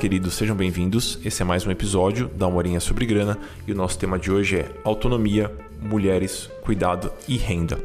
queridos, 0.00 0.32
sejam 0.32 0.56
bem-vindos. 0.56 1.18
Esse 1.22 1.42
é 1.42 1.44
mais 1.44 1.66
um 1.66 1.70
episódio 1.70 2.26
da 2.28 2.48
Morinha 2.48 2.80
sobre 2.80 3.04
Grana 3.04 3.36
e 3.66 3.72
o 3.72 3.74
nosso 3.74 3.98
tema 3.98 4.18
de 4.18 4.32
hoje 4.32 4.56
é 4.56 4.66
autonomia, 4.82 5.54
mulheres, 5.78 6.50
cuidado 6.62 7.12
e 7.28 7.36
renda. 7.36 7.78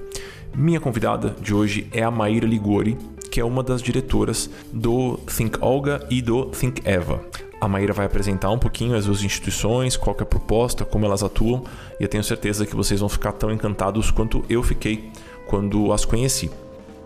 Minha 0.56 0.80
convidada 0.80 1.36
de 1.42 1.54
hoje 1.54 1.90
é 1.92 2.02
a 2.04 2.10
Maíra 2.10 2.48
Ligori, 2.48 2.98
que 3.30 3.42
é 3.42 3.44
uma 3.44 3.62
das 3.62 3.82
diretoras 3.82 4.50
do 4.72 5.18
Think 5.28 5.58
Olga 5.60 6.08
e 6.10 6.22
do 6.22 6.46
Think 6.46 6.82
Eva. 6.86 7.20
A 7.60 7.68
Maíra 7.68 7.92
vai 7.92 8.06
apresentar 8.06 8.50
um 8.50 8.60
pouquinho 8.60 8.96
as 8.96 9.08
duas 9.08 9.22
instituições, 9.22 9.98
qual 9.98 10.16
é 10.18 10.24
a 10.24 10.26
proposta, 10.26 10.86
como 10.86 11.06
elas 11.06 11.22
atuam, 11.22 11.66
e 12.00 12.04
eu 12.04 12.08
tenho 12.08 12.24
certeza 12.24 12.66
que 12.66 12.78
vocês 12.78 13.02
vão 13.02 13.10
ficar 13.10 13.34
tão 13.34 13.52
encantados 13.52 14.10
quanto 14.10 14.42
eu 14.50 14.64
fiquei 14.64 15.12
quando 15.48 15.92
as 15.92 16.06
conheci. 16.06 16.50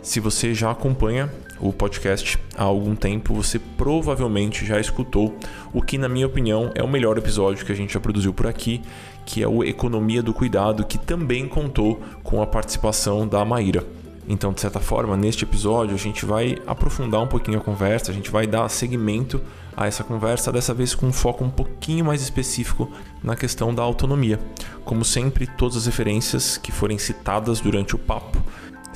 Se 0.04 0.20
você 0.20 0.54
já 0.54 0.70
acompanha 0.70 1.32
o 1.60 1.74
podcast 1.74 2.40
há 2.58 2.64
algum 2.64 2.96
tempo, 2.96 3.34
você 3.34 3.60
provavelmente 3.60 4.66
já 4.66 4.80
escutou 4.80 5.38
o 5.74 5.82
que, 5.82 5.98
na 5.98 6.08
minha 6.08 6.26
opinião, 6.26 6.72
é 6.74 6.84
o 6.84 6.88
melhor 6.88 7.18
episódio 7.18 7.66
que 7.66 7.72
a 7.72 7.76
gente 7.76 7.94
já 7.94 8.00
produziu 8.00 8.34
por 8.34 8.48
aqui, 8.48 8.82
que 9.26 9.44
é 9.44 9.48
o 9.48 9.64
Economia 9.64 10.24
do 10.24 10.34
Cuidado, 10.34 10.86
que 10.86 10.98
também 10.98 11.48
contou 11.48 12.02
com 12.24 12.42
a 12.42 12.48
participação 12.48 13.28
da 13.28 13.44
Maíra. 13.44 13.86
Então, 14.28 14.54
de 14.54 14.62
certa 14.62 14.80
forma, 14.80 15.18
neste 15.18 15.44
episódio 15.44 15.96
a 15.96 15.98
gente 15.98 16.24
vai 16.24 16.56
aprofundar 16.68 17.22
um 17.22 17.28
pouquinho 17.28 17.58
a 17.58 17.62
conversa, 17.62 18.12
a 18.12 18.14
gente 18.14 18.30
vai 18.30 18.46
dar 18.46 18.70
seguimento 18.70 19.42
a 19.76 19.88
essa 19.88 20.04
conversa, 20.04 20.52
dessa 20.52 20.74
vez 20.74 20.94
com 20.94 21.08
um 21.08 21.14
foco 21.14 21.44
um 21.44 21.50
pouquinho 21.50 22.06
mais 22.06 22.22
específico 22.22 22.92
na 23.24 23.36
questão 23.36 23.74
da 23.74 23.82
autonomia. 23.82 24.40
Como 24.86 25.04
sempre, 25.04 25.48
todas 25.48 25.78
as 25.78 25.86
referências 25.88 26.58
que 26.58 26.72
forem 26.72 27.00
citadas 27.00 27.60
durante 27.60 27.96
o 27.96 27.98
papo 27.98 28.38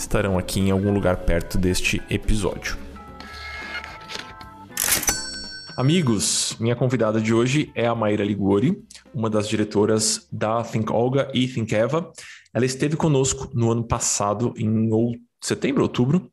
estarão 0.04 0.38
aqui 0.38 0.60
em 0.60 0.72
algum 0.72 0.94
lugar 0.94 1.18
perto 1.18 1.58
deste 1.58 2.02
episódio. 2.10 2.78
Amigos, 5.78 6.56
minha 6.60 6.76
convidada 6.76 7.20
de 7.20 7.34
hoje 7.34 7.72
é 7.74 7.88
a 7.88 7.96
Maíra 7.96 8.24
Ligori, 8.24 8.84
uma 9.14 9.30
das 9.30 9.48
diretoras 9.48 10.28
da 10.32 10.64
Think 10.64 10.92
Olga 10.92 11.32
e 11.34 11.48
Think 11.48 11.74
Eva. 11.74 12.12
Ela 12.54 12.66
esteve 12.66 12.96
conosco 12.96 13.50
no 13.54 13.72
ano 13.72 13.84
passado, 13.84 14.54
em 14.56 14.88
setembro, 15.42 15.82
outubro, 15.82 16.30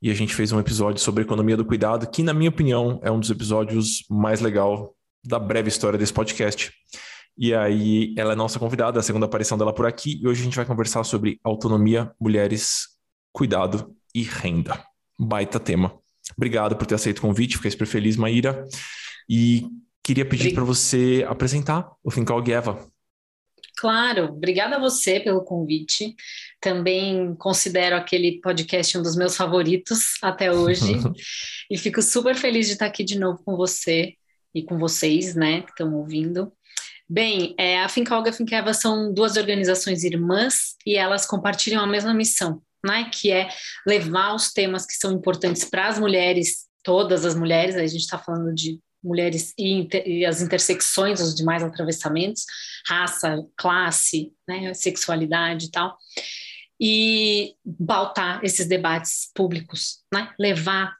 e 0.00 0.10
a 0.10 0.14
gente 0.14 0.34
fez 0.34 0.52
um 0.52 0.60
episódio 0.60 1.02
sobre 1.02 1.24
economia 1.24 1.56
do 1.56 1.64
cuidado, 1.64 2.06
que, 2.08 2.22
na 2.22 2.32
minha 2.32 2.50
opinião, 2.50 3.00
é 3.02 3.10
um 3.10 3.18
dos 3.18 3.30
episódios 3.30 4.04
mais 4.08 4.40
legal 4.40 4.94
da 5.24 5.38
breve 5.38 5.68
história 5.68 5.98
desse 5.98 6.12
podcast. 6.12 6.72
E 7.36 7.52
aí, 7.52 8.14
ela 8.16 8.34
é 8.34 8.36
nossa 8.36 8.60
convidada, 8.60 9.00
a 9.00 9.02
segunda 9.02 9.26
aparição 9.26 9.58
dela 9.58 9.72
por 9.72 9.86
aqui, 9.86 10.20
e 10.22 10.28
hoje 10.28 10.42
a 10.42 10.44
gente 10.44 10.56
vai 10.56 10.64
conversar 10.64 11.02
sobre 11.02 11.40
autonomia, 11.42 12.12
mulheres 12.20 12.93
cuidado 13.34 13.94
e 14.14 14.22
renda. 14.22 14.82
Baita 15.18 15.58
tema. 15.58 15.98
Obrigado 16.36 16.76
por 16.76 16.86
ter 16.86 16.94
aceito 16.94 17.18
o 17.18 17.22
convite, 17.22 17.56
fiquei 17.56 17.70
super 17.70 17.86
feliz, 17.86 18.16
Maíra. 18.16 18.64
E 19.28 19.66
queria 20.02 20.24
pedir 20.24 20.54
para 20.54 20.64
você 20.64 21.26
apresentar 21.28 21.90
o 22.02 22.10
Fincall 22.10 22.42
Eva. 22.48 22.86
Claro, 23.76 24.26
obrigada 24.26 24.76
a 24.76 24.78
você 24.78 25.18
pelo 25.18 25.44
convite. 25.44 26.14
Também 26.60 27.34
considero 27.34 27.96
aquele 27.96 28.40
podcast 28.40 28.96
um 28.96 29.02
dos 29.02 29.16
meus 29.16 29.36
favoritos 29.36 30.14
até 30.22 30.52
hoje. 30.52 30.94
e 31.68 31.76
fico 31.76 32.00
super 32.00 32.36
feliz 32.36 32.66
de 32.66 32.74
estar 32.74 32.86
aqui 32.86 33.02
de 33.02 33.18
novo 33.18 33.42
com 33.44 33.56
você 33.56 34.14
e 34.54 34.62
com 34.62 34.78
vocês, 34.78 35.34
né, 35.34 35.62
que 35.62 35.70
estão 35.70 35.92
ouvindo. 35.92 36.52
Bem, 37.08 37.54
é, 37.58 37.80
a 37.80 37.88
Fincalga 37.88 38.28
e 38.28 38.30
a 38.30 38.32
Fincava 38.32 38.72
são 38.72 39.12
duas 39.12 39.36
organizações 39.36 40.04
irmãs 40.04 40.76
e 40.86 40.96
elas 40.96 41.26
compartilham 41.26 41.82
a 41.82 41.86
mesma 41.86 42.14
missão, 42.14 42.62
né, 42.84 43.10
que 43.12 43.32
é 43.32 43.48
levar 43.86 44.34
os 44.34 44.52
temas 44.52 44.84
que 44.86 44.94
são 44.94 45.12
importantes 45.12 45.64
para 45.64 45.88
as 45.88 45.98
mulheres, 45.98 46.66
todas 46.82 47.24
as 47.24 47.34
mulheres, 47.34 47.74
a 47.76 47.86
gente 47.86 48.02
está 48.02 48.18
falando 48.18 48.54
de 48.54 48.78
mulheres 49.02 49.52
e, 49.58 49.72
inter, 49.72 50.06
e, 50.06 50.24
as 50.24 50.40
intersecções, 50.40 51.20
os 51.20 51.34
demais 51.34 51.62
atravessamentos, 51.62 52.44
raça, 52.86 53.44
classe, 53.56 54.32
né, 54.48 54.72
sexualidade 54.74 55.66
e 55.66 55.70
tal, 55.70 55.96
e 56.80 57.54
pautar 57.86 58.40
esses 58.42 58.66
debates 58.66 59.30
públicos, 59.34 60.00
né, 60.12 60.32
levar 60.38 60.94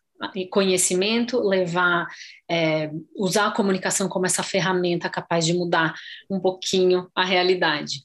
conhecimento, 0.50 1.40
levar, 1.40 2.06
é, 2.48 2.90
usar 3.16 3.48
a 3.48 3.50
comunicação 3.50 4.08
como 4.08 4.24
essa 4.24 4.42
ferramenta 4.42 5.10
capaz 5.10 5.44
de 5.44 5.52
mudar 5.52 5.94
um 6.30 6.40
pouquinho 6.40 7.10
a 7.14 7.24
realidade. 7.24 8.04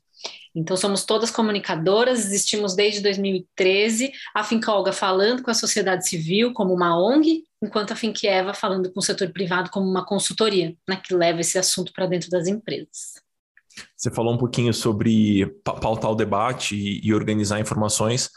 Então, 0.56 0.76
somos 0.76 1.06
todas 1.06 1.30
comunicadoras, 1.30 2.26
existimos 2.26 2.76
desde 2.76 3.02
2013, 3.02 4.12
a 4.36 4.44
Finca 4.44 4.72
Olga 4.72 4.92
falando 4.92 5.44
com 5.44 5.52
a 5.52 5.54
sociedade 5.54 6.08
civil 6.08 6.54
como 6.54 6.74
uma 6.74 7.00
ONG, 7.00 7.44
enquanto 7.62 7.92
a 7.92 7.96
Finquieva 7.96 8.54
falando 8.54 8.92
com 8.92 9.00
o 9.00 9.04
setor 9.04 9.32
privado 9.32 9.70
como 9.70 9.88
uma 9.88 10.06
consultoria, 10.06 10.76
né, 10.88 10.96
que 10.96 11.14
leva 11.14 11.42
esse 11.42 11.58
assunto 11.58 11.94
para 11.94 12.08
dentro 12.08 12.30
das 12.30 12.48
empresas. 12.48 13.22
Você 13.96 14.12
falou 14.12 14.34
um 14.34 14.38
pouquinho 14.38 14.74
sobre 14.74 15.46
pautar 15.64 16.12
o 16.12 16.16
debate 16.16 16.76
e, 16.76 17.06
e 17.06 17.14
organizar 17.14 17.60
informações. 17.60 18.30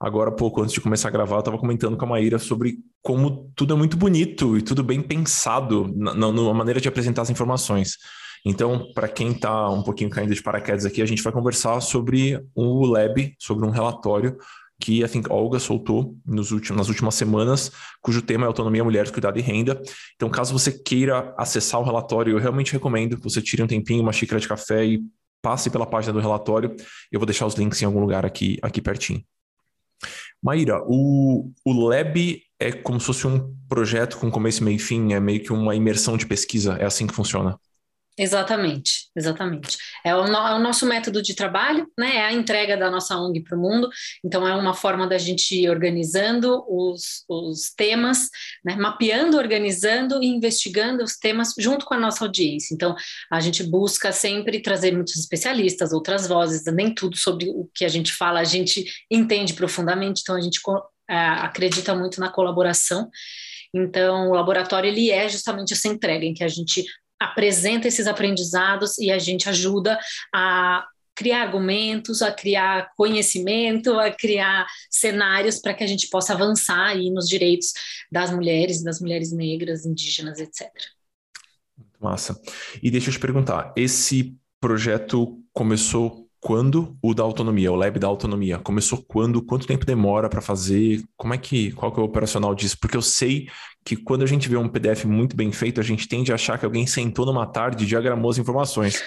Agora, 0.00 0.32
pouco 0.32 0.62
antes 0.62 0.72
de 0.72 0.80
começar 0.80 1.08
a 1.08 1.10
gravar, 1.10 1.36
eu 1.36 1.40
estava 1.40 1.58
comentando 1.58 1.96
com 1.96 2.04
a 2.06 2.08
Maíra 2.08 2.38
sobre 2.38 2.78
como 3.02 3.52
tudo 3.54 3.74
é 3.74 3.76
muito 3.76 3.96
bonito 3.96 4.56
e 4.56 4.62
tudo 4.62 4.82
bem 4.82 5.02
pensado 5.02 5.92
na, 5.94 6.14
na 6.14 6.54
maneira 6.54 6.80
de 6.80 6.88
apresentar 6.88 7.22
as 7.22 7.30
informações. 7.30 7.98
Então, 8.44 8.90
para 8.94 9.08
quem 9.08 9.32
está 9.32 9.68
um 9.68 9.82
pouquinho 9.82 10.10
caindo 10.10 10.34
de 10.34 10.42
paraquedas 10.42 10.86
aqui, 10.86 11.02
a 11.02 11.06
gente 11.06 11.22
vai 11.22 11.32
conversar 11.32 11.80
sobre 11.80 12.42
o 12.54 12.86
Lab, 12.86 13.34
sobre 13.38 13.66
um 13.66 13.70
relatório 13.70 14.36
que 14.80 15.04
a 15.04 15.08
Think 15.08 15.30
Olga 15.30 15.58
soltou 15.58 16.16
nos 16.24 16.50
últimos, 16.50 16.78
nas 16.78 16.88
últimas 16.88 17.14
semanas, 17.14 17.70
cujo 18.00 18.22
tema 18.22 18.46
é 18.46 18.48
autonomia, 18.48 18.82
mulheres, 18.82 19.10
cuidado 19.10 19.38
e 19.38 19.42
renda. 19.42 19.80
Então, 20.16 20.30
caso 20.30 20.58
você 20.58 20.72
queira 20.72 21.34
acessar 21.36 21.78
o 21.80 21.84
relatório, 21.84 22.32
eu 22.32 22.38
realmente 22.38 22.72
recomendo 22.72 23.18
que 23.18 23.22
você 23.22 23.42
tire 23.42 23.62
um 23.62 23.66
tempinho, 23.66 24.02
uma 24.02 24.12
xícara 24.12 24.40
de 24.40 24.48
café 24.48 24.86
e 24.86 25.02
passe 25.42 25.68
pela 25.68 25.86
página 25.86 26.14
do 26.14 26.20
relatório. 26.20 26.74
Eu 27.12 27.20
vou 27.20 27.26
deixar 27.26 27.44
os 27.46 27.54
links 27.54 27.80
em 27.82 27.84
algum 27.84 28.00
lugar 28.00 28.24
aqui, 28.24 28.58
aqui 28.62 28.80
pertinho. 28.80 29.22
Maíra, 30.42 30.82
o, 30.86 31.52
o 31.64 31.72
Lab 31.72 32.42
é 32.58 32.72
como 32.72 32.98
se 32.98 33.06
fosse 33.06 33.26
um 33.26 33.54
projeto 33.68 34.16
com 34.16 34.30
começo, 34.30 34.64
meio 34.64 34.76
e 34.76 34.78
fim, 34.78 35.12
é 35.12 35.20
meio 35.20 35.42
que 35.42 35.52
uma 35.52 35.74
imersão 35.74 36.16
de 36.16 36.26
pesquisa, 36.26 36.76
é 36.76 36.86
assim 36.86 37.06
que 37.06 37.14
funciona? 37.14 37.58
Exatamente, 38.22 39.08
exatamente. 39.16 39.78
É 40.04 40.14
o, 40.14 40.26
é 40.26 40.54
o, 40.54 40.58
nosso 40.58 40.84
método 40.84 41.22
de 41.22 41.34
trabalho, 41.34 41.90
né? 41.98 42.16
É 42.16 42.24
a 42.26 42.32
entrega 42.34 42.76
da 42.76 42.90
nossa 42.90 43.16
ONG 43.16 43.42
para 43.42 43.56
o 43.56 43.60
mundo. 43.60 43.88
Então, 44.22 44.46
é 44.46 44.54
uma 44.54 44.74
forma 44.74 45.06
da 45.06 45.16
gente 45.16 45.54
ir 45.54 45.70
organizando 45.70 46.62
os, 46.68 47.24
os 47.26 47.70
temas, 47.74 48.28
né? 48.62 48.76
mapeando, 48.76 49.38
organizando 49.38 50.22
e 50.22 50.26
investigando 50.26 51.02
os 51.02 51.16
temas 51.16 51.54
junto 51.58 51.86
com 51.86 51.94
a 51.94 51.98
nossa 51.98 52.22
audiência. 52.22 52.74
Então, 52.74 52.94
a 53.32 53.40
gente 53.40 53.62
busca 53.62 54.12
sempre 54.12 54.60
trazer 54.60 54.92
muitos 54.92 55.16
especialistas, 55.16 55.90
outras 55.90 56.28
vozes, 56.28 56.62
nem 56.74 56.92
tudo 56.94 57.16
sobre 57.16 57.48
o 57.48 57.70
que 57.74 57.86
a 57.86 57.88
gente 57.88 58.12
fala 58.12 58.40
a 58.40 58.44
gente 58.44 58.84
entende 59.10 59.54
profundamente, 59.54 60.20
então 60.20 60.36
a 60.36 60.40
gente 60.42 60.60
é, 61.08 61.16
acredita 61.16 61.94
muito 61.94 62.20
na 62.20 62.28
colaboração. 62.28 63.08
Então, 63.72 64.28
o 64.28 64.34
laboratório 64.34 64.88
ele 64.88 65.10
é 65.10 65.26
justamente 65.26 65.72
essa 65.72 65.88
entrega 65.88 66.26
em 66.26 66.34
que 66.34 66.44
a 66.44 66.48
gente 66.48 66.84
apresenta 67.20 67.86
esses 67.86 68.06
aprendizados 68.06 68.98
e 68.98 69.10
a 69.10 69.18
gente 69.18 69.48
ajuda 69.48 69.98
a 70.34 70.86
criar 71.14 71.42
argumentos, 71.42 72.22
a 72.22 72.32
criar 72.32 72.92
conhecimento, 72.96 73.98
a 73.98 74.10
criar 74.10 74.66
cenários 74.90 75.58
para 75.58 75.74
que 75.74 75.84
a 75.84 75.86
gente 75.86 76.08
possa 76.08 76.32
avançar 76.32 76.86
aí 76.86 77.10
nos 77.10 77.28
direitos 77.28 77.74
das 78.10 78.30
mulheres, 78.30 78.82
das 78.82 79.00
mulheres 79.00 79.30
negras, 79.30 79.84
indígenas, 79.84 80.40
etc. 80.40 80.70
Massa. 82.00 82.40
E 82.82 82.90
deixa 82.90 83.10
eu 83.10 83.12
te 83.12 83.20
perguntar, 83.20 83.74
esse 83.76 84.34
projeto 84.58 85.38
começou 85.52 86.29
quando 86.40 86.96
o 87.02 87.12
da 87.12 87.22
autonomia, 87.22 87.70
o 87.70 87.76
lab 87.76 87.98
da 87.98 88.06
autonomia, 88.06 88.58
começou 88.58 89.04
quando? 89.06 89.42
Quanto 89.42 89.66
tempo 89.66 89.84
demora 89.84 90.28
para 90.28 90.40
fazer? 90.40 91.02
Como 91.16 91.34
é 91.34 91.38
que, 91.38 91.70
qual 91.72 91.92
que 91.92 92.00
é 92.00 92.02
o 92.02 92.06
operacional 92.06 92.54
disso? 92.54 92.78
Porque 92.80 92.96
eu 92.96 93.02
sei 93.02 93.48
que 93.84 93.94
quando 93.94 94.22
a 94.22 94.26
gente 94.26 94.48
vê 94.48 94.56
um 94.56 94.68
PDF 94.68 95.04
muito 95.04 95.36
bem 95.36 95.52
feito, 95.52 95.80
a 95.80 95.84
gente 95.84 96.08
tende 96.08 96.32
a 96.32 96.36
achar 96.36 96.58
que 96.58 96.64
alguém 96.64 96.86
sentou 96.86 97.26
numa 97.26 97.46
tarde 97.46 97.84
e 97.84 97.86
diagramou 97.86 98.30
as 98.30 98.38
informações. 98.38 99.02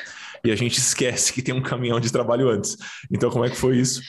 E 0.46 0.52
a 0.52 0.56
gente 0.56 0.78
esquece 0.80 1.34
que 1.34 1.42
tem 1.42 1.56
um 1.56 1.62
caminhão 1.62 2.00
de 2.00 2.12
trabalho 2.12 2.50
antes. 2.50 2.78
Então, 3.12 3.32
como 3.32 3.46
é 3.46 3.50
que 3.50 3.58
foi 3.58 3.78
isso? 3.78 4.02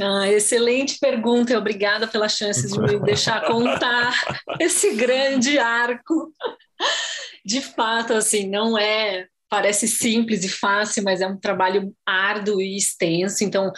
Ah, 0.00 0.30
excelente 0.30 0.98
pergunta 0.98 1.52
e 1.52 1.56
obrigada 1.56 2.06
pela 2.06 2.28
chance 2.28 2.70
de 2.70 2.78
me 2.78 2.98
deixar 3.00 3.44
contar 3.48 4.14
esse 4.58 4.94
grande 4.94 5.58
arco. 5.58 6.32
De 7.44 7.60
fato, 7.60 8.14
assim, 8.14 8.48
não 8.48 8.78
é 8.78 9.26
parece 9.48 9.86
simples 9.86 10.44
e 10.44 10.48
fácil, 10.48 11.02
mas 11.02 11.20
é 11.20 11.26
um 11.26 11.38
trabalho 11.38 11.94
árduo 12.04 12.60
e 12.60 12.76
extenso. 12.76 13.44
Então, 13.44 13.72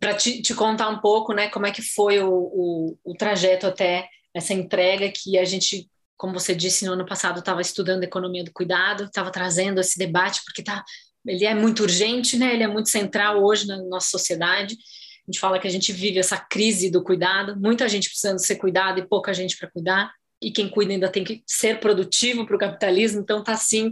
para 0.00 0.14
te, 0.14 0.42
te, 0.42 0.54
contar 0.54 0.88
um 0.88 1.00
pouco, 1.00 1.32
né, 1.32 1.48
como 1.48 1.66
é 1.66 1.70
que 1.70 1.82
foi 1.82 2.18
o, 2.20 2.30
o, 2.30 2.98
o 3.04 3.14
trajeto 3.14 3.66
até 3.66 4.08
essa 4.34 4.52
entrega 4.52 5.10
que 5.10 5.38
a 5.38 5.44
gente 5.44 5.88
como 6.16 6.32
você 6.32 6.54
disse, 6.54 6.84
no 6.86 6.92
ano 6.92 7.06
passado 7.06 7.40
estava 7.40 7.60
estudando 7.60 8.02
economia 8.02 8.42
do 8.42 8.52
cuidado, 8.52 9.04
estava 9.04 9.30
trazendo 9.30 9.80
esse 9.80 9.98
debate, 9.98 10.42
porque 10.44 10.62
tá, 10.62 10.82
ele 11.26 11.44
é 11.44 11.54
muito 11.54 11.82
urgente, 11.82 12.38
né? 12.38 12.54
ele 12.54 12.62
é 12.62 12.68
muito 12.68 12.88
central 12.88 13.44
hoje 13.44 13.66
na 13.66 13.76
nossa 13.82 14.08
sociedade. 14.10 14.74
A 14.74 15.30
gente 15.30 15.40
fala 15.40 15.58
que 15.58 15.66
a 15.66 15.70
gente 15.70 15.92
vive 15.92 16.18
essa 16.18 16.38
crise 16.38 16.90
do 16.90 17.02
cuidado, 17.02 17.56
muita 17.60 17.88
gente 17.88 18.08
precisando 18.08 18.38
ser 18.38 18.56
cuidada 18.56 19.00
e 19.00 19.06
pouca 19.06 19.34
gente 19.34 19.56
para 19.56 19.70
cuidar. 19.70 20.10
e 20.40 20.50
quem 20.50 20.68
cuida 20.68 20.92
ainda 20.92 21.08
tem 21.08 21.24
que 21.24 21.42
ser 21.46 21.80
produtivo 21.80 22.46
para 22.46 22.56
o 22.56 22.58
capitalismo, 22.58 23.20
então 23.20 23.40
está 23.40 23.52
assim 23.52 23.90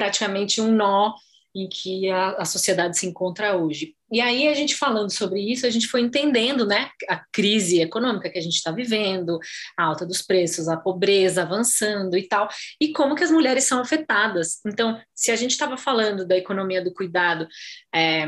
praticamente 0.00 0.62
um 0.62 0.72
nó 0.72 1.14
em 1.54 1.68
que 1.68 2.08
a, 2.08 2.30
a, 2.38 2.44
sociedade 2.46 2.96
se 2.96 3.06
encontra 3.06 3.54
hoje. 3.54 3.94
E 4.10 4.18
aí 4.18 4.48
a 4.48 4.54
gente 4.54 4.74
falando 4.74 5.10
sobre 5.10 5.40
isso, 5.40 5.66
a 5.66 5.70
gente 5.70 5.88
foi 5.88 6.00
entendendo, 6.00 6.64
né, 6.64 6.88
a 7.06 7.22
crise 7.30 7.82
econômica 7.82 8.30
que 8.30 8.38
a 8.38 8.40
gente 8.40 8.54
está 8.54 8.70
vivendo, 8.70 9.38
a 9.76 9.84
alta 9.84 10.06
dos 10.06 10.22
preços, 10.22 10.68
a 10.68 10.76
pobreza 10.76 11.42
avançando 11.42 12.16
e 12.16 12.26
tal, 12.26 12.48
e 12.80 12.92
como 12.92 13.14
que 13.14 13.24
as 13.24 13.30
mulheres 13.30 13.64
são 13.64 13.78
afetadas. 13.80 14.60
Então, 14.64 14.98
se 15.14 15.30
a 15.30 15.36
gente 15.36 15.50
estava 15.50 15.76
falando 15.76 16.26
da 16.26 16.36
economia 16.36 16.82
do 16.82 16.94
cuidado 16.94 17.46
é, 17.94 18.26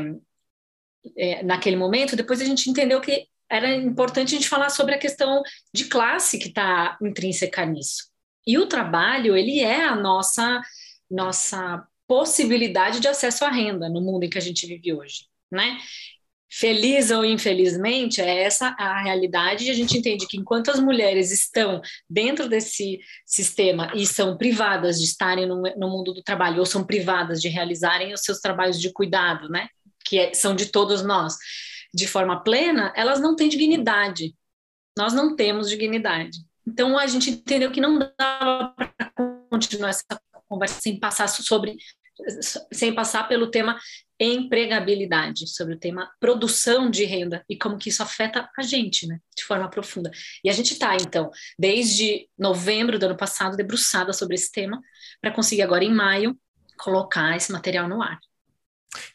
é, 1.17 1.43
naquele 1.43 1.75
momento, 1.75 2.15
depois 2.15 2.39
a 2.39 2.45
gente 2.45 2.69
entendeu 2.69 3.01
que 3.01 3.25
era 3.49 3.73
importante 3.73 4.35
a 4.35 4.37
gente 4.37 4.49
falar 4.49 4.69
sobre 4.69 4.93
a 4.93 4.99
questão 4.99 5.41
de 5.73 5.85
classe 5.85 6.37
que 6.37 6.49
está 6.49 6.99
intrínseca 7.01 7.65
nisso. 7.65 8.11
E 8.45 8.57
o 8.59 8.67
trabalho, 8.67 9.35
ele 9.35 9.61
é 9.61 9.85
a 9.85 9.95
nossa 9.95 10.61
nossa 11.09 11.85
possibilidade 12.07 12.99
de 12.99 13.07
acesso 13.07 13.45
à 13.45 13.49
renda 13.49 13.89
no 13.89 14.01
mundo 14.01 14.23
em 14.23 14.29
que 14.29 14.37
a 14.37 14.41
gente 14.41 14.67
vive 14.67 14.93
hoje, 14.93 15.25
né? 15.51 15.77
Feliz 16.55 17.09
ou 17.09 17.25
infelizmente, 17.25 18.21
é 18.21 18.43
essa 18.43 18.75
a 18.77 19.01
realidade, 19.01 19.65
e 19.65 19.71
a 19.71 19.73
gente 19.73 19.97
entende 19.97 20.27
que 20.27 20.37
enquanto 20.37 20.69
as 20.69 20.79
mulheres 20.79 21.31
estão 21.31 21.81
dentro 22.07 22.47
desse 22.47 22.99
sistema 23.25 23.91
e 23.95 24.05
são 24.05 24.37
privadas 24.37 24.99
de 24.99 25.05
estarem 25.05 25.47
no, 25.47 25.63
no 25.75 25.89
mundo 25.89 26.13
do 26.13 26.21
trabalho, 26.21 26.59
ou 26.59 26.65
são 26.65 26.83
privadas 26.83 27.41
de 27.41 27.49
realizarem 27.49 28.13
os 28.13 28.21
seus 28.21 28.39
trabalhos 28.39 28.79
de 28.79 28.93
cuidado, 28.93 29.49
né? 29.49 29.67
Que 30.05 30.19
é, 30.19 30.33
são 30.35 30.55
de 30.55 30.67
todos 30.67 31.01
nós, 31.01 31.35
de 31.91 32.05
forma 32.05 32.43
plena, 32.43 32.93
elas 32.95 33.19
não 33.19 33.35
têm 33.35 33.49
dignidade. 33.49 34.35
Nós 34.95 35.11
não 35.11 35.35
temos 35.35 35.67
dignidade. 35.67 36.37
Então 36.67 36.97
a 36.97 37.07
gente 37.07 37.31
entendeu 37.31 37.71
que 37.71 37.81
não 37.81 37.97
dava 37.97 38.73
para 38.75 39.11
continuar 39.49 39.89
essa 39.89 40.03
conversa 40.47 40.81
sem 40.81 40.99
passar 40.99 41.27
sobre 41.27 41.77
sem 42.71 42.93
passar 42.93 43.27
pelo 43.27 43.49
tema 43.49 43.77
empregabilidade, 44.19 45.47
sobre 45.47 45.73
o 45.73 45.79
tema 45.79 46.09
produção 46.19 46.89
de 46.89 47.03
renda 47.03 47.43
e 47.49 47.57
como 47.57 47.77
que 47.77 47.89
isso 47.89 48.03
afeta 48.03 48.49
a 48.57 48.61
gente, 48.61 49.07
né, 49.07 49.19
de 49.35 49.43
forma 49.43 49.69
profunda. 49.69 50.11
E 50.43 50.49
a 50.49 50.53
gente 50.53 50.73
está, 50.73 50.95
então, 50.95 51.31
desde 51.57 52.29
novembro 52.37 52.99
do 52.99 53.05
ano 53.07 53.17
passado, 53.17 53.57
debruçada 53.57 54.13
sobre 54.13 54.35
esse 54.35 54.51
tema, 54.51 54.79
para 55.19 55.31
conseguir 55.31 55.63
agora, 55.63 55.83
em 55.83 55.93
maio, 55.93 56.37
colocar 56.77 57.35
esse 57.35 57.51
material 57.51 57.89
no 57.89 58.01
ar. 58.01 58.19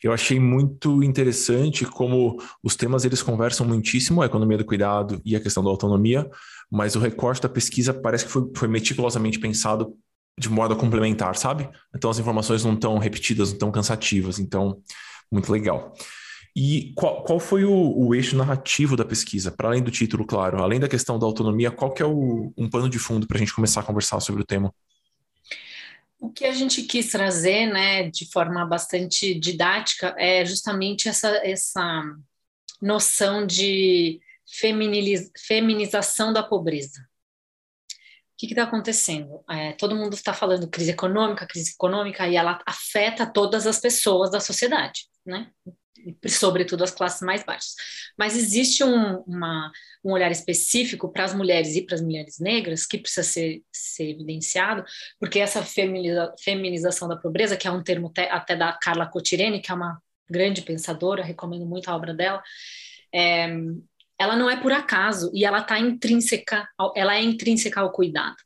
Eu 0.02 0.12
achei 0.12 0.40
muito 0.40 1.02
interessante 1.04 1.84
como 1.84 2.36
os 2.62 2.74
temas 2.74 3.04
eles 3.04 3.22
conversam 3.22 3.64
muitíssimo, 3.64 4.22
a 4.22 4.26
economia 4.26 4.58
do 4.58 4.64
cuidado 4.64 5.22
e 5.24 5.36
a 5.36 5.40
questão 5.40 5.62
da 5.62 5.70
autonomia, 5.70 6.28
mas 6.68 6.96
o 6.96 6.98
recorte 6.98 7.42
da 7.42 7.48
pesquisa 7.48 7.94
parece 7.94 8.24
que 8.24 8.30
foi, 8.32 8.50
foi 8.56 8.66
meticulosamente 8.66 9.38
pensado 9.38 9.96
de 10.38 10.48
modo 10.48 10.74
a 10.74 10.76
complementar, 10.76 11.36
sabe? 11.36 11.68
Então 11.94 12.10
as 12.10 12.18
informações 12.18 12.64
não 12.64 12.74
estão 12.74 12.96
repetidas, 12.98 13.48
não 13.48 13.54
estão 13.54 13.72
cansativas. 13.72 14.38
Então, 14.38 14.80
muito 15.30 15.50
legal. 15.50 15.92
E 16.54 16.92
qual, 16.96 17.22
qual 17.22 17.38
foi 17.38 17.64
o, 17.64 17.72
o, 17.72 18.14
eixo 18.14 18.36
narrativo 18.36 18.96
da 18.96 19.04
pesquisa? 19.04 19.50
Para 19.50 19.68
além 19.68 19.82
do 19.82 19.90
título, 19.90 20.26
claro, 20.26 20.62
além 20.62 20.80
da 20.80 20.88
questão 20.88 21.18
da 21.18 21.26
autonomia, 21.26 21.70
qual 21.70 21.92
que 21.92 22.02
é 22.02 22.06
o, 22.06 22.52
um 22.56 22.68
pano 22.68 22.88
de 22.88 22.98
fundo 22.98 23.26
para 23.26 23.36
a 23.36 23.40
gente 23.40 23.54
começar 23.54 23.80
a 23.80 23.84
conversar 23.84 24.20
sobre 24.20 24.42
o 24.42 24.46
tema? 24.46 24.72
O 26.18 26.30
que 26.30 26.44
a 26.44 26.52
gente 26.52 26.82
quis 26.82 27.12
trazer, 27.12 27.66
né, 27.66 28.10
de 28.10 28.28
forma 28.32 28.64
bastante 28.66 29.38
didática, 29.38 30.14
é 30.18 30.44
justamente 30.44 31.08
essa, 31.08 31.28
essa 31.46 32.02
noção 32.82 33.46
de 33.46 34.20
feminização 35.36 36.32
da 36.32 36.42
pobreza 36.42 37.08
que 38.46 38.46
está 38.46 38.62
acontecendo? 38.62 39.42
É, 39.50 39.72
todo 39.72 39.96
mundo 39.96 40.14
está 40.14 40.32
falando 40.32 40.68
crise 40.68 40.90
econômica, 40.90 41.46
crise 41.46 41.72
econômica, 41.72 42.26
e 42.28 42.36
ela 42.36 42.60
afeta 42.66 43.26
todas 43.26 43.66
as 43.66 43.80
pessoas 43.80 44.30
da 44.30 44.40
sociedade, 44.40 45.06
né? 45.26 45.50
sobretudo 46.28 46.84
as 46.84 46.90
classes 46.90 47.20
mais 47.22 47.44
baixas. 47.44 47.74
Mas 48.16 48.36
existe 48.36 48.84
um, 48.84 49.18
uma, 49.22 49.70
um 50.04 50.12
olhar 50.12 50.30
específico 50.30 51.10
para 51.12 51.24
as 51.24 51.34
mulheres 51.34 51.74
e 51.76 51.82
para 51.82 51.96
as 51.96 52.00
mulheres 52.00 52.38
negras 52.38 52.86
que 52.86 52.98
precisa 52.98 53.22
ser, 53.22 53.62
ser 53.72 54.10
evidenciado, 54.10 54.84
porque 55.18 55.40
essa 55.40 55.62
feminiza, 55.62 56.32
feminização 56.42 57.08
da 57.08 57.16
pobreza, 57.16 57.56
que 57.56 57.66
é 57.66 57.70
um 57.70 57.82
termo 57.82 58.12
até 58.30 58.56
da 58.56 58.72
Carla 58.72 59.06
Cotirene, 59.06 59.60
que 59.60 59.70
é 59.70 59.74
uma 59.74 60.00
grande 60.30 60.62
pensadora, 60.62 61.22
recomendo 61.22 61.66
muito 61.66 61.90
a 61.90 61.96
obra 61.96 62.14
dela, 62.14 62.42
é, 63.12 63.48
ela 64.18 64.36
não 64.36 64.50
é 64.50 64.56
por 64.56 64.72
acaso 64.72 65.30
e 65.32 65.44
ela 65.44 65.60
está 65.60 65.78
intrínseca, 65.78 66.68
ela 66.96 67.14
é 67.14 67.22
intrínseca 67.22 67.80
ao 67.80 67.92
cuidado. 67.92 68.36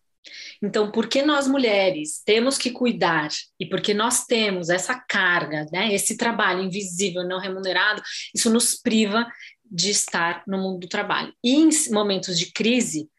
Então, 0.63 0.93
porque 0.93 1.23
nós 1.23 1.49
mulheres 1.49 2.23
temos 2.25 2.57
que 2.57 2.71
cuidar 2.71 3.29
e 3.59 3.67
porque 3.67 3.93
nós 3.93 4.25
temos 4.25 4.69
essa 4.69 4.95
carga, 4.95 5.67
né, 5.73 5.93
esse 5.93 6.17
trabalho 6.17 6.63
invisível, 6.63 7.25
não 7.25 7.41
remunerado, 7.41 8.03
isso 8.35 8.49
nos 8.49 8.75
priva 8.75 9.27
de 9.65 9.91
estar 9.91 10.45
no 10.47 10.59
mundo 10.59 10.81
do 10.81 10.89
trabalho. 10.89 11.35
E 11.43 11.55
em 11.55 11.71
momentos 11.91 12.39
de 12.39 12.53
crise, 12.53 13.11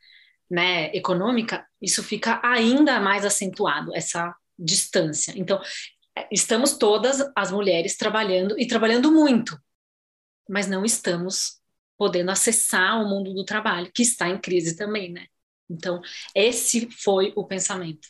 né, 0.49 0.95
econômica, 0.95 1.65
isso 1.81 2.03
fica 2.03 2.39
ainda 2.43 2.99
mais 2.99 3.25
acentuado 3.25 3.93
essa 3.95 4.33
distância. 4.57 5.33
Então, 5.35 5.59
estamos 6.31 6.77
todas 6.77 7.21
as 7.35 7.51
mulheres 7.51 7.97
trabalhando 7.97 8.57
e 8.57 8.67
trabalhando 8.67 9.11
muito, 9.11 9.59
mas 10.47 10.67
não 10.67 10.85
estamos 10.85 11.62
podendo 11.97 12.31
acessar 12.31 13.01
o 13.01 13.09
mundo 13.09 13.33
do 13.33 13.45
trabalho, 13.45 13.91
que 13.93 14.01
está 14.01 14.29
em 14.29 14.39
crise 14.39 14.75
também, 14.75 15.11
né? 15.11 15.25
Então, 15.69 16.01
esse 16.35 16.89
foi 16.91 17.33
o 17.35 17.45
pensamento. 17.45 18.07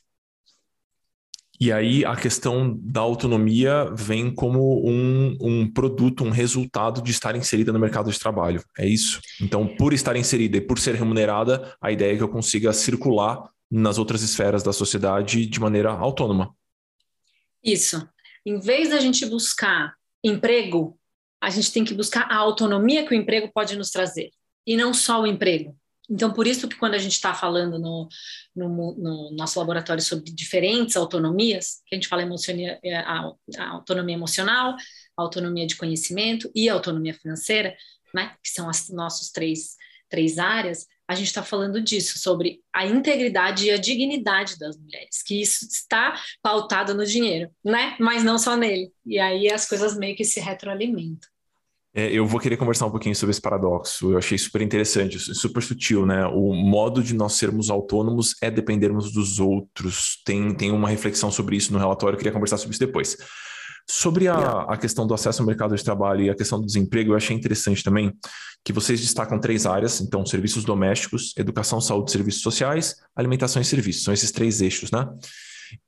E 1.60 1.72
aí 1.72 2.04
a 2.04 2.16
questão 2.16 2.78
da 2.82 3.00
autonomia 3.00 3.86
vem 3.96 4.34
como 4.34 4.86
um, 4.86 5.38
um 5.40 5.72
produto, 5.72 6.24
um 6.24 6.30
resultado 6.30 7.02
de 7.02 7.12
estar 7.12 7.36
inserida 7.36 7.72
no 7.72 7.80
mercado 7.80 8.12
de 8.12 8.20
trabalho. 8.20 8.64
É 8.78 8.86
isso? 8.86 9.22
Então, 9.40 9.68
por 9.78 9.94
estar 9.94 10.16
inserida 10.16 10.58
e 10.58 10.62
por 10.62 10.80
ser 10.80 10.96
remunerada, 10.96 11.76
a 11.80 11.92
ideia 11.92 12.14
é 12.14 12.18
que 12.18 12.24
eu 12.24 12.30
consiga 12.30 12.74
circular 12.74 13.50
nas 13.72 13.98
outras 13.98 14.24
esferas 14.24 14.62
da 14.62 14.74
sociedade 14.74 15.46
de 15.46 15.60
maneira 15.60 15.92
autônoma. 15.92 16.54
Isso. 17.64 18.06
Em 18.46 18.60
vez 18.60 18.90
da 18.90 19.00
gente 19.00 19.26
buscar 19.26 19.94
emprego 20.24 21.00
a 21.44 21.50
gente 21.50 21.74
tem 21.74 21.84
que 21.84 21.94
buscar 21.94 22.22
a 22.32 22.38
autonomia 22.38 23.06
que 23.06 23.14
o 23.14 23.18
emprego 23.18 23.52
pode 23.54 23.76
nos 23.76 23.92
trazer, 23.92 24.32
e 24.66 24.78
não 24.78 24.94
só 24.94 25.22
o 25.22 25.28
emprego. 25.28 25.78
Então, 26.10 26.32
por 26.32 26.48
isso 26.48 26.68
que 26.70 26.78
quando 26.78 26.96
a 26.96 26.98
gente 26.98 27.14
está 27.14 27.34
falando 27.34 27.78
no, 27.78 28.08
no, 28.56 28.96
no, 28.96 29.32
nosso 29.32 29.60
laboratório 29.60 30.02
sobre 30.02 30.32
diferentes 30.32 30.96
autonomias, 30.96 31.82
que 31.86 31.96
a 31.96 31.98
gente 31.98 32.08
fala 32.08 32.22
emocionia, 32.22 32.80
é, 32.84 32.96
a, 32.98 33.30
a 33.58 33.70
autonomia 33.72 34.16
emocional, 34.16 34.76
a 35.18 35.22
autonomia 35.22 35.68
de 35.68 35.76
conhecimento 35.76 36.50
e 36.56 36.70
a 36.70 36.74
autonomia 36.74 37.14
financeira, 37.14 37.76
né, 38.14 38.36
que 38.42 38.50
são 38.50 38.70
as 38.70 38.90
nossos 38.90 39.30
três, 39.30 39.76
três 40.10 40.38
áreas, 40.38 40.86
a 41.08 41.16
gente 41.16 41.28
está 41.28 41.44
falando 41.44 41.82
disso, 41.82 42.20
sobre 42.20 42.62
a 42.72 42.86
integridade 42.86 43.66
e 43.66 43.72
a 43.72 43.78
dignidade 43.78 44.58
das 44.58 44.78
mulheres, 44.78 45.22
que 45.22 45.42
isso 45.42 45.66
está 45.66 46.20
pautado 46.42 46.94
no 46.94 47.06
dinheiro, 47.06 47.52
né? 47.64 47.98
Mas 48.00 48.24
não 48.24 48.40
só 48.40 48.56
nele. 48.56 48.92
E 49.06 49.20
aí 49.20 49.52
as 49.52 49.68
coisas 49.68 49.98
meio 49.98 50.16
que 50.16 50.24
se 50.24 50.40
retroalimentam. 50.40 51.33
É, 51.96 52.12
eu 52.12 52.26
vou 52.26 52.40
querer 52.40 52.58
conversar 52.58 52.88
um 52.88 52.92
pouquinho 52.92 53.16
sobre 53.16 53.32
esse 53.32 53.42
paradoxo. 53.42 54.12
Eu 54.12 54.18
achei 54.18 54.38
super 54.38 54.62
interessante, 54.62 55.20
super 55.20 55.62
sutil, 55.62 56.06
né? 56.06 56.26
O 56.26 56.54
modo 56.54 57.04
de 57.04 57.14
nós 57.14 57.34
sermos 57.34 57.70
autônomos 57.70 58.36
é 58.42 58.50
dependermos 58.50 59.12
dos 59.12 59.40
outros. 59.40 60.22
Tem, 60.26 60.54
tem 60.56 60.72
uma 60.72 60.90
reflexão 60.90 61.32
sobre 61.32 61.56
isso 61.56 61.72
no 61.72 61.78
relatório, 61.78 62.16
eu 62.16 62.18
queria 62.18 62.32
conversar 62.32 62.58
sobre 62.58 62.72
isso 62.72 62.80
depois. 62.80 63.16
Sobre 63.88 64.28
a, 64.28 64.62
a 64.62 64.78
questão 64.78 65.06
do 65.06 65.14
acesso 65.14 65.42
ao 65.42 65.46
mercado 65.46 65.76
de 65.76 65.84
trabalho 65.84 66.22
e 66.22 66.30
a 66.30 66.36
questão 66.36 66.60
do 66.60 66.66
desemprego, 66.66 67.12
eu 67.12 67.18
achei 67.18 67.36
interessante 67.36 67.84
também 67.84 68.14
que 68.64 68.72
vocês 68.72 69.00
destacam 69.02 69.38
três 69.40 69.66
áreas, 69.66 70.00
então, 70.00 70.26
serviços 70.26 70.64
domésticos, 70.64 71.34
educação, 71.38 71.82
saúde, 71.82 72.12
serviços 72.12 72.42
sociais, 72.42 72.96
alimentação 73.16 73.62
e 73.62 73.66
serviços. 73.66 74.04
São 74.04 74.14
esses 74.14 74.32
três 74.32 74.62
eixos, 74.62 74.90
né? 74.90 75.06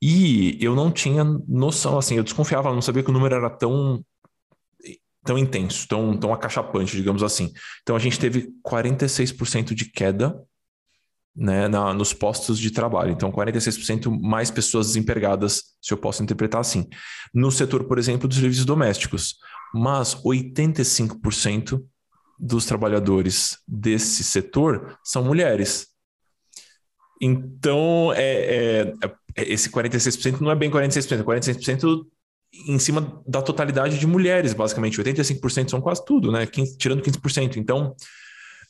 E 0.01 0.57
eu 0.59 0.75
não 0.75 0.91
tinha 0.91 1.23
noção, 1.47 1.97
assim, 1.97 2.15
eu 2.15 2.23
desconfiava, 2.23 2.73
não 2.73 2.81
sabia 2.81 3.01
que 3.01 3.09
o 3.09 3.13
número 3.13 3.35
era 3.35 3.49
tão 3.49 4.03
tão 5.25 5.37
intenso, 5.37 5.87
tão, 5.87 6.15
tão 6.15 6.31
acachapante, 6.31 6.95
digamos 6.95 7.23
assim. 7.23 7.51
Então 7.81 7.95
a 7.95 7.99
gente 7.99 8.19
teve 8.19 8.53
46% 8.63 9.73
de 9.73 9.85
queda 9.85 10.39
né, 11.35 11.67
na, 11.67 11.93
nos 11.93 12.13
postos 12.13 12.57
de 12.57 12.71
trabalho. 12.71 13.11
Então, 13.11 13.31
46% 13.31 14.09
mais 14.21 14.49
pessoas 14.49 14.87
desempregadas, 14.87 15.75
se 15.81 15.91
eu 15.91 15.97
posso 15.97 16.23
interpretar 16.23 16.61
assim. 16.61 16.87
No 17.33 17.51
setor, 17.51 17.83
por 17.83 17.99
exemplo, 17.99 18.27
dos 18.27 18.37
serviços 18.37 18.63
domésticos. 18.63 19.35
Mas 19.73 20.15
85% 20.23 21.83
dos 22.39 22.65
trabalhadores 22.65 23.57
desse 23.67 24.23
setor 24.23 24.97
são 25.03 25.25
mulheres. 25.25 25.87
Então, 27.21 28.13
é, 28.13 28.93
é, 29.01 29.09
é 29.35 29.51
esse 29.51 29.69
46% 29.69 30.39
não 30.39 30.51
é 30.51 30.55
bem 30.55 30.69
46%, 30.69 31.23
46% 31.23 32.05
em 32.67 32.79
cima 32.79 33.21
da 33.27 33.41
totalidade 33.41 33.99
de 33.99 34.07
mulheres, 34.07 34.53
basicamente. 34.53 35.01
85% 35.01 35.69
são 35.69 35.81
quase 35.81 36.03
tudo, 36.05 36.31
né? 36.31 36.45
15, 36.45 36.77
tirando 36.77 37.01
15%. 37.01 37.57
Então, 37.57 37.95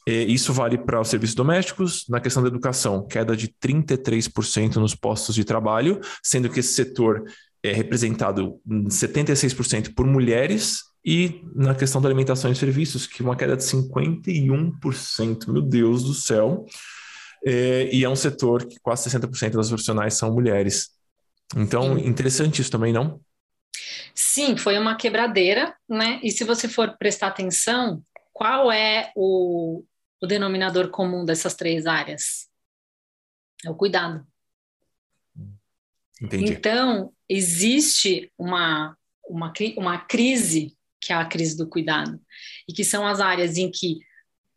Isso 0.08 0.54
vale 0.54 0.78
para 0.78 1.02
os 1.02 1.08
serviços 1.08 1.36
domésticos, 1.36 2.06
na 2.08 2.20
questão 2.20 2.44
da 2.44 2.50
educação, 2.50 3.08
queda 3.08 3.36
de 3.36 3.48
33% 3.48 4.76
nos 4.76 4.94
postos 4.94 5.34
de 5.34 5.44
trabalho, 5.44 6.00
sendo 6.22 6.48
que 6.48 6.60
esse 6.60 6.76
setor 6.76 7.24
é 7.64 7.74
representado 7.74 8.60
76% 8.68 9.96
por 9.96 10.06
mulheres 10.06 10.82
e 11.04 11.42
na 11.56 11.74
questão 11.74 12.00
da 12.00 12.08
alimentação 12.08 12.52
e 12.52 12.56
serviços, 12.56 13.08
que 13.08 13.24
é 13.24 13.26
uma 13.26 13.36
queda 13.36 13.58
de 13.58 13.64
51%, 13.64 15.52
meu 15.52 15.64
Deus 15.64 16.04
do 16.04 16.14
céu. 16.14 16.66
É, 17.44 17.90
e 17.92 18.04
é 18.04 18.10
um 18.10 18.16
setor 18.16 18.64
que 18.66 18.80
quase 18.80 19.10
60% 19.10 19.54
das 19.54 19.70
profissionais 19.70 20.14
são 20.14 20.32
mulheres. 20.32 20.90
Então, 21.56 21.98
interessante 21.98 22.62
isso 22.62 22.70
também, 22.72 22.94
não? 22.94 23.20
Sim, 24.14 24.58
foi 24.58 24.78
uma 24.78 24.96
quebradeira, 24.96 25.76
né? 25.88 26.20
E 26.24 26.32
se 26.32 26.44
você 26.44 26.68
for 26.68 26.98
prestar 26.98 27.28
atenção, 27.28 28.04
qual 28.34 28.72
é 28.72 29.12
o, 29.16 29.84
o 30.22 30.28
denominador 30.28 30.90
comum 30.90 31.26
dessas 31.26 31.56
três 31.56 31.86
áreas? 31.86 32.48
É 33.66 33.70
o 33.70 33.76
cuidado. 33.76 34.26
Entendi. 36.22 36.54
Então, 36.54 37.14
existe 37.30 38.32
uma, 38.38 38.98
uma, 39.28 39.52
uma 39.78 39.98
crise, 40.00 40.76
que 41.00 41.12
é 41.12 41.16
a 41.16 41.26
crise 41.26 41.58
do 41.58 41.68
cuidado, 41.68 42.20
e 42.68 42.74
que 42.74 42.84
são 42.84 43.06
as 43.06 43.20
áreas 43.20 43.58
em 43.58 43.70
que 43.70 44.00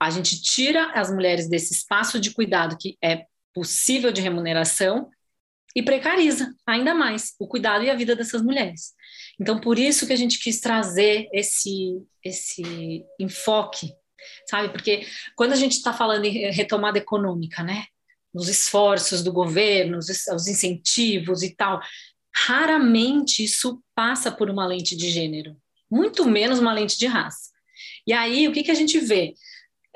a 0.01 0.11
gente 0.11 0.41
tira 0.41 0.93
as 0.93 1.11
mulheres 1.11 1.49
desse 1.49 1.75
espaço 1.75 2.21
de 2.21 2.31
cuidado 2.31 2.79
que 2.79 2.97
é 3.03 3.27
possível 3.53 4.13
de 4.13 4.21
remuneração 4.21 5.11
e 5.75 5.83
precariza 5.83 6.55
ainda 6.67 6.95
mais 6.95 7.35
o 7.39 7.47
cuidado 7.47 7.85
e 7.85 7.91
a 7.91 7.97
vida 7.97 8.15
dessas 8.15 8.43
mulheres. 8.43 8.95
Então, 9.41 9.61
por 9.61 9.79
isso 9.79 10.07
que 10.07 10.13
a 10.13 10.17
gente 10.17 10.39
quis 10.39 10.61
trazer 10.61 11.29
esse, 11.33 12.03
esse 12.25 13.05
enfoque, 13.21 13.93
sabe? 14.49 14.71
Porque 14.71 15.07
quando 15.37 15.53
a 15.53 15.57
gente 15.57 15.73
está 15.73 15.93
falando 15.93 16.25
em 16.25 16.51
retomada 16.51 16.99
econômica, 16.99 17.63
né? 17.63 17.85
Nos 18.35 18.49
esforços 18.49 19.23
do 19.23 19.33
governo, 19.33 19.99
os, 19.99 20.09
os 20.09 20.47
incentivos 20.49 21.43
e 21.43 21.55
tal, 21.55 21.81
raramente 22.35 23.45
isso 23.45 23.83
passa 23.95 24.31
por 24.31 24.51
uma 24.51 24.67
lente 24.67 24.97
de 24.97 25.11
gênero, 25.11 25.57
muito 25.91 26.25
menos 26.27 26.59
uma 26.59 26.73
lente 26.73 26.99
de 26.99 27.07
raça. 27.07 27.51
E 28.07 28.13
aí, 28.13 28.49
o 28.49 28.53
que, 28.53 28.63
que 28.63 28.71
a 28.71 28.75
gente 28.75 28.99
vê? 28.99 29.35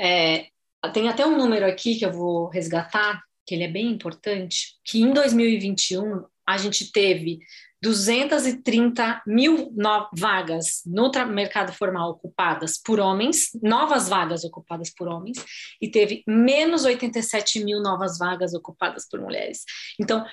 É, 0.00 0.46
tem 0.92 1.08
até 1.08 1.26
um 1.26 1.36
número 1.36 1.66
aqui 1.66 1.96
que 1.96 2.04
eu 2.04 2.12
vou 2.12 2.48
resgatar, 2.48 3.22
que 3.46 3.54
ele 3.54 3.64
é 3.64 3.68
bem 3.68 3.90
importante, 3.90 4.78
que 4.84 5.00
em 5.00 5.12
2021 5.12 6.24
a 6.46 6.58
gente 6.58 6.90
teve 6.90 7.40
230 7.82 9.22
mil 9.26 9.74
vagas 10.16 10.82
no 10.86 11.10
mercado 11.26 11.72
formal 11.72 12.10
ocupadas 12.10 12.78
por 12.78 13.00
homens, 13.00 13.50
novas 13.60 14.08
vagas 14.08 14.44
ocupadas 14.44 14.90
por 14.94 15.08
homens, 15.08 15.44
e 15.80 15.90
teve 15.90 16.22
menos 16.26 16.84
87 16.84 17.64
mil 17.64 17.80
novas 17.80 18.18
vagas 18.18 18.54
ocupadas 18.54 19.08
por 19.08 19.20
mulheres. 19.20 19.64
Então, 20.00 20.24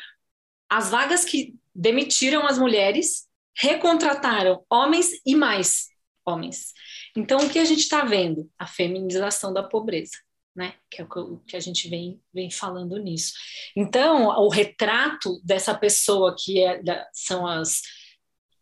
as 0.69 0.91
vagas 0.91 1.25
que 1.25 1.55
demitiram 1.73 2.45
as 2.45 2.59
mulheres 2.59 3.27
recontrataram 3.57 4.63
homens 4.69 5.09
e 5.25 5.35
mais 5.35 5.87
homens. 6.23 6.71
Então, 7.17 7.39
o 7.39 7.49
que 7.49 7.57
a 7.57 7.65
gente 7.65 7.81
está 7.81 8.05
vendo? 8.05 8.47
A 8.59 8.67
feminização 8.67 9.51
da 9.51 9.63
pobreza 9.63 10.17
né? 10.55 10.73
Que 10.89 11.01
é 11.01 11.05
o 11.05 11.37
que 11.39 11.55
a 11.55 11.59
gente 11.59 11.89
vem, 11.89 12.21
vem 12.33 12.49
falando 12.51 12.97
nisso. 12.97 13.33
Então, 13.75 14.27
o 14.27 14.49
retrato 14.49 15.39
dessa 15.43 15.73
pessoa 15.73 16.35
que 16.37 16.63
é, 16.63 16.81
são 17.13 17.47
as 17.47 17.81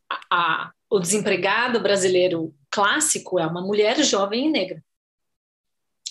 a, 0.10 0.20
a, 0.32 0.72
o 0.90 1.00
desempregado 1.00 1.80
brasileiro 1.82 2.56
clássico 2.70 3.40
é 3.40 3.46
uma 3.46 3.62
mulher 3.62 4.02
jovem 4.04 4.48
e 4.48 4.52
negra. 4.52 4.84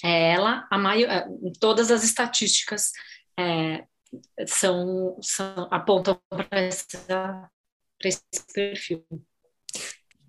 É 0.04 0.32
ela, 0.32 0.66
a 0.70 0.76
maior, 0.76 1.10
é, 1.10 1.26
todas 1.58 1.90
as 1.90 2.04
estatísticas 2.04 2.92
é, 3.38 3.84
são, 4.46 5.16
são, 5.22 5.68
apontam 5.70 6.20
para 6.28 6.66
esse 6.66 6.86
perfil. 8.52 9.04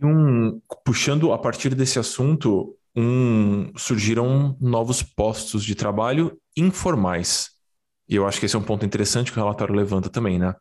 Um, 0.01 0.61
puxando 0.85 1.33
a 1.33 1.37
partir 1.37 1.73
desse 1.75 1.99
assunto, 1.99 2.76
um, 2.97 3.71
surgiram 3.77 4.57
novos 4.59 5.03
postos 5.03 5.63
de 5.63 5.75
trabalho 5.75 6.35
informais. 6.57 7.51
E 8.09 8.15
eu 8.15 8.25
acho 8.25 8.39
que 8.39 8.47
esse 8.47 8.55
é 8.55 8.59
um 8.59 8.63
ponto 8.63 8.83
interessante 8.83 9.31
que 9.31 9.37
o 9.37 9.41
relatório 9.41 9.75
levanta 9.75 10.09
também, 10.09 10.39
né? 10.39 10.55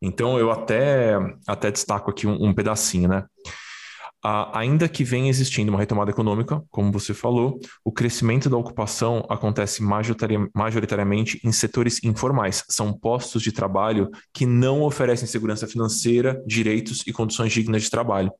Então 0.00 0.38
eu 0.38 0.52
até, 0.52 1.14
até 1.46 1.72
destaco 1.72 2.10
aqui 2.10 2.26
um, 2.26 2.46
um 2.46 2.54
pedacinho, 2.54 3.08
né? 3.08 3.24
Ainda 4.24 4.88
que 4.88 5.02
venha 5.02 5.28
existindo 5.28 5.72
uma 5.72 5.80
retomada 5.80 6.12
econômica, 6.12 6.62
como 6.70 6.92
você 6.92 7.12
falou, 7.12 7.58
o 7.84 7.90
crescimento 7.90 8.48
da 8.48 8.56
ocupação 8.56 9.26
acontece 9.28 9.82
majoritariamente 9.82 11.40
em 11.42 11.50
setores 11.50 11.98
informais. 12.04 12.62
São 12.68 12.92
postos 12.92 13.42
de 13.42 13.50
trabalho 13.50 14.08
que 14.32 14.46
não 14.46 14.82
oferecem 14.82 15.26
segurança 15.26 15.66
financeira, 15.66 16.40
direitos 16.46 17.02
e 17.04 17.12
condições 17.12 17.52
dignas 17.52 17.82
de 17.82 17.90
trabalho. 17.90 18.30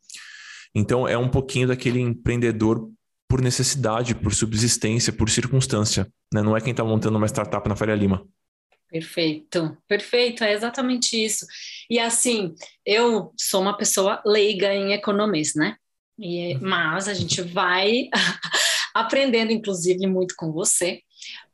Então, 0.72 1.08
é 1.08 1.18
um 1.18 1.28
pouquinho 1.28 1.66
daquele 1.66 1.98
empreendedor 1.98 2.88
por 3.32 3.40
necessidade, 3.40 4.14
por 4.14 4.34
subsistência, 4.34 5.10
por 5.10 5.30
circunstância. 5.30 6.06
Né? 6.30 6.42
Não 6.42 6.54
é 6.54 6.60
quem 6.60 6.72
está 6.72 6.84
montando 6.84 7.16
uma 7.16 7.26
startup 7.26 7.66
na 7.66 7.74
Faria 7.74 7.94
Lima. 7.94 8.28
Perfeito, 8.90 9.74
perfeito, 9.88 10.44
é 10.44 10.52
exatamente 10.52 11.16
isso. 11.16 11.46
E 11.88 11.98
assim, 11.98 12.54
eu 12.84 13.32
sou 13.40 13.62
uma 13.62 13.74
pessoa 13.74 14.20
leiga 14.26 14.74
em 14.74 14.92
economia, 14.92 15.44
né? 15.56 15.76
E, 16.18 16.58
mas 16.58 17.08
a 17.08 17.14
gente 17.14 17.40
vai 17.40 18.10
aprendendo, 18.92 19.50
inclusive, 19.50 20.06
muito 20.06 20.34
com 20.36 20.52
você. 20.52 21.00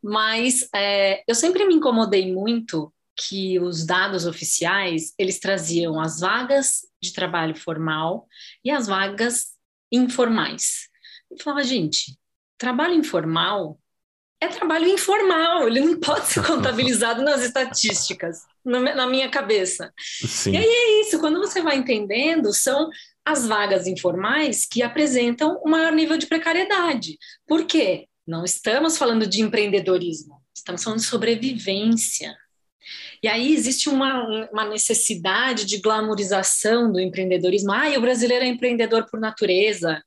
Mas 0.02 0.68
é, 0.74 1.22
eu 1.28 1.34
sempre 1.36 1.64
me 1.64 1.74
incomodei 1.74 2.34
muito 2.34 2.92
que 3.14 3.60
os 3.60 3.86
dados 3.86 4.26
oficiais 4.26 5.14
eles 5.16 5.38
traziam 5.38 6.00
as 6.00 6.18
vagas 6.18 6.80
de 7.00 7.12
trabalho 7.12 7.54
formal 7.54 8.26
e 8.64 8.70
as 8.72 8.88
vagas 8.88 9.52
informais. 9.92 10.87
E 11.30 11.42
falava, 11.42 11.62
gente, 11.62 12.18
trabalho 12.56 12.94
informal 12.94 13.78
é 14.40 14.46
trabalho 14.46 14.86
informal, 14.86 15.66
ele 15.66 15.80
não 15.80 15.98
pode 15.98 16.28
ser 16.28 16.46
contabilizado 16.46 17.22
nas 17.22 17.42
estatísticas, 17.42 18.42
na 18.64 19.06
minha 19.06 19.28
cabeça. 19.28 19.92
Sim. 19.98 20.52
E 20.52 20.56
aí 20.56 20.64
é 20.64 21.00
isso, 21.00 21.18
quando 21.18 21.40
você 21.40 21.60
vai 21.60 21.76
entendendo, 21.76 22.52
são 22.54 22.88
as 23.24 23.46
vagas 23.46 23.86
informais 23.86 24.64
que 24.64 24.82
apresentam 24.82 25.60
o 25.64 25.68
maior 25.68 25.92
nível 25.92 26.16
de 26.16 26.26
precariedade. 26.26 27.18
Por 27.46 27.64
quê? 27.64 28.06
Não 28.26 28.44
estamos 28.44 28.96
falando 28.96 29.26
de 29.26 29.42
empreendedorismo, 29.42 30.40
estamos 30.54 30.84
falando 30.84 31.00
de 31.00 31.06
sobrevivência. 31.06 32.36
E 33.22 33.26
aí 33.26 33.52
existe 33.52 33.88
uma, 33.88 34.48
uma 34.52 34.64
necessidade 34.66 35.64
de 35.64 35.78
glamorização 35.78 36.92
do 36.92 37.00
empreendedorismo. 37.00 37.72
Ah, 37.72 37.88
o 37.96 38.00
brasileiro 38.00 38.44
é 38.44 38.48
empreendedor 38.48 39.04
por 39.10 39.18
natureza. 39.18 40.00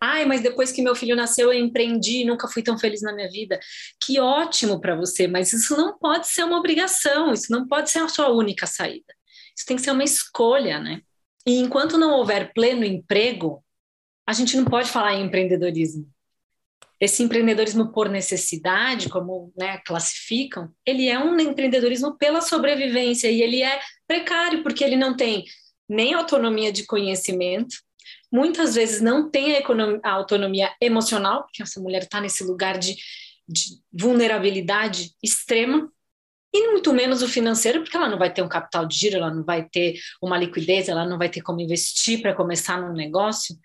Ai, 0.00 0.24
mas 0.24 0.40
depois 0.40 0.72
que 0.72 0.82
meu 0.82 0.94
filho 0.94 1.16
nasceu 1.16 1.52
eu 1.52 1.58
empreendi 1.58 2.22
e 2.22 2.24
nunca 2.24 2.48
fui 2.48 2.62
tão 2.62 2.78
feliz 2.78 3.02
na 3.02 3.12
minha 3.12 3.30
vida. 3.30 3.58
Que 4.02 4.20
ótimo 4.20 4.80
para 4.80 4.94
você, 4.94 5.26
mas 5.26 5.52
isso 5.52 5.76
não 5.76 5.98
pode 5.98 6.28
ser 6.28 6.44
uma 6.44 6.58
obrigação, 6.58 7.32
isso 7.32 7.50
não 7.50 7.66
pode 7.66 7.90
ser 7.90 8.00
a 8.00 8.08
sua 8.08 8.30
única 8.30 8.66
saída. 8.66 9.14
Isso 9.56 9.66
tem 9.66 9.76
que 9.76 9.82
ser 9.82 9.90
uma 9.90 10.04
escolha, 10.04 10.78
né? 10.78 11.00
E 11.46 11.58
enquanto 11.58 11.98
não 11.98 12.12
houver 12.12 12.52
pleno 12.52 12.84
emprego, 12.84 13.62
a 14.26 14.32
gente 14.32 14.56
não 14.56 14.64
pode 14.64 14.88
falar 14.88 15.14
em 15.14 15.26
empreendedorismo. 15.26 16.06
Esse 17.00 17.22
empreendedorismo 17.24 17.90
por 17.90 18.08
necessidade, 18.08 19.08
como 19.08 19.52
né, 19.58 19.78
classificam, 19.78 20.72
ele 20.86 21.08
é 21.08 21.18
um 21.18 21.38
empreendedorismo 21.40 22.16
pela 22.16 22.40
sobrevivência 22.40 23.28
e 23.28 23.42
ele 23.42 23.60
é 23.60 23.80
precário 24.06 24.62
porque 24.62 24.84
ele 24.84 24.96
não 24.96 25.16
tem 25.16 25.44
nem 25.88 26.14
autonomia 26.14 26.70
de 26.72 26.86
conhecimento, 26.86 27.74
muitas 28.32 28.74
vezes 28.74 29.00
não 29.00 29.30
tem 29.30 29.54
a, 29.54 29.58
economia, 29.58 30.00
a 30.02 30.12
autonomia 30.12 30.72
emocional, 30.80 31.42
porque 31.42 31.62
essa 31.62 31.80
mulher 31.80 32.02
está 32.02 32.20
nesse 32.20 32.42
lugar 32.42 32.78
de, 32.78 32.96
de 33.46 33.78
vulnerabilidade 33.92 35.10
extrema, 35.22 35.92
e 36.54 36.70
muito 36.70 36.92
menos 36.92 37.22
o 37.22 37.28
financeiro, 37.28 37.82
porque 37.82 37.96
ela 37.96 38.08
não 38.08 38.18
vai 38.18 38.32
ter 38.32 38.42
um 38.42 38.48
capital 38.48 38.84
de 38.84 38.94
giro, 38.94 39.16
ela 39.16 39.32
não 39.32 39.42
vai 39.42 39.66
ter 39.66 39.98
uma 40.20 40.36
liquidez, 40.36 40.88
ela 40.88 41.06
não 41.06 41.16
vai 41.16 41.30
ter 41.30 41.40
como 41.40 41.60
investir 41.60 42.20
para 42.20 42.34
começar 42.34 42.78
num 42.78 42.92
negócio. 42.92 43.56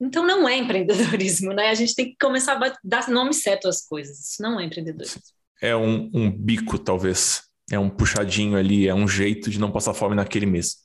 Então 0.00 0.26
não 0.26 0.48
é 0.48 0.56
empreendedorismo, 0.56 1.52
né? 1.52 1.68
A 1.68 1.74
gente 1.74 1.94
tem 1.94 2.06
que 2.06 2.16
começar 2.20 2.60
a 2.60 2.78
dar 2.82 3.08
nome 3.08 3.32
certo 3.32 3.68
às 3.68 3.86
coisas. 3.86 4.18
Isso 4.18 4.42
não 4.42 4.58
é 4.58 4.64
empreendedorismo. 4.64 5.22
É 5.60 5.76
um, 5.76 6.10
um 6.12 6.28
bico, 6.28 6.76
talvez. 6.76 7.44
É 7.70 7.78
um 7.78 7.88
puxadinho 7.88 8.56
ali, 8.56 8.88
é 8.88 8.94
um 8.94 9.06
jeito 9.06 9.48
de 9.48 9.60
não 9.60 9.70
passar 9.70 9.94
fome 9.94 10.16
naquele 10.16 10.46
mês. 10.46 10.78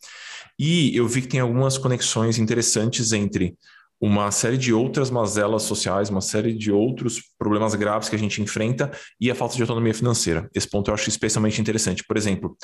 E 0.57 0.95
eu 0.95 1.07
vi 1.07 1.21
que 1.21 1.27
tem 1.27 1.39
algumas 1.39 1.77
conexões 1.77 2.37
interessantes 2.37 3.11
entre 3.11 3.57
uma 3.99 4.29
série 4.31 4.57
de 4.57 4.73
outras 4.73 5.09
mazelas 5.09 5.63
sociais, 5.63 6.09
uma 6.09 6.21
série 6.21 6.53
de 6.53 6.71
outros 6.71 7.21
problemas 7.37 7.73
graves 7.75 8.09
que 8.09 8.15
a 8.15 8.19
gente 8.19 8.41
enfrenta 8.41 8.91
e 9.19 9.31
a 9.31 9.35
falta 9.35 9.55
de 9.55 9.61
autonomia 9.61 9.93
financeira. 9.93 10.49
Esse 10.53 10.69
ponto 10.69 10.89
eu 10.89 10.93
acho 10.93 11.09
especialmente 11.09 11.59
interessante. 11.59 12.03
Por 12.03 12.15
exemplo, 12.15 12.55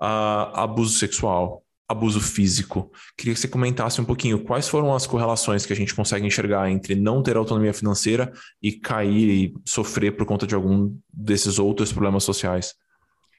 abuso 0.00 0.98
sexual, 0.98 1.62
abuso 1.88 2.20
físico. 2.20 2.90
Queria 3.16 3.34
que 3.34 3.40
você 3.40 3.46
comentasse 3.46 4.00
um 4.00 4.04
pouquinho 4.04 4.42
quais 4.42 4.66
foram 4.66 4.92
as 4.92 5.06
correlações 5.06 5.64
que 5.64 5.72
a 5.72 5.76
gente 5.76 5.94
consegue 5.94 6.26
enxergar 6.26 6.68
entre 6.70 6.96
não 6.96 7.22
ter 7.22 7.36
autonomia 7.36 7.72
financeira 7.72 8.32
e 8.60 8.72
cair 8.72 9.28
e 9.28 9.54
sofrer 9.64 10.16
por 10.16 10.26
conta 10.26 10.46
de 10.46 10.54
algum 10.54 10.96
desses 11.12 11.58
outros 11.58 11.92
problemas 11.92 12.24
sociais. 12.24 12.74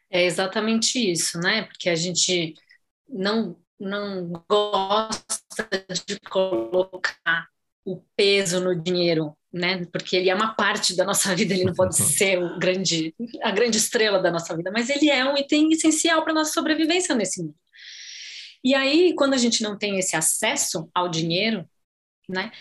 É 0.10 0.25
exatamente 0.25 0.98
isso, 1.12 1.39
né? 1.39 1.63
Porque 1.63 1.89
a 1.89 1.95
gente 1.95 2.53
não, 3.10 3.57
não 3.84 4.32
gosta 4.50 5.68
de 6.08 6.20
colocar 6.30 7.50
o 7.86 8.02
peso 8.16 8.62
no 8.62 8.82
dinheiro, 8.82 9.36
né? 9.52 9.86
Porque 9.92 10.16
ele 10.16 10.30
é 10.30 10.36
uma 10.36 10.56
parte 10.56 10.96
da 10.96 11.04
nossa 11.04 11.36
vida, 11.36 11.54
ele 11.54 11.66
não 11.66 11.74
pode 11.74 11.98
ser 11.98 12.42
o 12.42 12.58
grande, 12.58 13.13
a 13.42 13.52
grande 13.52 13.78
estrela 13.78 14.20
da 14.20 14.32
nossa 14.32 14.56
vida, 14.56 14.72
mas 14.72 14.90
ele 14.90 15.10
é 15.10 15.25
um 15.25 15.38
item 15.38 15.72
essencial 15.72 16.24
para 16.24 16.32
a 16.32 16.36
nossa 16.36 16.54
sobrevivência 16.54 17.13
nesse 17.13 17.42
mundo. 17.42 17.56
E 18.63 18.74
aí, 18.74 19.13
quando 19.16 19.34
a 19.34 19.38
gente 19.38 19.62
não 19.62 19.78
tem 19.78 20.00
esse 20.00 20.16
acesso 20.16 20.90
ao 20.96 21.10
dinheiro, 21.10 21.68
né? 22.30 22.52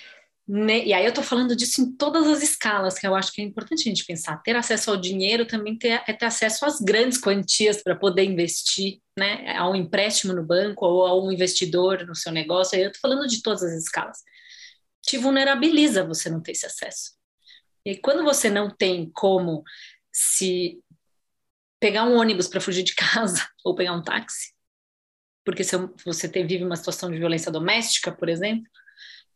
E 0.55 0.93
aí 0.93 1.03
eu 1.03 1.09
estou 1.09 1.25
falando 1.25 1.57
disso 1.57 1.81
em 1.81 1.93
todas 1.93 2.27
as 2.27 2.43
escalas, 2.43 2.99
que 2.99 3.07
eu 3.07 3.15
acho 3.15 3.33
que 3.33 3.41
é 3.41 3.45
importante 3.45 3.81
a 3.81 3.85
gente 3.85 4.05
pensar. 4.05 4.37
Ter 4.43 4.55
acesso 4.55 4.91
ao 4.91 4.99
dinheiro 4.99 5.47
também 5.47 5.79
ter, 5.79 6.03
é 6.07 6.13
ter 6.13 6.27
acesso 6.27 6.67
às 6.67 6.79
grandes 6.79 7.19
quantias 7.19 7.83
para 7.83 7.97
poder 7.97 8.25
investir, 8.25 9.01
né? 9.19 9.57
A 9.57 9.67
um 9.71 9.75
empréstimo 9.75 10.35
no 10.35 10.45
banco 10.45 10.85
ou 10.85 11.07
a 11.07 11.19
um 11.19 11.33
investidor 11.33 12.07
no 12.07 12.15
seu 12.15 12.31
negócio. 12.31 12.77
Aí 12.77 12.85
eu 12.85 12.91
estou 12.91 13.01
falando 13.01 13.27
de 13.27 13.41
todas 13.41 13.63
as 13.63 13.73
escalas. 13.73 14.19
Te 15.01 15.17
vulnerabiliza 15.17 16.05
você 16.05 16.29
não 16.29 16.43
ter 16.43 16.53
esse 16.53 16.67
acesso. 16.67 17.13
E 17.83 17.97
quando 17.97 18.23
você 18.23 18.51
não 18.51 18.69
tem 18.69 19.11
como 19.11 19.65
se 20.13 20.79
pegar 21.81 22.05
um 22.05 22.15
ônibus 22.15 22.47
para 22.47 22.61
fugir 22.61 22.83
de 22.83 22.95
casa 22.95 23.49
ou 23.65 23.75
pegar 23.75 23.95
um 23.95 24.03
táxi, 24.03 24.53
porque 25.47 25.65
se 25.65 25.75
você 26.05 26.29
vive 26.29 26.63
uma 26.63 26.77
situação 26.77 27.11
de 27.11 27.19
violência 27.19 27.51
doméstica, 27.51 28.13
por 28.13 28.29
exemplo, 28.29 28.71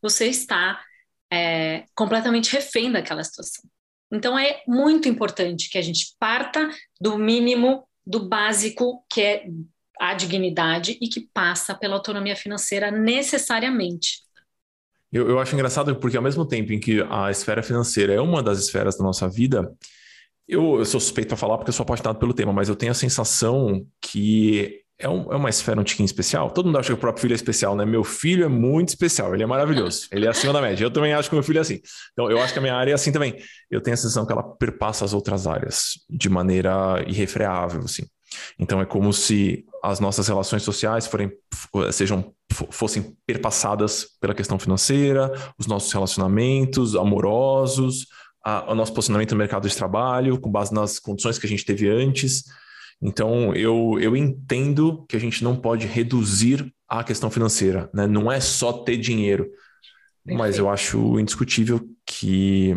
você 0.02 0.26
está 0.26 0.84
é, 1.32 1.84
completamente 1.94 2.52
refém 2.52 2.90
daquela 2.90 3.22
situação. 3.24 3.64
Então 4.12 4.38
é 4.38 4.62
muito 4.66 5.08
importante 5.08 5.68
que 5.68 5.78
a 5.78 5.82
gente 5.82 6.14
parta 6.18 6.70
do 7.00 7.18
mínimo, 7.18 7.86
do 8.06 8.28
básico, 8.28 9.04
que 9.10 9.20
é 9.20 9.46
a 9.98 10.14
dignidade 10.14 10.96
e 11.00 11.08
que 11.08 11.28
passa 11.32 11.74
pela 11.74 11.94
autonomia 11.96 12.36
financeira 12.36 12.90
necessariamente. 12.90 14.22
Eu, 15.10 15.28
eu 15.28 15.38
acho 15.38 15.54
engraçado 15.54 15.96
porque 15.96 16.16
ao 16.16 16.22
mesmo 16.22 16.46
tempo 16.46 16.72
em 16.72 16.78
que 16.78 17.02
a 17.08 17.30
esfera 17.30 17.62
financeira 17.62 18.12
é 18.12 18.20
uma 18.20 18.42
das 18.42 18.58
esferas 18.58 18.96
da 18.96 19.04
nossa 19.04 19.28
vida, 19.28 19.74
eu, 20.46 20.78
eu 20.78 20.84
sou 20.84 21.00
suspeito 21.00 21.34
a 21.34 21.36
falar 21.36 21.56
porque 21.56 21.70
eu 21.70 21.74
sou 21.74 21.84
apaixonado 21.84 22.18
pelo 22.18 22.34
tema, 22.34 22.52
mas 22.52 22.68
eu 22.68 22.76
tenho 22.76 22.92
a 22.92 22.94
sensação 22.94 23.84
que 24.00 24.84
é, 24.98 25.08
um, 25.08 25.32
é 25.32 25.36
uma 25.36 25.50
esfera 25.50 25.80
um 25.80 25.84
tiquinho 25.84 26.06
especial. 26.06 26.50
Todo 26.50 26.66
mundo 26.66 26.78
acha 26.78 26.88
que 26.88 26.94
o 26.94 26.96
próprio 26.96 27.22
filho 27.22 27.32
é 27.32 27.36
especial, 27.36 27.76
né? 27.76 27.84
Meu 27.84 28.02
filho 28.02 28.44
é 28.44 28.48
muito 28.48 28.88
especial, 28.88 29.34
ele 29.34 29.42
é 29.42 29.46
maravilhoso, 29.46 30.08
ele 30.10 30.26
é 30.26 30.28
acima 30.28 30.52
da 30.52 30.60
média. 30.60 30.84
Eu 30.84 30.90
também 30.90 31.12
acho 31.12 31.28
que 31.28 31.34
meu 31.34 31.42
filho 31.42 31.58
é 31.58 31.60
assim. 31.60 31.80
Então, 32.12 32.30
eu 32.30 32.40
acho 32.40 32.52
que 32.52 32.58
a 32.58 32.62
minha 32.62 32.74
área 32.74 32.92
é 32.92 32.94
assim 32.94 33.12
também. 33.12 33.36
Eu 33.70 33.80
tenho 33.80 33.94
a 33.94 33.96
sensação 33.96 34.26
que 34.26 34.32
ela 34.32 34.42
perpassa 34.42 35.04
as 35.04 35.12
outras 35.12 35.46
áreas 35.46 36.00
de 36.08 36.28
maneira 36.28 37.04
irrefreável, 37.06 37.82
assim. 37.84 38.04
Então, 38.58 38.80
é 38.80 38.86
como 38.86 39.12
se 39.12 39.64
as 39.82 40.00
nossas 40.00 40.28
relações 40.28 40.62
sociais 40.62 41.06
forem, 41.06 41.30
sejam, 41.92 42.32
fossem 42.70 43.16
perpassadas 43.26 44.06
pela 44.20 44.34
questão 44.34 44.58
financeira, 44.58 45.30
os 45.58 45.66
nossos 45.66 45.92
relacionamentos 45.92 46.96
amorosos, 46.96 48.06
a, 48.44 48.72
o 48.72 48.74
nosso 48.74 48.94
posicionamento 48.94 49.32
no 49.32 49.38
mercado 49.38 49.68
de 49.68 49.76
trabalho, 49.76 50.40
com 50.40 50.50
base 50.50 50.72
nas 50.72 50.98
condições 50.98 51.38
que 51.38 51.46
a 51.46 51.48
gente 51.48 51.64
teve 51.64 51.88
antes. 51.88 52.44
Então, 53.00 53.54
eu, 53.54 53.98
eu 54.00 54.16
entendo 54.16 55.04
que 55.08 55.16
a 55.16 55.20
gente 55.20 55.44
não 55.44 55.54
pode 55.56 55.86
reduzir 55.86 56.72
a 56.88 57.04
questão 57.04 57.30
financeira, 57.30 57.90
né? 57.92 58.06
Não 58.06 58.30
é 58.30 58.40
só 58.40 58.72
ter 58.72 58.96
dinheiro, 58.96 59.44
Perfeito. 59.44 60.38
mas 60.38 60.58
eu 60.58 60.68
acho 60.70 61.18
indiscutível 61.20 61.80
que, 62.06 62.74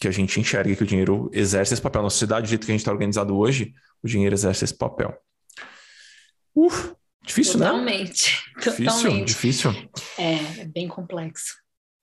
que 0.00 0.08
a 0.08 0.10
gente 0.10 0.40
enxergue 0.40 0.74
que 0.76 0.82
o 0.82 0.86
dinheiro 0.86 1.30
exerce 1.32 1.74
esse 1.74 1.82
papel. 1.82 2.02
Na 2.02 2.10
sociedade, 2.10 2.46
do 2.46 2.50
jeito 2.50 2.64
que 2.64 2.72
a 2.72 2.74
gente 2.74 2.80
está 2.80 2.92
organizado 2.92 3.36
hoje, 3.36 3.74
o 4.02 4.08
dinheiro 4.08 4.34
exerce 4.34 4.64
esse 4.64 4.76
papel. 4.76 5.14
Uf, 6.54 6.92
difícil, 7.24 7.54
Totalmente. 7.54 8.42
né? 8.56 8.62
Difícil, 8.62 8.84
Totalmente. 8.86 9.26
difícil. 9.26 9.70
É, 10.16 10.60
é 10.60 10.64
bem 10.64 10.88
complexo. 10.88 11.54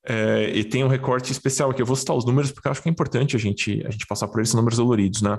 É, 0.07 0.51
e 0.51 0.63
tem 0.63 0.83
um 0.83 0.87
recorte 0.87 1.31
especial 1.31 1.71
aqui. 1.71 1.81
Eu 1.81 1.85
vou 1.85 1.95
citar 1.95 2.15
os 2.15 2.25
números 2.25 2.51
porque 2.51 2.67
eu 2.67 2.71
acho 2.71 2.81
que 2.81 2.87
é 2.87 2.91
importante 2.91 3.35
a 3.35 3.39
gente, 3.39 3.83
a 3.87 3.89
gente 3.89 4.05
passar 4.05 4.27
por 4.27 4.39
eles, 4.39 4.53
números 4.53 4.77
doloridos, 4.77 5.21
né? 5.21 5.37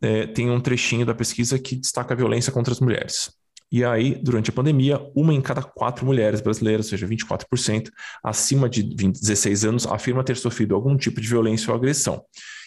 É, 0.00 0.26
tem 0.26 0.50
um 0.50 0.60
trechinho 0.60 1.06
da 1.06 1.14
pesquisa 1.14 1.58
que 1.58 1.76
destaca 1.76 2.12
a 2.12 2.16
violência 2.16 2.52
contra 2.52 2.72
as 2.72 2.80
mulheres. 2.80 3.30
E 3.70 3.84
aí, 3.84 4.14
durante 4.14 4.50
a 4.50 4.52
pandemia, 4.52 5.00
uma 5.14 5.34
em 5.34 5.40
cada 5.40 5.62
quatro 5.62 6.06
mulheres 6.06 6.40
brasileiras, 6.40 6.86
ou 6.86 6.90
seja, 6.90 7.06
24%, 7.06 7.90
acima 8.22 8.68
de 8.68 8.82
20, 8.82 9.20
16 9.20 9.64
anos, 9.64 9.86
afirma 9.86 10.22
ter 10.22 10.36
sofrido 10.36 10.74
algum 10.74 10.96
tipo 10.96 11.20
de 11.20 11.26
violência 11.26 11.70
ou 11.70 11.76
agressão. 11.76 12.22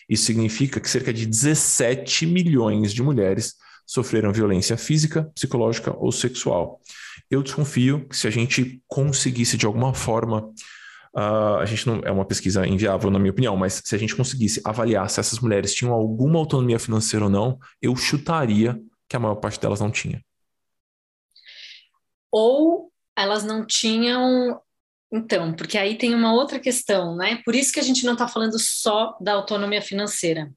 Isso 0.09 0.25
significa 0.25 0.79
que 0.79 0.89
cerca 0.89 1.13
de 1.13 1.25
17 1.25 2.25
milhões 2.25 2.93
de 2.93 3.01
mulheres 3.01 3.55
sofreram 3.85 4.33
violência 4.33 4.75
física, 4.75 5.31
psicológica 5.33 5.95
ou 5.97 6.11
sexual. 6.11 6.81
Eu 7.29 7.41
desconfio 7.41 8.07
que 8.07 8.17
se 8.17 8.27
a 8.27 8.31
gente 8.31 8.81
conseguisse 8.87 9.55
de 9.55 9.65
alguma 9.65 9.93
forma 9.93 10.51
Uh, 11.15 11.57
a 11.59 11.65
gente 11.65 11.87
não 11.87 12.01
é 12.03 12.11
uma 12.11 12.25
pesquisa 12.25 12.65
inviável, 12.67 13.09
na 13.09 13.17
minha 13.17 13.31
opinião, 13.31 13.57
mas 13.57 13.81
se 13.83 13.95
a 13.95 13.97
gente 13.97 14.15
conseguisse 14.15 14.61
avaliar 14.63 15.09
se 15.09 15.19
essas 15.19 15.39
mulheres 15.39 15.73
tinham 15.73 15.93
alguma 15.93 16.37
autonomia 16.37 16.77
financeira 16.77 17.25
ou 17.25 17.31
não, 17.31 17.59
eu 17.81 17.95
chutaria 17.95 18.79
que 19.07 19.15
a 19.15 19.19
maior 19.19 19.35
parte 19.35 19.59
delas 19.59 19.79
não 19.79 19.89
tinha. 19.89 20.23
Ou 22.31 22.91
elas 23.17 23.43
não 23.43 23.65
tinham. 23.65 24.61
Então, 25.11 25.53
porque 25.53 25.77
aí 25.77 25.97
tem 25.97 26.13
uma 26.13 26.33
outra 26.33 26.59
questão, 26.59 27.15
né? 27.15 27.41
Por 27.43 27.55
isso 27.55 27.73
que 27.73 27.79
a 27.79 27.83
gente 27.83 28.05
não 28.05 28.13
está 28.13 28.27
falando 28.27 28.59
só 28.59 29.17
da 29.19 29.33
autonomia 29.33 29.81
financeira. 29.81 30.51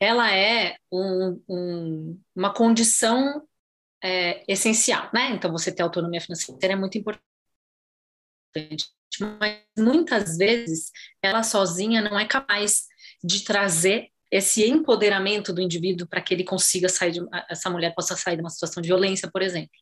Ela 0.00 0.34
é 0.34 0.76
um, 0.90 1.40
um, 1.48 2.20
uma 2.34 2.52
condição 2.52 3.46
é, 4.02 4.42
essencial, 4.48 5.08
né? 5.14 5.30
Então, 5.30 5.52
você 5.52 5.70
ter 5.70 5.84
autonomia 5.84 6.20
financeira 6.20 6.72
é 6.72 6.76
muito 6.76 6.98
importante 6.98 7.31
mas 9.40 9.58
muitas 9.76 10.36
vezes 10.36 10.90
ela 11.22 11.42
sozinha 11.42 12.00
não 12.00 12.18
é 12.18 12.26
capaz 12.26 12.84
de 13.22 13.44
trazer 13.44 14.08
esse 14.30 14.64
empoderamento 14.64 15.52
do 15.52 15.60
indivíduo 15.60 16.06
para 16.06 16.22
que 16.22 16.32
ele 16.32 16.42
consiga 16.42 16.88
sair 16.88 17.12
de 17.12 17.20
essa 17.50 17.68
mulher 17.68 17.94
possa 17.94 18.16
sair 18.16 18.36
de 18.36 18.42
uma 18.42 18.48
situação 18.48 18.80
de 18.80 18.88
violência, 18.88 19.30
por 19.30 19.42
exemplo, 19.42 19.76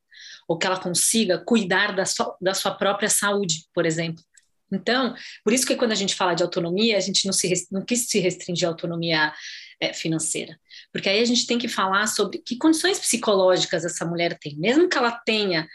ou 0.49 0.59
que 0.59 0.67
ela 0.67 0.81
consiga 0.81 1.39
cuidar 1.39 1.95
da 1.95 2.05
sua, 2.05 2.37
da 2.41 2.53
sua 2.53 2.75
própria 2.75 3.09
saúde, 3.09 3.67
por 3.73 3.87
exemplo. 3.87 4.25
Então, 4.73 5.15
por 5.45 5.53
isso 5.53 5.67
que 5.67 5.77
quando 5.77 5.93
a 5.93 5.97
gente 5.97 6.15
fala 6.15 6.35
de 6.35 6.43
autonomia, 6.43 6.97
a 6.97 7.01
gente 7.01 7.27
não, 7.27 7.33
se, 7.33 7.67
não 7.71 7.85
quis 7.85 8.09
se 8.09 8.19
restringir 8.19 8.67
à 8.67 8.71
autonomia 8.71 9.33
é, 9.81 9.93
financeira, 9.93 10.59
porque 10.93 11.09
aí 11.09 11.21
a 11.21 11.25
gente 11.25 11.47
tem 11.47 11.59
que 11.59 11.69
falar 11.69 12.07
sobre 12.07 12.39
que 12.39 12.57
condições 12.57 12.99
psicológicas 12.99 13.85
essa 13.85 14.05
mulher 14.05 14.37
tem, 14.41 14.57
mesmo 14.57 14.89
que 14.89 14.99
ela 14.99 15.13
tenha 15.13 15.67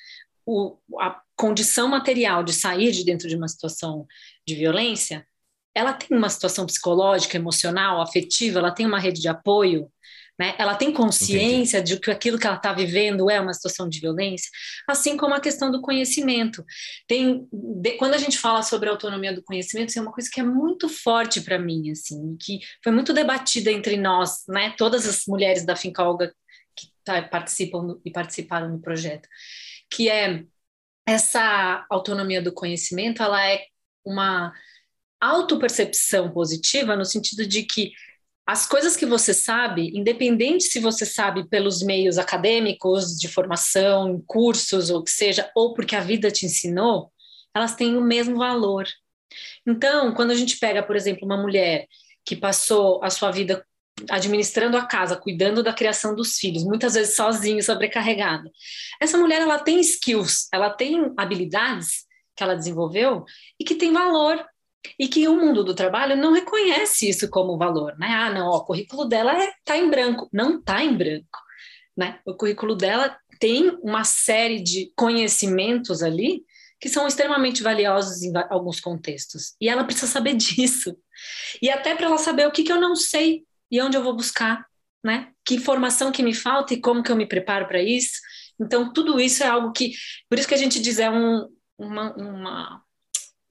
o, 0.45 0.77
a 0.99 1.19
condição 1.36 1.88
material 1.88 2.43
de 2.43 2.53
sair 2.53 2.91
de 2.91 3.03
dentro 3.03 3.27
de 3.27 3.36
uma 3.36 3.47
situação 3.47 4.05
de 4.47 4.55
violência, 4.55 5.25
ela 5.73 5.93
tem 5.93 6.17
uma 6.17 6.29
situação 6.29 6.65
psicológica, 6.65 7.38
emocional, 7.38 8.01
afetiva, 8.01 8.60
ela 8.60 8.71
tem 8.71 8.86
uma 8.86 8.99
rede 8.99 9.19
de 9.19 9.27
apoio, 9.27 9.91
né? 10.39 10.53
Ela 10.58 10.75
tem 10.75 10.91
consciência 10.91 11.77
Entendi. 11.77 11.95
de 11.95 11.99
que 11.99 12.12
aquilo 12.12 12.38
que 12.38 12.45
ela 12.45 12.58
está 12.58 12.73
vivendo 12.73 13.29
é 13.29 13.39
uma 13.39 13.53
situação 13.53 13.88
de 13.88 13.99
violência, 13.99 14.49
assim 14.88 15.15
como 15.15 15.34
a 15.34 15.39
questão 15.39 15.71
do 15.71 15.81
conhecimento. 15.81 16.63
Tem, 17.08 17.47
de, 17.51 17.91
quando 17.91 18.13
a 18.13 18.17
gente 18.17 18.38
fala 18.38 18.62
sobre 18.62 18.89
a 18.89 18.91
autonomia 18.91 19.34
do 19.34 19.43
conhecimento, 19.43 19.89
isso 19.89 19.99
é 19.99 20.01
uma 20.01 20.12
coisa 20.12 20.29
que 20.31 20.39
é 20.39 20.43
muito 20.43 20.89
forte 20.89 21.41
para 21.41 21.58
mim, 21.58 21.89
assim, 21.91 22.38
que 22.39 22.60
foi 22.84 22.91
muito 22.91 23.13
debatida 23.13 23.71
entre 23.71 23.97
nós, 23.97 24.43
né? 24.47 24.73
Todas 24.77 25.08
as 25.08 25.23
mulheres 25.27 25.65
da 25.65 25.75
Fincalga 25.75 26.34
que 26.75 26.88
tá, 27.03 27.21
participam 27.21 27.97
e 28.03 28.12
participaram 28.12 28.71
do 28.71 28.81
projeto, 28.81 29.27
que 29.89 30.10
é 30.10 30.43
essa 31.06 31.86
autonomia 31.89 32.41
do 32.41 32.54
conhecimento, 32.54 33.21
ela 33.21 33.45
é 33.48 33.65
uma 34.04 34.54
autopercepção 35.21 36.32
positiva 36.32 36.95
no 36.95 37.06
sentido 37.06 37.45
de 37.45 37.63
que 37.63 37.91
as 38.48 38.67
coisas 38.67 38.95
que 38.95 39.06
você 39.06 39.34
sabe, 39.34 39.89
independente 39.98 40.65
se 40.65 40.80
você 40.80 41.06
sabe 41.06 41.48
pelos 41.50 41.82
meios 41.82 42.19
acadêmicos, 42.19 43.17
de 43.17 43.28
formação, 43.28 44.24
cursos 44.28 44.91
ou 44.91 45.04
que 45.04 45.10
seja, 45.10 45.50
ou 45.56 45.74
porque 45.74 45.95
a 45.95 46.02
vida 46.02 46.30
te 46.30 46.45
ensinou, 46.45 47.12
elas 47.56 47.76
têm 47.76 47.98
o 47.98 48.02
mesmo 48.02 48.38
valor. 48.38 48.86
Então, 49.65 50.13
quando 50.13 50.32
a 50.32 50.36
gente 50.36 50.58
pega, 50.58 50.84
por 50.84 50.95
exemplo, 50.95 51.26
uma 51.26 51.41
mulher 51.41 51.88
que 52.24 52.36
passou 52.36 53.04
a 53.04 53.10
sua 53.10 53.32
vida 53.32 53.65
administrando 54.10 54.77
a 54.77 54.86
casa, 54.86 55.15
cuidando 55.15 55.63
da 55.63 55.73
criação 55.73 56.13
dos 56.15 56.38
filhos, 56.38 56.63
muitas 56.63 56.95
vezes 56.95 57.15
sozinha, 57.15 57.62
sobrecarregada. 57.62 58.51
Essa 58.99 59.17
mulher 59.17 59.41
ela 59.41 59.60
tem 59.60 59.79
skills, 59.79 60.47
ela 60.53 60.69
tem 60.69 61.13
habilidades 61.17 62.05
que 62.36 62.43
ela 62.43 62.55
desenvolveu 62.55 63.23
e 63.60 63.63
que 63.63 63.75
tem 63.75 63.93
valor 63.93 64.45
e 64.99 65.08
que 65.08 65.27
o 65.27 65.36
mundo 65.36 65.63
do 65.63 65.73
trabalho 65.73 66.15
não 66.15 66.34
reconhece 66.34 67.10
isso 67.10 67.29
como 67.29 67.58
valor, 67.58 67.97
né? 67.97 68.08
Ah, 68.08 68.29
não, 68.31 68.47
ó, 68.47 68.58
o 68.58 68.65
currículo 68.65 69.05
dela 69.05 69.41
é 69.41 69.51
tá 69.63 69.77
em 69.77 69.89
branco, 69.89 70.29
não 70.31 70.62
tá 70.62 70.84
em 70.84 70.95
branco, 70.95 71.39
né? 71.97 72.19
O 72.25 72.36
currículo 72.36 72.75
dela 72.75 73.17
tem 73.39 73.69
uma 73.81 74.03
série 74.03 74.62
de 74.62 74.91
conhecimentos 74.95 76.03
ali 76.03 76.43
que 76.79 76.89
são 76.89 77.08
extremamente 77.08 77.63
valiosos 77.63 78.21
em 78.21 78.31
alguns 78.49 78.79
contextos. 78.79 79.55
E 79.60 79.69
ela 79.69 79.86
precisa 79.86 80.08
saber 80.08 80.36
disso. 80.38 80.95
E 81.62 81.69
até 81.69 81.95
para 81.95 82.08
ela 82.08 82.17
saber 82.17 82.47
o 82.47 82.51
que, 82.51 82.63
que 82.63 82.71
eu 82.71 82.79
não 82.79 82.95
sei 82.95 83.43
e 83.71 83.82
onde 83.82 83.97
eu 83.97 84.04
vou 84.04 84.15
buscar, 84.15 84.65
né? 85.04 85.30
Que 85.45 85.56
informação 85.56 86.12
que 86.12 86.23
me 86.23 86.34
falta 86.34 86.73
e 86.73 86.82
como 86.82 87.04
que 87.04 87.12
eu 87.12 87.15
me 87.15 87.28
preparo 87.28 87.67
para 87.67 87.82
isso. 87.82 88.19
Então, 88.60 88.91
tudo 88.91 89.19
isso 89.19 89.43
é 89.43 89.47
algo 89.47 89.71
que... 89.71 89.93
Por 90.30 90.39
isso 90.39 90.47
que 90.47 90.54
a 90.54 90.58
gente 90.58 90.80
diz, 90.82 90.99
é 90.99 91.10
um, 91.10 91.47
uma, 91.78 92.13
uma 92.15 92.82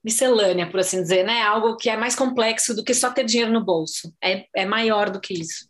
miscelânea, 0.03 0.69
por 0.69 0.79
assim 0.79 1.01
dizer, 1.01 1.25
né? 1.25 1.41
Algo 1.41 1.77
que 1.77 1.89
é 1.89 1.97
mais 1.97 2.15
complexo 2.15 2.75
do 2.75 2.83
que 2.83 2.93
só 2.93 3.11
ter 3.11 3.25
dinheiro 3.25 3.51
no 3.51 3.63
bolso. 3.63 4.13
É, 4.23 4.45
é 4.55 4.65
maior 4.65 5.09
do 5.09 5.19
que 5.19 5.33
isso. 5.33 5.67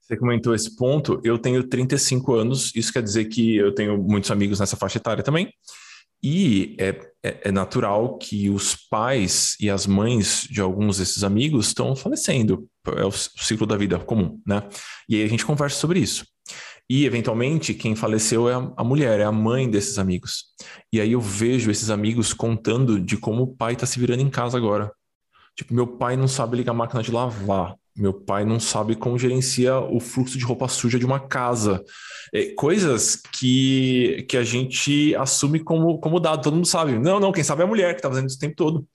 Você 0.00 0.16
comentou 0.16 0.54
esse 0.54 0.76
ponto. 0.76 1.20
Eu 1.24 1.38
tenho 1.38 1.66
35 1.66 2.34
anos, 2.34 2.74
isso 2.74 2.92
quer 2.92 3.02
dizer 3.02 3.24
que 3.26 3.56
eu 3.56 3.74
tenho 3.74 3.96
muitos 3.96 4.30
amigos 4.30 4.60
nessa 4.60 4.76
faixa 4.76 4.98
etária 4.98 5.24
também. 5.24 5.52
E 6.26 6.74
é, 6.78 6.88
é, 7.22 7.40
é, 7.48 7.52
natural 7.52 8.16
que 8.16 8.48
os 8.48 8.74
pais 8.74 9.58
e 9.60 9.68
as 9.68 9.86
mães 9.86 10.48
de 10.50 10.58
alguns 10.58 10.96
desses 10.96 11.22
amigos 11.22 11.66
estão 11.66 11.94
falecendo. 11.94 12.66
É 12.96 13.04
o 13.04 13.10
ciclo 13.10 13.66
da 13.66 13.76
vida 13.76 13.98
comum, 13.98 14.40
né? 14.46 14.66
E 15.06 15.16
aí 15.16 15.22
a 15.22 15.28
gente 15.28 15.44
conversa 15.44 15.78
sobre 15.78 16.00
isso. 16.00 16.24
E, 16.88 17.04
eventualmente, 17.04 17.74
quem 17.74 17.94
faleceu 17.94 18.48
é 18.48 18.54
a 18.54 18.82
mulher, 18.82 19.20
é 19.20 19.24
a 19.24 19.32
mãe 19.32 19.70
desses 19.70 19.98
amigos. 19.98 20.44
E 20.90 20.98
aí 20.98 21.12
eu 21.12 21.20
vejo 21.20 21.70
esses 21.70 21.90
amigos 21.90 22.32
contando 22.32 22.98
de 22.98 23.18
como 23.18 23.42
o 23.42 23.54
pai 23.54 23.74
está 23.74 23.84
se 23.84 24.00
virando 24.00 24.22
em 24.22 24.30
casa 24.30 24.56
agora. 24.56 24.90
Tipo, 25.54 25.74
meu 25.74 25.86
pai 25.86 26.16
não 26.16 26.26
sabe 26.26 26.56
ligar 26.56 26.72
a 26.72 26.74
máquina 26.74 27.02
de 27.02 27.12
lavar. 27.12 27.76
Meu 27.96 28.12
pai 28.12 28.44
não 28.44 28.58
sabe 28.58 28.96
como 28.96 29.18
gerencia 29.18 29.78
o 29.78 30.00
fluxo 30.00 30.36
de 30.36 30.44
roupa 30.44 30.66
suja 30.68 30.98
de 30.98 31.06
uma 31.06 31.20
casa. 31.20 31.82
É, 32.32 32.52
coisas 32.54 33.16
que, 33.32 34.26
que 34.28 34.36
a 34.36 34.42
gente 34.42 35.14
assume 35.14 35.60
como, 35.60 35.98
como 36.00 36.18
dado, 36.18 36.42
todo 36.42 36.54
mundo 36.54 36.66
sabe. 36.66 36.98
Não, 36.98 37.20
não, 37.20 37.32
quem 37.32 37.44
sabe 37.44 37.62
é 37.62 37.64
a 37.64 37.68
mulher 37.68 37.94
que 37.94 38.00
está 38.00 38.08
fazendo 38.08 38.28
isso 38.28 38.36
o 38.36 38.40
tempo 38.40 38.56
todo. 38.56 38.86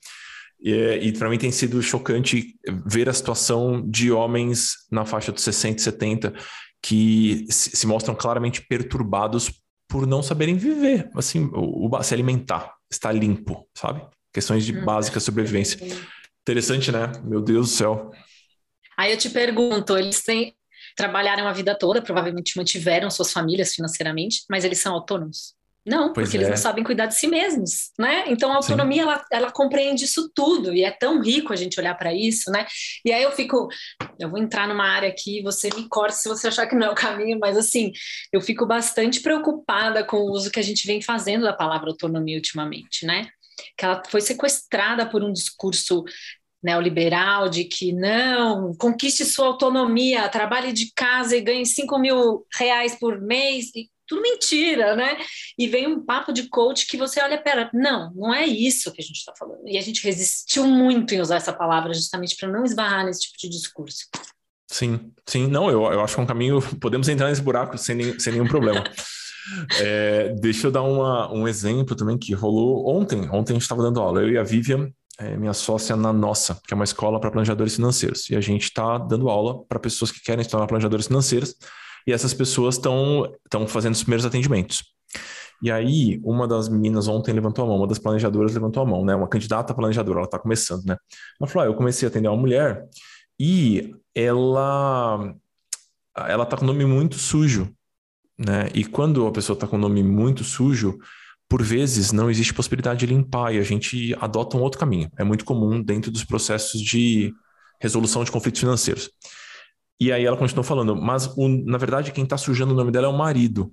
E, 0.60 1.00
e 1.02 1.12
para 1.12 1.30
mim 1.30 1.38
tem 1.38 1.50
sido 1.50 1.82
chocante 1.82 2.54
ver 2.86 3.08
a 3.08 3.14
situação 3.14 3.82
de 3.88 4.12
homens 4.12 4.74
na 4.90 5.06
faixa 5.06 5.32
dos 5.32 5.42
60, 5.42 5.80
70 5.80 6.34
que 6.82 7.46
se, 7.50 7.86
mostram 7.86 8.14
claramente 8.14 8.62
perturbados 8.66 9.50
por 9.88 10.06
não 10.06 10.22
saberem 10.22 10.56
viver, 10.56 11.10
assim, 11.14 11.50
o, 11.52 11.88
o, 11.88 12.02
se 12.02 12.14
alimentar, 12.14 12.74
estar 12.90 13.12
limpo, 13.12 13.66
sabe? 13.74 14.02
Questões 14.32 14.64
de 14.64 14.76
hum, 14.76 14.84
básica 14.84 15.18
sobrevivência. 15.18 15.78
Interessante, 16.42 16.92
né? 16.92 17.10
Meu 17.24 17.40
Deus 17.40 17.68
do 17.68 17.74
céu. 17.74 18.10
Aí 19.00 19.12
eu 19.12 19.16
te 19.16 19.30
pergunto, 19.30 19.96
eles 19.96 20.22
têm 20.22 20.54
trabalharam 20.94 21.48
a 21.48 21.52
vida 21.54 21.74
toda, 21.74 22.02
provavelmente 22.02 22.58
mantiveram 22.58 23.10
suas 23.10 23.32
famílias 23.32 23.74
financeiramente, 23.74 24.42
mas 24.50 24.62
eles 24.62 24.78
são 24.78 24.92
autônomos? 24.92 25.54
Não, 25.86 26.12
pois 26.12 26.26
porque 26.26 26.36
é. 26.36 26.40
eles 26.40 26.50
não 26.50 26.56
sabem 26.58 26.84
cuidar 26.84 27.06
de 27.06 27.14
si 27.14 27.26
mesmos, 27.26 27.92
né? 27.98 28.24
Então 28.26 28.52
a 28.52 28.56
autonomia 28.56 29.00
ela, 29.00 29.24
ela 29.32 29.50
compreende 29.50 30.04
isso 30.04 30.30
tudo 30.34 30.74
e 30.74 30.84
é 30.84 30.90
tão 30.90 31.22
rico 31.22 31.50
a 31.50 31.56
gente 31.56 31.80
olhar 31.80 31.94
para 31.94 32.12
isso, 32.12 32.50
né? 32.50 32.66
E 33.02 33.10
aí 33.10 33.22
eu 33.22 33.32
fico, 33.32 33.68
eu 34.18 34.28
vou 34.28 34.38
entrar 34.38 34.68
numa 34.68 34.86
área 34.86 35.08
aqui, 35.08 35.40
você 35.42 35.70
me 35.74 35.88
corta 35.88 36.16
se 36.16 36.28
você 36.28 36.48
achar 36.48 36.66
que 36.66 36.76
não 36.76 36.88
é 36.88 36.90
o 36.90 36.94
caminho, 36.94 37.38
mas 37.40 37.56
assim, 37.56 37.92
eu 38.30 38.42
fico 38.42 38.66
bastante 38.66 39.22
preocupada 39.22 40.04
com 40.04 40.18
o 40.18 40.30
uso 40.30 40.50
que 40.50 40.60
a 40.60 40.62
gente 40.62 40.86
vem 40.86 41.00
fazendo 41.00 41.44
da 41.44 41.54
palavra 41.54 41.88
autonomia 41.88 42.36
ultimamente, 42.36 43.06
né? 43.06 43.30
Que 43.78 43.86
ela 43.86 44.02
foi 44.06 44.20
sequestrada 44.20 45.08
por 45.08 45.24
um 45.24 45.32
discurso 45.32 46.04
neoliberal 46.62 47.48
de 47.48 47.64
que 47.64 47.92
não, 47.92 48.74
conquiste 48.74 49.24
sua 49.24 49.46
autonomia, 49.46 50.28
trabalhe 50.28 50.72
de 50.72 50.92
casa 50.94 51.36
e 51.36 51.40
ganhe 51.40 51.64
5 51.64 51.98
mil 51.98 52.46
reais 52.54 52.94
por 52.94 53.20
mês, 53.20 53.70
e 53.74 53.88
tudo 54.10 54.22
mentira, 54.22 54.96
né? 54.96 55.16
E 55.56 55.68
vem 55.68 55.86
um 55.86 56.04
papo 56.04 56.32
de 56.32 56.48
coach 56.48 56.86
que 56.86 56.96
você 56.96 57.22
olha, 57.22 57.40
pera, 57.40 57.70
não, 57.72 58.12
não 58.12 58.34
é 58.34 58.44
isso 58.44 58.92
que 58.92 59.00
a 59.00 59.04
gente 59.04 59.18
está 59.18 59.32
falando. 59.38 59.66
E 59.66 59.78
a 59.78 59.80
gente 59.80 60.02
resistiu 60.02 60.66
muito 60.66 61.14
em 61.14 61.20
usar 61.20 61.36
essa 61.36 61.52
palavra 61.52 61.94
justamente 61.94 62.36
para 62.36 62.48
não 62.48 62.64
esbarrar 62.64 63.06
nesse 63.06 63.20
tipo 63.20 63.38
de 63.38 63.48
discurso. 63.48 64.06
Sim, 64.68 65.12
sim, 65.26 65.46
não, 65.46 65.70
eu, 65.70 65.82
eu 65.84 66.00
acho 66.00 66.14
que 66.14 66.20
é 66.20 66.24
um 66.24 66.26
caminho, 66.26 66.60
podemos 66.80 67.08
entrar 67.08 67.28
nesse 67.28 67.42
buraco 67.42 67.78
sem, 67.78 68.18
sem 68.18 68.32
nenhum 68.32 68.48
problema. 68.48 68.82
É, 69.80 70.34
deixa 70.40 70.66
eu 70.66 70.70
dar 70.70 70.82
uma, 70.82 71.32
um 71.32 71.48
exemplo 71.48 71.96
também 71.96 72.18
que 72.18 72.34
rolou 72.34 72.88
ontem. 72.88 73.28
Ontem 73.30 73.52
a 73.52 73.54
gente 73.54 73.62
estava 73.62 73.82
dando 73.82 74.00
aula, 74.00 74.20
eu 74.20 74.30
e 74.30 74.38
a 74.38 74.42
Vivian, 74.42 74.92
é, 75.20 75.36
minha 75.36 75.52
sócia 75.52 75.94
na 75.94 76.12
Nossa, 76.12 76.58
que 76.66 76.72
é 76.72 76.74
uma 76.74 76.84
escola 76.84 77.20
para 77.20 77.30
planejadores 77.30 77.76
financeiros. 77.76 78.30
E 78.30 78.36
a 78.36 78.40
gente 78.40 78.62
está 78.64 78.96
dando 78.96 79.28
aula 79.28 79.62
para 79.66 79.78
pessoas 79.78 80.10
que 80.10 80.20
querem 80.20 80.42
se 80.42 80.50
tornar 80.50 80.66
planejadores 80.66 81.08
financeiros. 81.08 81.54
E 82.06 82.12
essas 82.12 82.32
pessoas 82.32 82.76
estão 82.76 83.30
fazendo 83.68 83.92
os 83.92 84.02
primeiros 84.02 84.24
atendimentos. 84.24 84.82
E 85.62 85.70
aí, 85.70 86.18
uma 86.24 86.48
das 86.48 86.70
meninas 86.70 87.06
ontem 87.06 87.34
levantou 87.34 87.66
a 87.66 87.68
mão, 87.68 87.76
uma 87.76 87.86
das 87.86 87.98
planejadoras 87.98 88.54
levantou 88.54 88.82
a 88.82 88.86
mão, 88.86 89.04
né? 89.04 89.14
Uma 89.14 89.28
candidata 89.28 89.74
planejadora, 89.74 90.20
ela 90.20 90.24
está 90.24 90.38
começando, 90.38 90.86
né? 90.86 90.96
Ela 91.38 91.50
falou: 91.50 91.68
ah, 91.68 91.70
eu 91.70 91.76
comecei 91.76 92.08
a 92.08 92.10
atender 92.10 92.28
uma 92.28 92.38
mulher 92.38 92.88
e 93.38 93.94
ela 94.14 95.34
ela 96.16 96.46
tá 96.46 96.56
com 96.56 96.64
nome 96.64 96.86
muito 96.86 97.16
sujo, 97.16 97.70
né? 98.38 98.70
E 98.74 98.86
quando 98.86 99.26
a 99.26 99.32
pessoa 99.32 99.54
está 99.54 99.66
com 99.66 99.76
nome 99.76 100.02
muito 100.02 100.42
sujo, 100.44 100.98
por 101.50 101.64
vezes 101.64 102.12
não 102.12 102.30
existe 102.30 102.54
possibilidade 102.54 103.00
de 103.00 103.12
limpar 103.12 103.52
e 103.52 103.58
a 103.58 103.62
gente 103.64 104.14
adota 104.20 104.56
um 104.56 104.62
outro 104.62 104.78
caminho. 104.78 105.10
É 105.18 105.24
muito 105.24 105.44
comum 105.44 105.82
dentro 105.82 106.08
dos 106.08 106.22
processos 106.22 106.80
de 106.80 107.34
resolução 107.80 108.22
de 108.22 108.30
conflitos 108.30 108.60
financeiros. 108.60 109.10
E 109.98 110.12
aí 110.12 110.24
ela 110.24 110.36
continuou 110.36 110.62
falando, 110.62 110.94
mas 110.94 111.26
o, 111.36 111.48
na 111.48 111.76
verdade 111.76 112.12
quem 112.12 112.22
está 112.22 112.38
sujando 112.38 112.72
o 112.72 112.76
nome 112.76 112.92
dela 112.92 113.08
é 113.08 113.10
o 113.10 113.18
marido. 113.18 113.72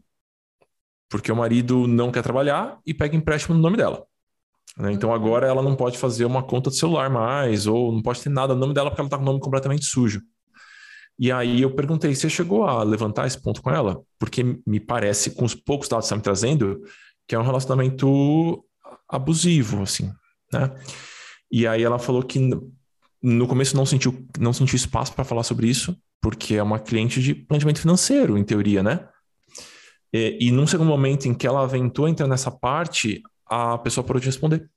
Porque 1.08 1.32
o 1.32 1.36
marido 1.36 1.88
não 1.88 2.12
quer 2.12 2.24
trabalhar 2.24 2.80
e 2.84 2.96
pega 2.96 3.16
empréstimo 3.16 3.56
no 3.56 3.62
nome 3.62 3.78
dela. 3.78 4.04
Né? 4.76 4.92
Então 4.92 5.14
agora 5.14 5.46
ela 5.46 5.62
não 5.62 5.76
pode 5.76 6.00
fazer 6.00 6.26
uma 6.26 6.42
conta 6.42 6.72
de 6.72 6.78
celular 6.78 7.12
mais, 7.12 7.68
ou 7.68 7.92
não 7.92 8.02
pode 8.02 8.24
ter 8.24 8.30
nada 8.30 8.56
no 8.56 8.60
nome 8.60 8.74
dela 8.74 8.90
porque 8.90 9.02
ela 9.02 9.08
está 9.08 9.18
com 9.18 9.24
o 9.24 9.28
nome 9.28 9.40
completamente 9.40 9.86
sujo. 9.86 10.24
E 11.20 11.32
aí 11.32 11.62
eu 11.62 11.76
perguntei, 11.76 12.14
você 12.16 12.28
chegou 12.28 12.64
a 12.66 12.82
levantar 12.82 13.28
esse 13.28 13.40
ponto 13.40 13.62
com 13.62 13.70
ela? 13.70 14.02
Porque 14.18 14.60
me 14.66 14.80
parece, 14.80 15.36
com 15.36 15.46
os 15.46 15.54
poucos 15.54 15.88
dados 15.88 16.06
que 16.06 16.10
você 16.10 16.16
está 16.16 16.18
me 16.18 16.24
trazendo, 16.24 16.82
que 17.28 17.36
é 17.36 17.40
um 17.40 17.44
relacionamento 17.44 18.64
abusivo, 19.10 19.84
assim, 19.84 20.12
né? 20.52 20.74
E 21.52 21.68
aí 21.68 21.84
ela 21.84 22.00
falou 22.00 22.24
que 22.24 22.40
no 23.22 23.48
começo 23.48 23.76
não 23.76 23.86
sentiu, 23.86 24.28
não 24.40 24.54
sentiu 24.54 24.76
espaço 24.76 25.14
para 25.14 25.24
falar 25.24 25.44
sobre 25.44 25.68
isso, 25.68 25.98
porque 26.22 26.56
é 26.56 26.64
uma 26.64 26.80
cliente 26.80 27.22
de 27.22 27.34
planejamento 27.34 27.82
financeiro, 27.82 28.38
em 28.38 28.44
teoria, 28.44 28.84
né? 28.84 29.08
E, 30.14 30.48
e 30.48 30.52
num 30.52 30.68
segundo 30.68 30.88
momento 30.88 31.28
em 31.28 31.34
que 31.34 31.48
ela 31.48 31.62
aventou 31.62 32.08
entrar 32.08 32.28
nessa 32.28 32.52
parte, 32.52 33.22
a 33.46 33.78
pessoa 33.78 34.04
parou 34.06 34.20
de 34.20 34.28
responder. 34.28 34.70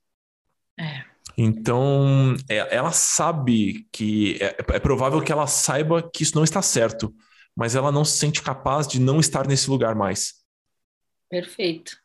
É. 0.79 1.03
Então, 1.37 2.35
é, 2.49 2.75
ela 2.75 2.91
sabe 2.91 3.87
que. 3.91 4.37
É, 4.41 4.57
é, 4.75 4.79
provável 4.79 5.21
que 5.21 5.31
ela 5.31 5.47
saiba 5.47 6.09
que 6.09 6.23
isso 6.23 6.35
não 6.35 6.43
está 6.43 6.61
certo, 6.61 7.13
mas 7.55 7.75
ela 7.75 7.91
não 7.91 8.03
se 8.03 8.17
sente 8.17 8.41
capaz 8.41 8.87
de 8.87 8.99
não 8.99 9.19
estar 9.19 9.47
nesse 9.47 9.69
lugar 9.69 9.95
mais. 9.95 10.41
Perfeito. 11.29 12.00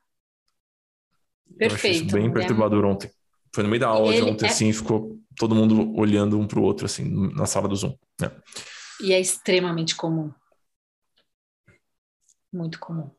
Perfeito. 1.59 2.13
bem 2.13 2.33
perturbador 2.33 2.85
é... 2.85 2.87
ontem. 2.87 3.11
Foi 3.55 3.63
no 3.63 3.71
meio 3.71 3.81
da 3.81 3.89
aula 3.89 4.13
de 4.13 4.23
ontem, 4.23 4.47
é... 4.47 4.49
assim, 4.49 4.73
ficou 4.73 5.19
todo 5.37 5.55
mundo 5.55 5.95
olhando 5.99 6.39
um 6.39 6.47
para 6.47 6.59
o 6.59 6.63
outro, 6.63 6.87
assim, 6.87 7.05
na 7.35 7.47
sala 7.47 7.69
do 7.69 7.77
Zoom. 7.77 7.95
Né? 8.21 8.31
E 9.01 9.13
é 9.13 9.21
extremamente 9.21 9.95
comum. 9.95 10.33
Muito 12.53 12.79
comum. 12.79 13.11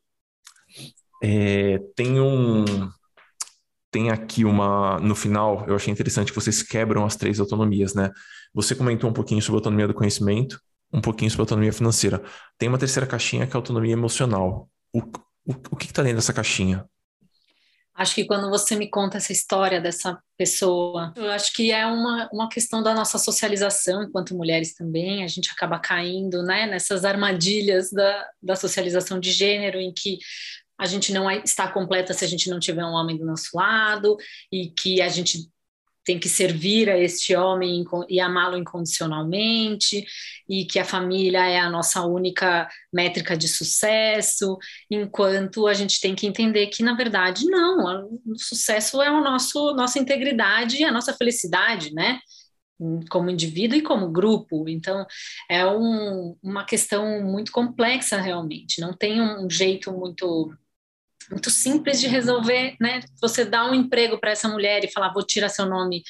É, 1.24 1.80
tem 1.96 2.20
um. 2.20 2.66
Tem 3.92 4.10
aqui 4.10 4.44
uma. 4.44 5.00
No 5.00 5.16
final, 5.16 5.66
eu 5.68 5.76
achei 5.76 5.92
interessante 5.92 6.32
que 6.32 6.40
vocês 6.40 6.62
quebram 6.62 7.06
as 7.06 7.16
três 7.16 7.40
autonomias, 7.40 7.94
né? 7.94 8.12
Você 8.54 8.76
comentou 8.76 9.10
um 9.10 9.14
pouquinho 9.14 9.42
sobre 9.42 9.58
a 9.58 9.60
autonomia 9.60 9.88
do 9.88 9.94
conhecimento, 9.94 10.60
um 10.92 11.02
pouquinho 11.02 11.30
sobre 11.30 11.42
a 11.42 11.46
autonomia 11.46 11.74
financeira. 11.74 12.24
Tem 12.58 12.68
uma 12.68 12.78
terceira 12.78 13.08
caixinha 13.08 13.46
que 13.46 13.54
é 13.54 13.56
a 13.56 13.60
autonomia 13.60 13.94
emocional. 13.94 14.70
O, 14.94 15.00
o, 15.00 15.54
o 15.72 15.76
que 15.76 15.86
está 15.86 16.02
dentro 16.02 16.18
dessa 16.18 16.34
caixinha? 16.34 16.86
Acho 17.98 18.14
que 18.14 18.26
quando 18.26 18.48
você 18.48 18.76
me 18.76 18.88
conta 18.88 19.18
essa 19.18 19.32
história 19.32 19.82
dessa 19.82 20.22
pessoa, 20.38 21.12
eu 21.16 21.32
acho 21.32 21.52
que 21.52 21.72
é 21.72 21.84
uma, 21.88 22.30
uma 22.32 22.48
questão 22.48 22.84
da 22.84 22.94
nossa 22.94 23.18
socialização 23.18 24.04
enquanto 24.04 24.38
mulheres 24.38 24.76
também. 24.76 25.24
A 25.24 25.28
gente 25.28 25.50
acaba 25.50 25.80
caindo 25.80 26.44
né, 26.44 26.68
nessas 26.68 27.04
armadilhas 27.04 27.92
da, 27.92 28.30
da 28.40 28.56
socialização 28.56 29.20
de 29.20 29.32
gênero, 29.32 29.80
em 29.80 29.92
que 29.92 30.20
a 30.80 30.86
gente 30.86 31.12
não 31.12 31.28
é, 31.28 31.42
está 31.44 31.68
completa 31.68 32.14
se 32.14 32.24
a 32.24 32.28
gente 32.28 32.52
não 32.52 32.60
tiver 32.60 32.86
um 32.86 32.94
homem 32.94 33.18
do 33.18 33.26
nosso 33.26 33.50
lado, 33.56 34.16
e 34.52 34.70
que 34.70 35.02
a 35.02 35.10
gente 35.10 35.50
tem 36.08 36.18
que 36.18 36.30
servir 36.30 36.90
a 36.90 36.98
este 36.98 37.36
homem 37.36 37.84
e 38.08 38.18
amá-lo 38.22 38.58
incondicionalmente, 38.58 40.06
e 40.48 40.64
que 40.64 40.80
a 40.80 40.86
família 40.86 41.46
é 41.46 41.60
a 41.60 41.70
nossa 41.70 42.02
única 42.06 42.66
métrica 42.92 43.36
de 43.36 43.50
sucesso, 43.50 44.58
enquanto 44.90 45.68
a 45.68 45.74
gente 45.74 46.00
tem 46.00 46.16
que 46.16 46.26
entender 46.26 46.68
que, 46.68 46.82
na 46.82 46.96
verdade, 46.96 47.44
não, 47.46 48.22
o 48.26 48.40
sucesso 48.40 49.02
é 49.02 49.12
o 49.12 49.22
nosso 49.22 49.74
nossa 49.76 50.00
integridade 50.00 50.78
e 50.78 50.86
a 50.86 50.92
nossa 50.92 51.14
felicidade, 51.14 51.94
né? 51.94 52.20
como 53.10 53.32
indivíduo 53.32 53.78
e 53.78 53.82
como 53.82 54.12
grupo. 54.12 54.70
Então, 54.70 55.04
é 55.50 55.66
um, 55.66 56.38
uma 56.44 56.64
questão 56.64 57.24
muito 57.24 57.52
complexa, 57.52 58.22
realmente. 58.22 58.80
Não 58.80 58.94
tem 58.94 59.20
um 59.20 59.50
jeito 59.50 59.92
muito 59.92 60.54
muito 61.30 61.50
simples 61.50 62.00
de 62.00 62.08
resolver, 62.08 62.76
né? 62.80 63.02
Você 63.22 63.46
dá 63.46 63.66
um 63.70 63.74
emprego 63.74 64.20
para 64.20 64.32
essa 64.32 64.48
mulher 64.48 64.84
e 64.84 64.92
falar, 64.92 65.14
vou 65.14 65.24
tirar 65.24 65.50
seu 65.50 65.66
nome, 65.66 66.04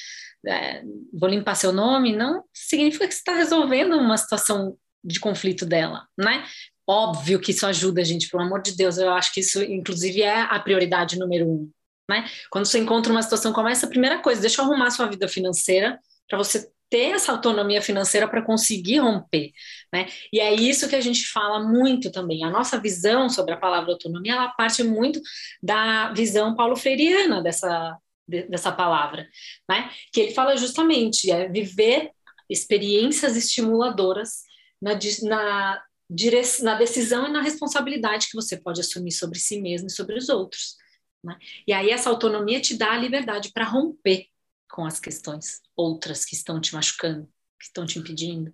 é, 0.46 0.84
vou 1.14 1.30
limpar 1.30 1.56
seu 1.56 1.72
nome, 1.72 2.16
não 2.16 2.44
significa 2.54 3.08
que 3.08 3.14
você 3.14 3.20
está 3.20 3.34
resolvendo 3.34 3.98
uma 3.98 4.18
situação 4.18 4.78
de 5.04 5.20
conflito 5.20 5.66
dela, 5.66 6.06
né? 6.18 6.46
Óbvio 6.90 7.40
que 7.40 7.52
isso 7.52 7.66
ajuda 7.66 8.04
gente, 8.04 8.30
pelo 8.30 8.44
amor 8.44 8.62
de 8.62 8.76
Deus, 8.76 8.98
eu 8.98 9.12
acho 9.12 9.34
que 9.34 9.42
isso, 9.42 9.62
inclusive, 9.62 10.22
é 10.22 10.42
a 10.42 10.60
prioridade 10.60 11.20
número 11.20 11.46
um, 11.46 11.72
né? 12.10 12.26
Quando 12.50 12.66
você 12.66 12.80
encontra 12.80 13.12
uma 13.12 13.22
situação 13.22 13.52
como 13.52 13.68
essa, 13.68 13.86
a 13.86 13.90
primeira 13.90 14.20
coisa, 14.20 14.42
deixa 14.42 14.62
eu 14.62 14.66
arrumar 14.66 14.92
sua 14.92 15.08
vida 15.08 15.28
financeira, 15.28 16.00
para 16.30 16.38
você 16.38 16.70
ter 16.89 17.15
essa 17.15 17.32
autonomia 17.32 17.82
financeira 17.82 18.28
para 18.28 18.41
conseguir 18.41 19.00
romper, 19.00 19.52
né? 19.93 20.08
E 20.32 20.39
é 20.39 20.54
isso 20.54 20.88
que 20.88 20.95
a 20.95 21.02
gente 21.02 21.28
fala 21.28 21.60
muito 21.60 22.12
também. 22.12 22.43
A 22.43 22.50
nossa 22.50 22.80
visão 22.80 23.30
sobre 23.30 23.54
a 23.54 23.58
palavra 23.58 23.91
autonomia, 23.91 24.34
ela 24.34 24.50
parte 24.50 24.84
muito 24.84 25.21
da 25.62 26.13
visão 26.13 26.56
paulo-freiriana 26.56 27.41
dessa 27.41 27.97
dessa 28.28 28.73
palavra, 28.73 29.26
né? 29.69 29.89
Que 30.12 30.19
ele 30.19 30.34
fala 30.34 30.58
justamente 30.58 31.32
é 31.32 31.47
viver 31.47 32.12
experiências 32.50 33.38
estimuladoras 33.38 34.41
na, 34.82 34.97
na, 35.23 35.84
dire, 36.10 36.41
na 36.62 36.76
decisão 36.76 37.28
e 37.28 37.32
na 37.32 37.41
responsabilidade 37.41 38.28
que 38.28 38.36
você 38.36 38.58
pode 38.58 38.82
assumir 38.82 39.12
sobre 39.12 39.39
si 39.39 39.62
mesmo 39.62 39.88
e 39.88 39.91
sobre 39.91 40.17
os 40.17 40.30
outros. 40.30 40.76
Né? 41.23 41.38
E 41.67 41.73
aí 41.73 41.89
essa 41.89 42.10
autonomia 42.10 42.62
te 42.62 42.76
dá 42.76 42.91
a 42.91 42.97
liberdade 42.97 43.52
para 43.54 43.65
romper 43.65 44.28
com 44.70 44.86
as 44.86 45.00
questões 45.00 45.62
outras 45.76 46.26
que 46.26 46.36
estão 46.36 46.60
te 46.60 46.74
machucando, 46.74 47.26
que 47.60 47.66
estão 47.66 47.86
te 47.86 48.00
impedindo? 48.00 48.54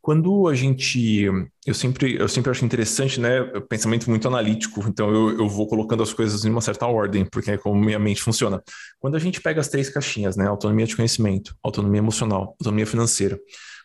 Quando 0.00 0.48
a 0.48 0.54
gente, 0.54 1.24
eu 1.66 1.74
sempre, 1.74 2.16
eu 2.16 2.28
sempre 2.28 2.50
acho 2.50 2.64
interessante, 2.64 3.20
né, 3.20 3.42
pensamento 3.68 4.08
muito 4.08 4.26
analítico, 4.26 4.80
então 4.88 5.12
eu, 5.12 5.38
eu 5.38 5.48
vou 5.48 5.66
colocando 5.66 6.02
as 6.02 6.12
coisas 6.12 6.44
em 6.44 6.50
uma 6.50 6.60
certa 6.60 6.86
ordem, 6.86 7.24
porque 7.24 7.50
é 7.50 7.58
como 7.58 7.78
minha 7.78 7.98
mente 7.98 8.22
funciona. 8.22 8.62
Quando 8.98 9.16
a 9.16 9.18
gente 9.18 9.40
pega 9.40 9.60
as 9.60 9.68
três 9.68 9.88
caixinhas, 9.88 10.36
né, 10.36 10.46
autonomia 10.46 10.86
de 10.86 10.96
conhecimento, 10.96 11.54
autonomia 11.62 11.98
emocional, 11.98 12.56
autonomia 12.60 12.86
financeira, 12.86 13.38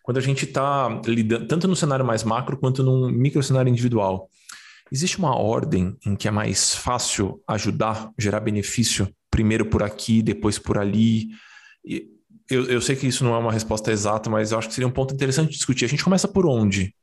quando 0.03 0.17
a 0.17 0.21
gente 0.21 0.45
está 0.45 1.01
lidando, 1.05 1.47
tanto 1.47 1.67
no 1.67 1.75
cenário 1.75 2.05
mais 2.05 2.23
macro 2.23 2.57
quanto 2.57 2.83
num 2.83 3.09
micro 3.09 3.43
cenário 3.43 3.69
individual, 3.69 4.29
existe 4.91 5.17
uma 5.17 5.35
ordem 5.35 5.97
em 6.05 6.15
que 6.15 6.27
é 6.27 6.31
mais 6.31 6.75
fácil 6.75 7.41
ajudar, 7.47 8.11
gerar 8.17 8.39
benefício 8.39 9.07
primeiro 9.31 9.65
por 9.65 9.81
aqui, 9.81 10.21
depois 10.21 10.59
por 10.59 10.77
ali. 10.77 11.29
Eu, 12.49 12.65
eu 12.65 12.81
sei 12.81 12.95
que 12.95 13.07
isso 13.07 13.23
não 13.23 13.33
é 13.33 13.37
uma 13.37 13.51
resposta 13.51 13.91
exata, 13.91 14.29
mas 14.29 14.51
eu 14.51 14.59
acho 14.59 14.67
que 14.67 14.73
seria 14.73 14.87
um 14.87 14.91
ponto 14.91 15.13
interessante 15.13 15.49
de 15.49 15.55
discutir. 15.55 15.85
A 15.85 15.87
gente 15.87 16.03
começa 16.03 16.27
por 16.27 16.45
onde? 16.45 16.93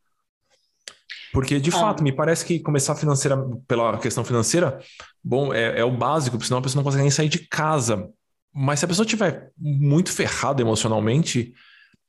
Porque, 1.32 1.58
de 1.58 1.70
fato, 1.70 2.02
me 2.02 2.12
parece 2.12 2.44
que 2.44 2.58
começar 2.60 2.94
financeira 2.94 3.36
pela 3.66 3.98
questão 3.98 4.24
financeira, 4.24 4.78
bom, 5.22 5.52
é, 5.52 5.80
é 5.80 5.84
o 5.84 5.90
básico, 5.90 6.36
porque 6.36 6.46
senão 6.46 6.58
a 6.58 6.62
pessoa 6.62 6.80
não 6.80 6.84
consegue 6.84 7.02
nem 7.02 7.10
sair 7.10 7.28
de 7.28 7.46
casa. 7.46 8.08
Mas 8.52 8.78
se 8.78 8.84
a 8.84 8.88
pessoa 8.88 9.04
estiver 9.04 9.50
muito 9.56 10.10
ferrada 10.10 10.62
emocionalmente, 10.62 11.52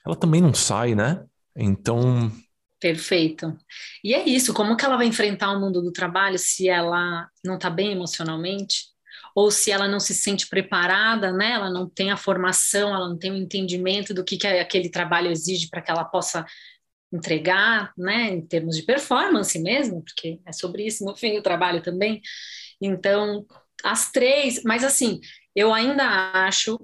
ela 0.06 0.16
também 0.16 0.42
não 0.42 0.54
sai, 0.54 0.96
né? 0.96 1.24
Então. 1.56 2.32
Perfeito. 2.80 3.56
E 4.04 4.14
é 4.14 4.28
isso, 4.28 4.54
como 4.54 4.78
que 4.78 4.86
ela 4.86 4.96
vai 4.96 5.06
enfrentar 5.06 5.52
o 5.52 5.60
mundo 5.60 5.82
do 5.82 5.92
trabalho 5.92 6.40
se 6.40 6.70
ela 6.70 7.28
não 7.44 7.56
está 7.56 7.70
bem 7.70 7.92
emocionalmente? 7.92 8.86
Ou 9.40 9.50
se 9.50 9.72
ela 9.72 9.88
não 9.88 10.02
se 10.02 10.14
sente 10.14 10.50
preparada, 10.50 11.32
né? 11.32 11.52
Ela 11.54 11.70
não 11.70 11.88
tem 11.88 12.12
a 12.12 12.18
formação, 12.18 12.94
ela 12.94 13.08
não 13.08 13.18
tem 13.18 13.32
o 13.32 13.38
entendimento 13.38 14.14
do 14.14 14.22
que, 14.22 14.36
que 14.36 14.46
aquele 14.46 14.90
trabalho 14.90 15.32
exige 15.32 15.70
para 15.70 15.82
que 15.82 15.90
ela 15.90 16.04
possa 16.04 16.46
entregar, 17.10 17.94
né? 17.98 18.32
Em 18.32 18.46
termos 18.46 18.76
de 18.76 18.84
performance 18.84 19.58
mesmo, 19.58 20.04
porque 20.04 20.42
é 20.46 20.52
sobre 20.52 20.86
isso 20.86 21.06
no 21.06 21.16
fim 21.16 21.38
o 21.38 21.42
trabalho 21.42 21.82
também. 21.82 22.22
Então, 22.82 23.46
as 23.82 24.12
três, 24.12 24.62
mas 24.66 24.84
assim, 24.84 25.22
eu 25.56 25.74
ainda 25.74 26.04
acho 26.34 26.78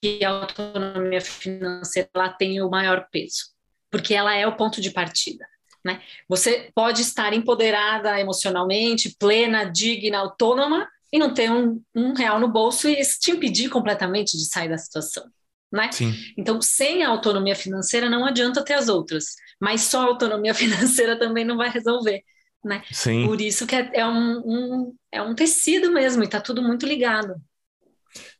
que 0.00 0.24
a 0.24 0.30
autonomia 0.30 1.20
financeira 1.20 2.08
ela 2.14 2.28
tem 2.28 2.62
o 2.62 2.70
maior 2.70 3.08
peso, 3.10 3.46
porque 3.90 4.14
ela 4.14 4.32
é 4.32 4.46
o 4.46 4.56
ponto 4.56 4.80
de 4.80 4.92
partida. 4.92 5.44
Né? 5.84 6.00
Você 6.28 6.70
pode 6.72 7.02
estar 7.02 7.32
empoderada 7.32 8.20
emocionalmente, 8.20 9.16
plena, 9.18 9.64
digna, 9.64 10.18
autônoma, 10.18 10.88
e 11.14 11.18
não 11.18 11.32
ter 11.32 11.48
um, 11.48 11.80
um 11.94 12.12
real 12.12 12.40
no 12.40 12.48
bolso 12.48 12.88
e 12.88 13.00
te 13.00 13.30
impedir 13.30 13.68
completamente 13.68 14.36
de 14.36 14.46
sair 14.46 14.68
da 14.68 14.76
situação. 14.76 15.22
Né? 15.72 15.88
Então, 16.36 16.60
sem 16.60 17.04
a 17.04 17.08
autonomia 17.08 17.54
financeira, 17.54 18.10
não 18.10 18.26
adianta 18.26 18.64
ter 18.64 18.74
as 18.74 18.88
outras, 18.88 19.26
mas 19.60 19.82
só 19.82 20.02
a 20.02 20.06
autonomia 20.06 20.52
financeira 20.54 21.16
também 21.16 21.44
não 21.44 21.56
vai 21.56 21.70
resolver. 21.70 22.20
Né? 22.64 22.82
Sim. 22.90 23.26
Por 23.26 23.40
isso 23.40 23.64
que 23.64 23.76
é, 23.76 23.90
é 23.94 24.04
um, 24.04 24.38
um, 24.38 24.94
é 25.12 25.22
um 25.22 25.36
tecido 25.36 25.92
mesmo, 25.92 26.24
e 26.24 26.26
está 26.26 26.40
tudo 26.40 26.60
muito 26.60 26.84
ligado. 26.84 27.36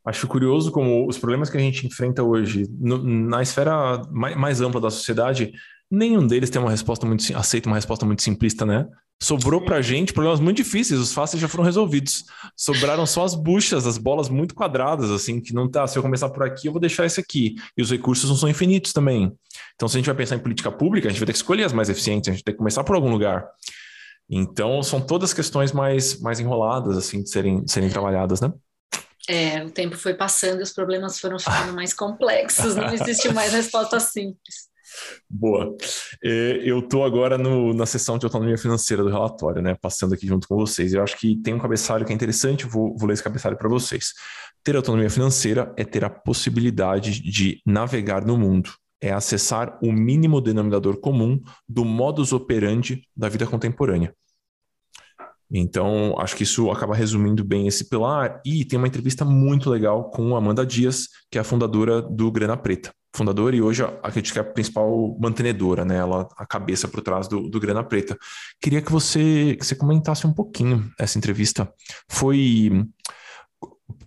Acho 0.05 0.27
curioso 0.27 0.73
como 0.73 1.09
os 1.09 1.17
problemas 1.17 1.49
que 1.49 1.57
a 1.57 1.61
gente 1.61 1.87
enfrenta 1.87 2.25
hoje, 2.25 2.67
no, 2.69 2.99
na 2.99 3.41
esfera 3.41 4.03
mais, 4.11 4.37
mais, 4.37 4.61
ampla 4.61 4.81
da 4.81 4.91
sociedade, 4.91 5.53
nenhum 5.95 6.27
deles 6.27 6.51
tem 6.51 6.61
uma 6.61 6.71
resposta 6.71 7.07
muito 7.07 7.25
aceita 7.37 7.69
uma 7.69 7.77
resposta 7.77 8.05
muito 8.05 8.23
simplista, 8.23 8.67
né? 8.67 8.87
Sobrou 9.23 9.61
pra 9.65 9.81
gente 9.81 10.13
problemas 10.13 10.41
muito 10.41 10.57
difíceis, 10.57 11.01
os 11.01 11.13
fáceis 11.13 11.41
já 11.41 11.49
foram 11.49 11.65
resolvidos. 11.65 12.25
Sobraram 12.57 13.07
só 13.07 13.25
as 13.25 13.35
buchas, 13.35 13.87
as 13.87 13.97
bolas 13.97 14.29
muito 14.29 14.55
quadradas, 14.55 15.11
assim, 15.11 15.41
que 15.41 15.55
não 15.55 15.71
tá. 15.71 15.87
Se 15.87 15.97
eu 15.97 16.03
começar 16.03 16.29
por 16.31 16.43
aqui, 16.43 16.67
eu 16.67 16.73
vou 16.73 16.81
deixar 16.81 17.07
esse 17.07 17.21
aqui. 17.21 17.55
E 17.77 17.83
os 17.83 17.91
recursos 17.91 18.29
não 18.29 18.37
são 18.37 18.49
infinitos 18.49 18.93
também. 18.93 19.33
Então, 19.75 19.89
se 19.89 19.97
a 19.97 19.99
gente 19.99 20.07
vai 20.07 20.15
pensar 20.15 20.35
em 20.37 20.41
política 20.41 20.71
pública, 20.71 21.09
a 21.09 21.11
gente 21.11 21.21
vai 21.21 21.27
ter 21.27 21.33
que 21.33 21.39
escolher 21.39 21.65
as 21.65 21.73
mais 21.73 21.89
eficientes, 21.89 22.29
a 22.29 22.33
gente 22.33 22.45
tem 22.45 22.53
que 22.53 22.59
começar 22.59 22.85
por 22.85 22.97
algum 22.97 23.11
lugar. 23.11 23.47
Então, 24.29 24.83
são 24.83 25.01
todas 25.01 25.33
questões 25.33 25.73
mais, 25.73 26.21
mais 26.21 26.41
enroladas, 26.41 26.97
assim, 26.97 27.23
de 27.23 27.31
serem, 27.31 27.65
de 27.65 27.71
serem 27.71 27.89
trabalhadas, 27.89 28.41
né? 28.41 28.53
É, 29.29 29.65
o 29.65 29.71
tempo 29.71 29.97
foi 29.97 30.15
passando 30.15 30.61
e 30.61 30.63
os 30.63 30.73
problemas 30.73 31.19
foram 31.19 31.39
ficando 31.39 31.73
mais 31.73 31.95
complexos, 31.95 32.77
não 32.77 32.93
existe 32.93 33.33
mais 33.33 33.53
resposta 33.53 33.99
simples. 33.99 34.69
Boa. 35.29 35.77
É, 36.23 36.61
eu 36.63 36.81
estou 36.81 37.05
agora 37.05 37.37
no, 37.37 37.75
na 37.75 37.87
sessão 37.87 38.19
de 38.19 38.27
autonomia 38.27 38.57
financeira 38.57 39.03
do 39.03 39.11
relatório, 39.11 39.61
né? 39.63 39.77
Passando 39.81 40.15
aqui 40.15 40.27
junto 40.27 40.47
com 40.47 40.57
vocês. 40.57 40.93
Eu 40.93 41.03
acho 41.03 41.19
que 41.19 41.37
tem 41.37 41.55
um 41.55 41.59
cabeçalho 41.59 42.05
que 42.05 42.13
é 42.13 42.15
interessante, 42.15 42.67
vou, 42.67 42.97
vou 42.97 43.09
ler 43.09 43.15
esse 43.15 43.23
cabeçalho 43.23 43.57
para 43.57 43.69
vocês. 43.69 44.13
Ter 44.63 44.77
autonomia 44.77 45.11
financeira 45.11 45.73
é 45.77 45.85
ter 45.85 46.05
a 46.05 46.11
possibilidade 46.11 47.21
de 47.21 47.61
navegar 47.67 48.25
no 48.25 48.39
mundo, 48.39 48.71
é 49.01 49.13
acessar 49.13 49.79
o 49.83 49.93
mínimo 49.93 50.41
denominador 50.41 50.99
comum 50.99 51.41
do 51.69 51.85
modus 51.85 52.33
operandi 52.33 53.03
da 53.17 53.29
vida 53.29 53.47
contemporânea. 53.47 54.15
Então, 55.53 56.15
acho 56.19 56.35
que 56.35 56.43
isso 56.43 56.71
acaba 56.71 56.95
resumindo 56.95 57.45
bem 57.45 57.69
esse 57.69 57.89
pilar. 57.89 58.41
E 58.45 58.65
tem 58.65 58.79
uma 58.79 58.89
entrevista 58.89 59.25
muito 59.25 59.69
legal 59.71 60.11
com 60.11 60.35
Amanda 60.35 60.65
Dias, 60.65 61.09
que 61.31 61.39
é 61.39 61.41
a 61.41 61.45
fundadora 61.45 62.01
do 62.01 62.31
Grana 62.33 62.57
Preta 62.57 62.93
fundadora 63.15 63.55
e 63.55 63.63
hoje 63.63 63.83
acredito 64.03 64.33
que 64.33 64.39
é 64.39 64.43
a 64.43 64.45
principal 64.45 65.17
mantenedora, 65.21 65.85
né? 65.85 65.97
Ela 65.97 66.29
a 66.37 66.45
cabeça 66.45 66.89
por 66.89 67.01
trás 67.01 67.29
do, 67.29 67.49
do 67.49 67.61
Grana 67.61 67.85
Preta. 67.85 68.19
Queria 68.61 68.83
que 68.83 68.91
você, 68.91 69.57
que 69.59 69.65
você 69.65 69.77
comentasse 69.77 70.27
um 70.27 70.35
pouquinho 70.35 70.91
essa 70.99 71.17
entrevista. 71.17 71.73
Foi 72.09 72.85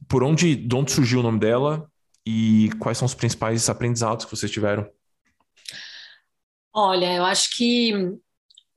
por 0.07 0.23
onde, 0.23 0.55
de 0.55 0.75
onde 0.75 0.91
surgiu 0.91 1.21
o 1.21 1.23
nome 1.23 1.39
dela 1.39 1.89
e 2.25 2.69
quais 2.79 2.97
são 2.97 3.05
os 3.05 3.13
principais 3.13 3.69
aprendizados 3.69 4.25
que 4.25 4.35
vocês 4.35 4.51
tiveram? 4.51 4.85
Olha, 6.73 7.15
eu 7.15 7.23
acho 7.23 7.55
que 7.55 7.93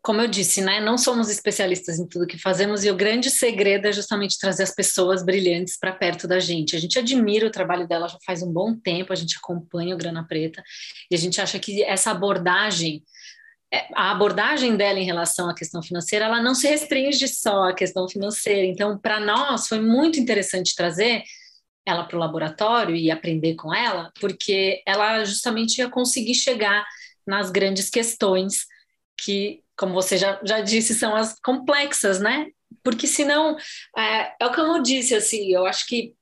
como 0.02 0.22
eu 0.22 0.28
disse, 0.28 0.62
né, 0.62 0.80
não 0.80 0.96
somos 0.96 1.28
especialistas 1.28 1.98
em 1.98 2.06
tudo 2.08 2.26
que 2.26 2.38
fazemos 2.38 2.84
e 2.84 2.90
o 2.90 2.96
grande 2.96 3.28
segredo 3.28 3.86
é 3.86 3.92
justamente 3.92 4.38
trazer 4.38 4.62
as 4.62 4.74
pessoas 4.74 5.22
brilhantes 5.22 5.78
para 5.78 5.92
perto 5.92 6.26
da 6.26 6.38
gente. 6.38 6.74
A 6.74 6.80
gente 6.80 6.98
admira 6.98 7.46
o 7.46 7.50
trabalho 7.50 7.86
dela 7.86 8.08
já 8.08 8.16
faz 8.24 8.42
um 8.42 8.50
bom 8.50 8.74
tempo, 8.74 9.12
a 9.12 9.16
gente 9.16 9.36
acompanha 9.36 9.94
o 9.94 9.98
Grana 9.98 10.26
Preta 10.26 10.62
e 11.10 11.14
a 11.14 11.18
gente 11.18 11.38
acha 11.38 11.58
que 11.58 11.82
essa 11.82 12.12
abordagem, 12.12 13.02
é, 13.72 13.88
a 13.94 14.10
abordagem 14.10 14.74
dela 14.74 14.98
em 14.98 15.04
relação 15.04 15.50
à 15.50 15.54
questão 15.54 15.82
financeira, 15.82 16.24
ela 16.24 16.42
não 16.42 16.54
se 16.54 16.66
restringe 16.66 17.28
só 17.28 17.68
à 17.68 17.74
questão 17.74 18.08
financeira. 18.08 18.64
Então, 18.64 18.96
para 18.96 19.20
nós 19.20 19.68
foi 19.68 19.80
muito 19.80 20.18
interessante 20.18 20.74
trazer 20.74 21.22
ela 21.86 22.04
para 22.04 22.16
o 22.16 22.20
laboratório 22.20 22.96
e 22.96 23.10
aprender 23.10 23.54
com 23.54 23.74
ela, 23.74 24.10
porque 24.18 24.82
ela 24.86 25.24
justamente 25.26 25.78
ia 25.78 25.90
conseguir 25.90 26.34
chegar 26.34 26.86
nas 27.26 27.50
grandes 27.50 27.90
questões 27.90 28.64
que 29.24 29.62
como 29.76 29.94
você 29.94 30.18
já, 30.18 30.38
já 30.44 30.60
disse, 30.60 30.94
são 30.94 31.16
as 31.16 31.38
complexas, 31.40 32.20
né? 32.20 32.50
Porque 32.82 33.06
senão, 33.06 33.56
é, 33.96 34.34
é 34.38 34.54
como 34.54 34.76
eu 34.76 34.82
disse, 34.82 35.14
assim, 35.14 35.50
eu 35.52 35.64
acho 35.64 35.86
que 35.86 36.14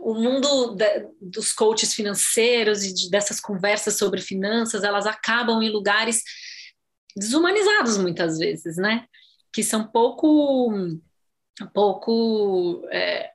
o 0.00 0.14
mundo 0.14 0.74
de, 0.76 1.08
dos 1.20 1.52
coaches 1.52 1.94
financeiros 1.94 2.84
e 2.84 2.94
de, 2.94 3.10
dessas 3.10 3.40
conversas 3.40 3.96
sobre 3.96 4.20
finanças, 4.20 4.84
elas 4.84 5.06
acabam 5.06 5.62
em 5.62 5.70
lugares 5.70 6.22
desumanizados 7.16 7.98
muitas 7.98 8.38
vezes, 8.38 8.76
né? 8.76 9.04
Que 9.52 9.62
são 9.62 9.86
pouco, 9.86 10.72
pouco 11.74 12.86
é, 12.90 13.30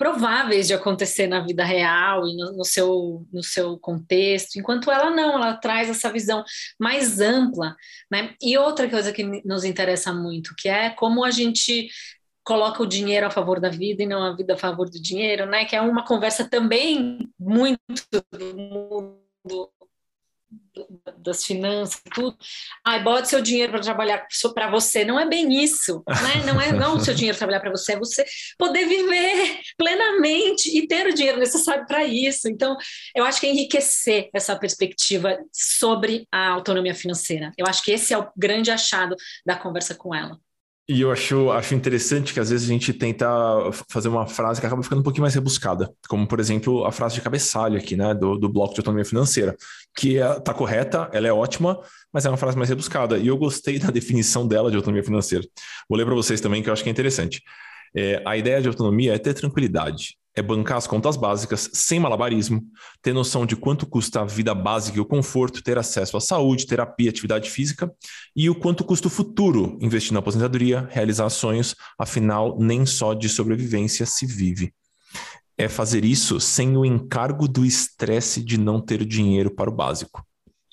prováveis 0.00 0.66
de 0.66 0.72
acontecer 0.72 1.26
na 1.26 1.40
vida 1.40 1.62
real 1.62 2.26
e 2.26 2.34
no, 2.34 2.52
no, 2.56 2.64
seu, 2.64 3.26
no 3.30 3.42
seu 3.42 3.78
contexto, 3.78 4.56
enquanto 4.58 4.90
ela 4.90 5.10
não, 5.10 5.34
ela 5.34 5.58
traz 5.58 5.90
essa 5.90 6.10
visão 6.10 6.42
mais 6.78 7.20
ampla, 7.20 7.76
né? 8.10 8.34
E 8.40 8.56
outra 8.56 8.88
coisa 8.88 9.12
que 9.12 9.22
nos 9.44 9.62
interessa 9.62 10.10
muito, 10.10 10.54
que 10.56 10.70
é 10.70 10.88
como 10.88 11.22
a 11.22 11.30
gente 11.30 11.90
coloca 12.42 12.82
o 12.82 12.86
dinheiro 12.86 13.26
a 13.26 13.30
favor 13.30 13.60
da 13.60 13.68
vida 13.68 14.02
e 14.02 14.06
não 14.06 14.22
a 14.22 14.34
vida 14.34 14.54
a 14.54 14.56
favor 14.56 14.88
do 14.88 14.98
dinheiro, 14.98 15.44
né? 15.44 15.66
Que 15.66 15.76
é 15.76 15.82
uma 15.82 16.02
conversa 16.02 16.48
também 16.48 17.18
muito 17.38 18.22
do 18.32 18.56
mundo 18.56 19.70
das 21.18 21.44
finanças, 21.44 22.00
tudo. 22.14 22.36
Ai, 22.84 23.02
bote 23.02 23.28
seu 23.28 23.40
dinheiro 23.40 23.72
para 23.72 23.80
trabalhar 23.80 24.26
para 24.54 24.70
você. 24.70 25.04
Não 25.04 25.18
é 25.18 25.26
bem 25.26 25.62
isso, 25.62 26.02
né? 26.08 26.44
Não 26.44 26.60
é 26.60 26.72
não 26.72 26.96
o 26.96 27.00
seu 27.00 27.14
dinheiro 27.14 27.36
trabalhar 27.36 27.60
para 27.60 27.70
você, 27.70 27.92
é 27.92 27.98
você 27.98 28.24
poder 28.58 28.86
viver 28.86 29.60
plenamente 29.76 30.76
e 30.76 30.86
ter 30.86 31.06
o 31.06 31.14
dinheiro 31.14 31.38
necessário 31.38 31.86
para 31.86 32.04
isso. 32.04 32.48
Então, 32.48 32.76
eu 33.14 33.24
acho 33.24 33.40
que 33.40 33.46
é 33.46 33.50
enriquecer 33.50 34.30
essa 34.34 34.56
perspectiva 34.56 35.38
sobre 35.52 36.26
a 36.32 36.48
autonomia 36.50 36.94
financeira. 36.94 37.52
Eu 37.56 37.66
acho 37.66 37.82
que 37.82 37.92
esse 37.92 38.12
é 38.12 38.18
o 38.18 38.30
grande 38.36 38.70
achado 38.70 39.14
da 39.44 39.56
conversa 39.56 39.94
com 39.94 40.14
ela. 40.14 40.38
E 40.92 41.02
eu 41.02 41.12
acho, 41.12 41.52
acho 41.52 41.72
interessante 41.72 42.34
que 42.34 42.40
às 42.40 42.50
vezes 42.50 42.68
a 42.68 42.72
gente 42.72 42.92
tenta 42.92 43.24
fazer 43.88 44.08
uma 44.08 44.26
frase 44.26 44.60
que 44.60 44.66
acaba 44.66 44.82
ficando 44.82 44.98
um 44.98 45.04
pouquinho 45.04 45.22
mais 45.22 45.32
rebuscada, 45.32 45.88
como 46.08 46.26
por 46.26 46.40
exemplo 46.40 46.84
a 46.84 46.90
frase 46.90 47.14
de 47.14 47.20
cabeçalho 47.20 47.78
aqui, 47.78 47.94
né, 47.94 48.12
do, 48.12 48.36
do 48.36 48.48
bloco 48.48 48.74
de 48.74 48.80
autonomia 48.80 49.04
financeira, 49.04 49.56
que 49.96 50.18
é, 50.18 50.40
tá 50.40 50.52
correta, 50.52 51.08
ela 51.12 51.28
é 51.28 51.32
ótima, 51.32 51.80
mas 52.12 52.26
é 52.26 52.28
uma 52.28 52.36
frase 52.36 52.56
mais 52.56 52.68
rebuscada. 52.68 53.18
E 53.18 53.28
eu 53.28 53.36
gostei 53.36 53.78
da 53.78 53.86
definição 53.92 54.48
dela 54.48 54.68
de 54.68 54.76
autonomia 54.76 55.04
financeira. 55.04 55.46
Vou 55.88 55.96
ler 55.96 56.04
para 56.04 56.14
vocês 56.16 56.40
também, 56.40 56.60
que 56.60 56.68
eu 56.68 56.72
acho 56.72 56.82
que 56.82 56.88
é 56.88 56.92
interessante. 56.92 57.40
É, 57.94 58.20
a 58.26 58.36
ideia 58.36 58.60
de 58.60 58.66
autonomia 58.66 59.14
é 59.14 59.18
ter 59.18 59.34
tranquilidade, 59.34 60.16
é 60.34 60.42
bancar 60.42 60.78
as 60.78 60.86
contas 60.86 61.16
básicas 61.16 61.70
sem 61.72 61.98
malabarismo, 61.98 62.62
ter 63.02 63.12
noção 63.12 63.44
de 63.44 63.56
quanto 63.56 63.86
custa 63.86 64.20
a 64.20 64.24
vida 64.24 64.54
básica 64.54 64.98
e 64.98 65.00
o 65.00 65.04
conforto, 65.04 65.62
ter 65.62 65.76
acesso 65.76 66.16
à 66.16 66.20
saúde, 66.20 66.66
terapia, 66.66 67.10
atividade 67.10 67.50
física 67.50 67.92
e 68.34 68.48
o 68.48 68.54
quanto 68.54 68.84
custa 68.84 69.08
o 69.08 69.10
futuro, 69.10 69.76
investir 69.80 70.12
na 70.12 70.20
aposentadoria, 70.20 70.88
realizar 70.90 71.28
sonhos, 71.30 71.74
afinal, 71.98 72.56
nem 72.58 72.86
só 72.86 73.12
de 73.12 73.28
sobrevivência 73.28 74.06
se 74.06 74.24
vive. 74.24 74.72
É 75.58 75.68
fazer 75.68 76.04
isso 76.04 76.40
sem 76.40 76.76
o 76.76 76.84
encargo 76.84 77.46
do 77.46 77.64
estresse 77.64 78.42
de 78.42 78.58
não 78.58 78.80
ter 78.80 79.04
dinheiro 79.04 79.50
para 79.50 79.68
o 79.68 79.74
básico. 79.74 80.24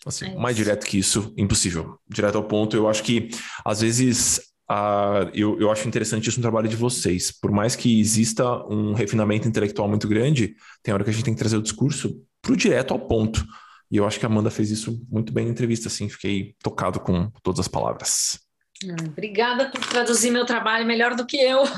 Assim, 0.05 0.27
é 0.27 0.35
mais 0.37 0.55
direto 0.55 0.85
que 0.85 0.97
isso, 0.97 1.33
impossível. 1.35 1.99
Direto 2.07 2.37
ao 2.37 2.43
ponto, 2.45 2.77
eu 2.77 2.87
acho 2.87 3.03
que 3.03 3.29
às 3.65 3.81
vezes 3.81 4.46
Uh, 4.69 5.31
eu, 5.33 5.57
eu 5.59 5.71
acho 5.71 5.87
interessante 5.87 6.27
isso 6.27 6.39
no 6.39 6.41
trabalho 6.41 6.67
de 6.67 6.75
vocês. 6.75 7.31
Por 7.31 7.51
mais 7.51 7.75
que 7.75 7.99
exista 7.99 8.45
um 8.67 8.93
refinamento 8.93 9.47
intelectual 9.47 9.87
muito 9.87 10.07
grande, 10.07 10.55
tem 10.83 10.93
hora 10.93 11.03
que 11.03 11.09
a 11.09 11.13
gente 11.13 11.23
tem 11.23 11.33
que 11.33 11.39
trazer 11.39 11.57
o 11.57 11.61
discurso 11.61 12.21
para 12.41 12.51
o 12.51 12.57
direto 12.57 12.93
ao 12.93 12.99
ponto. 12.99 13.45
E 13.89 13.97
eu 13.97 14.05
acho 14.05 14.19
que 14.19 14.25
a 14.25 14.29
Amanda 14.29 14.49
fez 14.49 14.69
isso 14.69 15.01
muito 15.09 15.31
bem 15.31 15.45
na 15.45 15.51
entrevista, 15.51 15.87
assim, 15.87 16.09
fiquei 16.09 16.53
tocado 16.61 16.99
com 16.99 17.31
todas 17.41 17.61
as 17.61 17.67
palavras. 17.69 18.39
Hum, 18.83 18.95
obrigada 19.07 19.69
por 19.71 19.79
traduzir 19.85 20.29
meu 20.29 20.45
trabalho 20.45 20.85
melhor 20.85 21.15
do 21.15 21.25
que 21.25 21.37
eu. 21.37 21.63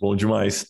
Bom 0.00 0.16
demais. 0.16 0.66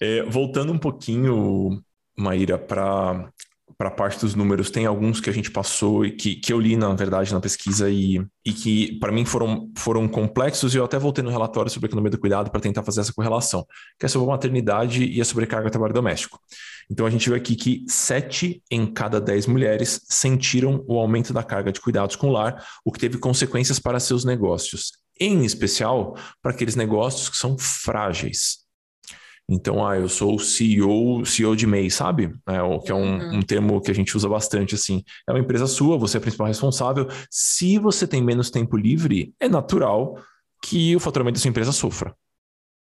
É, 0.00 0.22
voltando 0.24 0.72
um 0.72 0.78
pouquinho, 0.78 1.82
Maíra, 2.16 2.58
para 2.58 3.30
para 3.76 3.88
a 3.88 3.92
parte 3.92 4.20
dos 4.20 4.34
números, 4.34 4.70
tem 4.70 4.86
alguns 4.86 5.20
que 5.20 5.28
a 5.28 5.32
gente 5.32 5.50
passou 5.50 6.04
e 6.04 6.10
que, 6.10 6.36
que 6.36 6.52
eu 6.52 6.60
li, 6.60 6.76
na 6.76 6.92
verdade, 6.94 7.32
na 7.32 7.40
pesquisa 7.40 7.90
e, 7.90 8.24
e 8.44 8.52
que, 8.52 8.98
para 8.98 9.12
mim, 9.12 9.24
foram, 9.24 9.70
foram 9.76 10.08
complexos 10.08 10.74
e 10.74 10.78
eu 10.78 10.84
até 10.84 10.98
voltei 10.98 11.22
no 11.24 11.30
relatório 11.30 11.70
sobre 11.70 11.86
economia 11.86 12.10
do 12.10 12.18
cuidado 12.18 12.50
para 12.50 12.60
tentar 12.60 12.82
fazer 12.82 13.00
essa 13.00 13.12
correlação, 13.12 13.66
que 13.98 14.06
é 14.06 14.08
sobre 14.08 14.28
a 14.28 14.32
maternidade 14.32 15.04
e 15.04 15.20
a 15.20 15.24
sobrecarga 15.24 15.68
do 15.68 15.72
trabalho 15.72 15.94
doméstico. 15.94 16.38
Então, 16.90 17.06
a 17.06 17.10
gente 17.10 17.28
viu 17.28 17.36
aqui 17.36 17.56
que 17.56 17.84
sete 17.88 18.62
em 18.70 18.86
cada 18.86 19.20
dez 19.20 19.46
mulheres 19.46 20.00
sentiram 20.08 20.84
o 20.86 20.98
aumento 20.98 21.32
da 21.32 21.42
carga 21.42 21.72
de 21.72 21.80
cuidados 21.80 22.16
com 22.16 22.28
o 22.28 22.32
lar, 22.32 22.64
o 22.84 22.92
que 22.92 22.98
teve 22.98 23.18
consequências 23.18 23.78
para 23.78 23.98
seus 24.00 24.24
negócios, 24.24 24.92
em 25.18 25.44
especial 25.44 26.16
para 26.42 26.52
aqueles 26.52 26.76
negócios 26.76 27.28
que 27.28 27.36
são 27.36 27.56
frágeis. 27.58 28.63
Então, 29.48 29.86
ah, 29.86 29.96
eu 29.96 30.08
sou 30.08 30.36
o 30.36 30.40
CEO, 30.40 31.24
CEO 31.26 31.54
de 31.54 31.66
MEI, 31.66 31.90
sabe? 31.90 32.34
É, 32.48 32.62
o, 32.62 32.80
que 32.80 32.90
é 32.90 32.94
um, 32.94 33.18
uhum. 33.18 33.38
um, 33.38 33.42
termo 33.42 33.80
que 33.80 33.90
a 33.90 33.94
gente 33.94 34.16
usa 34.16 34.28
bastante, 34.28 34.74
assim. 34.74 35.04
É 35.28 35.32
uma 35.32 35.40
empresa 35.40 35.66
sua, 35.66 35.98
você 35.98 36.16
é 36.16 36.18
a 36.18 36.20
principal 36.20 36.46
responsável. 36.46 37.08
Se 37.30 37.78
você 37.78 38.06
tem 38.06 38.22
menos 38.22 38.50
tempo 38.50 38.76
livre, 38.76 39.34
é 39.38 39.48
natural 39.48 40.18
que 40.62 40.96
o 40.96 41.00
faturamento 41.00 41.34
da 41.34 41.42
sua 41.42 41.50
empresa 41.50 41.72
sofra. 41.72 42.14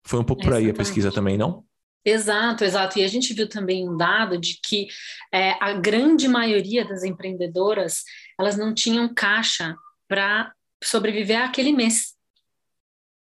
Foi 0.05 0.19
um 0.19 0.23
pouco 0.23 0.43
por 0.43 0.53
aí 0.53 0.69
a 0.69 0.73
pesquisa 0.73 1.11
também, 1.11 1.37
não? 1.37 1.63
Exato, 2.03 2.63
exato. 2.63 2.99
E 2.99 3.03
a 3.03 3.07
gente 3.07 3.33
viu 3.33 3.47
também 3.47 3.87
um 3.87 3.95
dado 3.95 4.37
de 4.37 4.59
que 4.61 4.87
é, 5.31 5.51
a 5.63 5.73
grande 5.73 6.27
maioria 6.27 6.85
das 6.85 7.03
empreendedoras, 7.03 8.03
elas 8.37 8.57
não 8.57 8.73
tinham 8.73 9.13
caixa 9.13 9.75
para 10.07 10.51
sobreviver 10.83 11.41
aquele 11.41 11.71
mês 11.71 12.15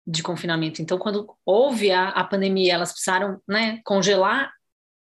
de 0.07 0.23
confinamento. 0.23 0.81
Então, 0.81 0.97
quando 0.97 1.27
houve 1.45 1.91
a, 1.91 2.09
a 2.09 2.23
pandemia, 2.23 2.73
elas 2.73 2.93
precisaram 2.93 3.41
né, 3.45 3.81
congelar, 3.83 4.49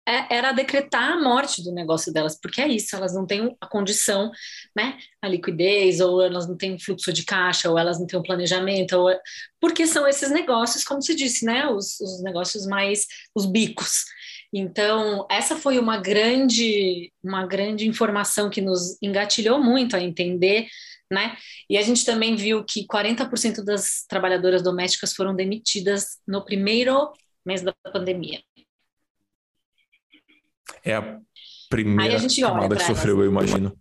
é, 0.07 0.35
era 0.35 0.51
decretar 0.51 1.13
a 1.13 1.21
morte 1.21 1.63
do 1.63 1.71
negócio 1.71 2.11
delas, 2.11 2.39
porque 2.39 2.61
é 2.61 2.67
isso, 2.67 2.95
elas 2.95 3.13
não 3.13 3.25
têm 3.25 3.55
a 3.61 3.67
condição, 3.67 4.31
né, 4.75 4.97
a 5.21 5.27
liquidez, 5.27 5.99
ou 5.99 6.21
elas 6.21 6.47
não 6.47 6.57
têm 6.57 6.77
fluxo 6.79 7.13
de 7.13 7.23
caixa, 7.23 7.69
ou 7.69 7.77
elas 7.77 7.99
não 7.99 8.07
têm 8.07 8.19
um 8.19 8.23
planejamento, 8.23 8.93
ou, 8.93 9.11
porque 9.59 9.85
são 9.85 10.07
esses 10.07 10.31
negócios, 10.31 10.83
como 10.83 11.01
se 11.01 11.15
disse, 11.15 11.45
né, 11.45 11.67
os, 11.67 11.99
os 11.99 12.23
negócios 12.23 12.65
mais, 12.65 13.05
os 13.35 13.45
bicos. 13.45 14.05
Então, 14.53 15.27
essa 15.29 15.55
foi 15.55 15.77
uma 15.77 15.97
grande, 15.97 17.11
uma 17.23 17.45
grande 17.45 17.87
informação 17.87 18.49
que 18.49 18.61
nos 18.61 18.97
engatilhou 19.01 19.61
muito 19.61 19.95
a 19.95 20.01
entender 20.01 20.67
né? 21.11 21.37
E 21.69 21.77
a 21.77 21.81
gente 21.81 22.05
também 22.05 22.35
viu 22.35 22.63
que 22.63 22.85
40% 22.87 23.63
das 23.63 24.05
trabalhadoras 24.07 24.61
domésticas 24.61 25.13
foram 25.13 25.35
demitidas 25.35 26.19
no 26.27 26.43
primeiro 26.43 27.11
mês 27.45 27.61
da 27.61 27.73
pandemia. 27.91 28.41
É 30.83 30.95
a 30.95 31.19
primeira 31.69 32.15
a 32.15 32.17
gente 32.17 32.41
camada 32.41 32.75
que 32.75 32.83
sofreu, 32.83 33.19
eu 33.21 33.29
imagino. 33.29 33.77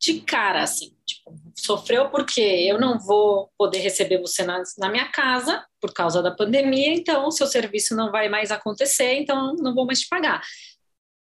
De 0.00 0.20
cara, 0.20 0.62
assim, 0.62 0.94
tipo, 1.06 1.34
sofreu 1.56 2.10
porque 2.10 2.40
eu 2.40 2.78
não 2.78 2.98
vou 2.98 3.50
poder 3.56 3.78
receber 3.78 4.20
você 4.20 4.44
na, 4.44 4.62
na 4.78 4.88
minha 4.88 5.10
casa 5.10 5.64
por 5.80 5.92
causa 5.92 6.22
da 6.22 6.30
pandemia, 6.30 6.92
então 6.92 7.26
o 7.26 7.32
seu 7.32 7.46
serviço 7.46 7.96
não 7.96 8.10
vai 8.10 8.28
mais 8.28 8.50
acontecer, 8.50 9.14
então 9.14 9.54
não 9.54 9.74
vou 9.74 9.86
mais 9.86 10.00
te 10.00 10.08
pagar. 10.08 10.42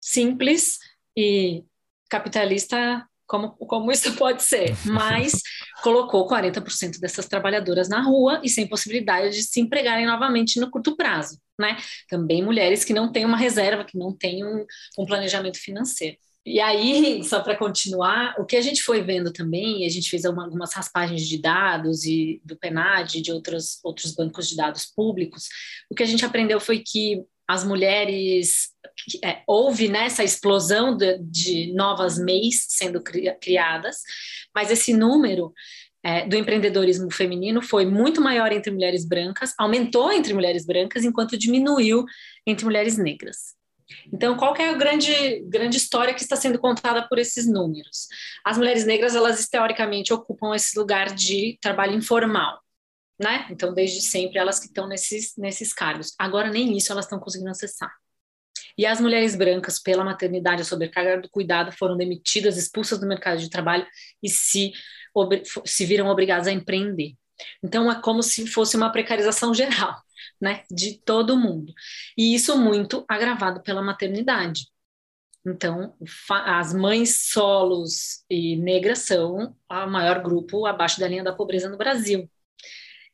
Simples 0.02 0.80
e 1.16 1.64
capitalista 2.10 3.08
como, 3.34 3.50
como 3.50 3.92
isso 3.92 4.14
pode 4.16 4.44
ser, 4.44 4.76
mas 4.86 5.42
colocou 5.82 6.28
40% 6.28 7.00
dessas 7.00 7.28
trabalhadoras 7.28 7.90
na 7.90 8.00
rua 8.00 8.40
e 8.44 8.50
sem 8.50 8.68
possibilidade 8.68 9.32
de 9.32 9.42
se 9.42 9.60
empregarem 9.60 10.06
novamente 10.06 10.60
no 10.60 10.70
curto 10.70 10.96
prazo, 10.96 11.40
né? 11.60 11.78
Também 12.08 12.44
mulheres 12.44 12.86
que 12.86 12.94
não 12.94 13.12
têm 13.12 13.26
uma 13.26 13.38
reserva, 13.38 13.84
que 13.84 13.98
não 13.98 14.16
têm 14.16 14.46
um, 14.46 14.64
um 15.00 15.06
planejamento 15.06 15.58
financeiro. 15.58 16.16
E 16.46 16.60
aí, 16.60 17.24
só 17.24 17.42
para 17.42 17.58
continuar, 17.58 18.36
o 18.38 18.46
que 18.46 18.58
a 18.58 18.62
gente 18.62 18.84
foi 18.84 19.02
vendo 19.02 19.32
também, 19.32 19.86
a 19.86 19.90
gente 19.90 20.10
fez 20.10 20.26
uma, 20.26 20.44
algumas 20.44 20.74
raspagens 20.74 21.28
de 21.28 21.42
dados 21.42 22.04
e 22.06 22.40
do 22.44 22.56
PNAD, 22.58 23.22
de 23.22 23.32
outros, 23.32 23.80
outros 23.84 24.14
bancos 24.14 24.50
de 24.50 24.58
dados 24.58 24.86
públicos, 24.86 25.48
o 25.90 25.96
que 25.96 26.04
a 26.04 26.06
gente 26.06 26.26
aprendeu 26.26 26.60
foi 26.60 26.84
que 26.86 27.24
as 27.54 27.64
mulheres 27.64 28.70
é, 29.24 29.44
houve 29.46 29.88
nessa 29.88 30.24
né, 30.24 30.26
explosão 30.26 30.98
de, 30.98 31.20
de, 31.20 31.74
novas 31.74 32.18
MEIs 32.18 32.66
sendo 32.68 33.00
criadas, 33.40 33.98
mas 34.56 34.72
esse 34.72 34.92
número 34.92 35.54
é, 36.04 36.28
do 36.28 36.36
empreendedorismo 36.36 37.12
feminino 37.12 37.62
foi 37.62 37.86
muito 37.86 38.20
maior 38.20 38.52
entre 38.52 38.72
mulheres 38.72 39.06
brancas, 39.06 39.54
aumentou 39.56 40.12
entre 40.12 40.34
mulheres 40.34 40.66
brancas, 40.66 41.04
enquanto 41.04 41.38
diminuiu 41.38 42.06
entre 42.46 42.66
mulheres 42.66 42.98
negras. 42.98 43.54
Então, 44.12 44.36
qual 44.36 44.56
é 44.56 44.70
a 44.70 44.74
grande, 44.74 45.44
grande 45.48 45.78
história 45.78 46.14
que 46.14 46.24
está 46.24 46.36
sendo 46.36 46.58
contada 46.58 47.08
por 47.08 47.20
esses 47.20 47.46
números? 47.48 48.08
As 48.44 48.58
mulheres 48.58 48.84
negras, 48.84 49.16
elas 49.16 49.48
teoricamente 49.48 50.12
ocupam 50.12 50.56
esse 50.56 50.78
lugar 50.78 51.14
de 51.14 51.56
trabalho 51.62 51.96
informal 51.96 52.63
né? 53.20 53.48
Então, 53.50 53.74
desde 53.74 54.02
sempre, 54.02 54.38
elas 54.38 54.60
que 54.60 54.68
estão 54.68 54.88
nesses, 54.88 55.34
nesses 55.38 55.74
cargos. 55.74 56.14
Agora, 56.18 56.50
nem 56.50 56.76
isso 56.78 56.92
elas 56.92 57.06
estão 57.06 57.20
conseguindo 57.20 57.52
acessar. 57.52 57.92
E 58.78 58.86
as 58.86 59.00
mulheres 59.00 59.36
brancas, 59.36 59.80
pela 59.80 60.04
maternidade, 60.04 60.62
a 60.62 60.66
sobrecarga 60.66 61.22
do 61.22 61.30
cuidado, 61.30 61.72
foram 61.72 61.96
demitidas, 61.96 62.58
expulsas 62.58 63.00
do 63.00 63.08
mercado 63.08 63.40
de 63.40 63.50
trabalho 63.50 63.86
e 64.22 64.30
se, 64.30 64.72
se 65.66 65.86
viram 65.86 66.08
obrigadas 66.08 66.48
a 66.48 66.52
empreender. 66.52 67.14
Então, 67.64 67.92
é 67.92 68.02
como 68.02 68.24
se 68.24 68.48
fosse 68.48 68.76
uma 68.76 68.92
precarização 68.92 69.54
geral, 69.56 69.96
né? 70.42 70.64
De 70.72 71.00
todo 71.00 71.38
mundo. 71.38 71.74
E 72.18 72.34
isso 72.34 72.58
muito 72.58 73.06
agravado 73.08 73.62
pela 73.62 73.82
maternidade. 73.82 74.68
Então, 75.46 75.94
as 76.30 76.74
mães 76.74 77.32
solos 77.32 78.24
e 78.30 78.56
negras 78.56 79.00
são 79.00 79.56
o 79.70 79.88
maior 79.88 80.22
grupo 80.24 80.66
abaixo 80.66 81.00
da 81.02 81.08
linha 81.08 81.24
da 81.24 81.34
pobreza 81.34 81.70
no 81.70 81.78
Brasil. 81.78 82.30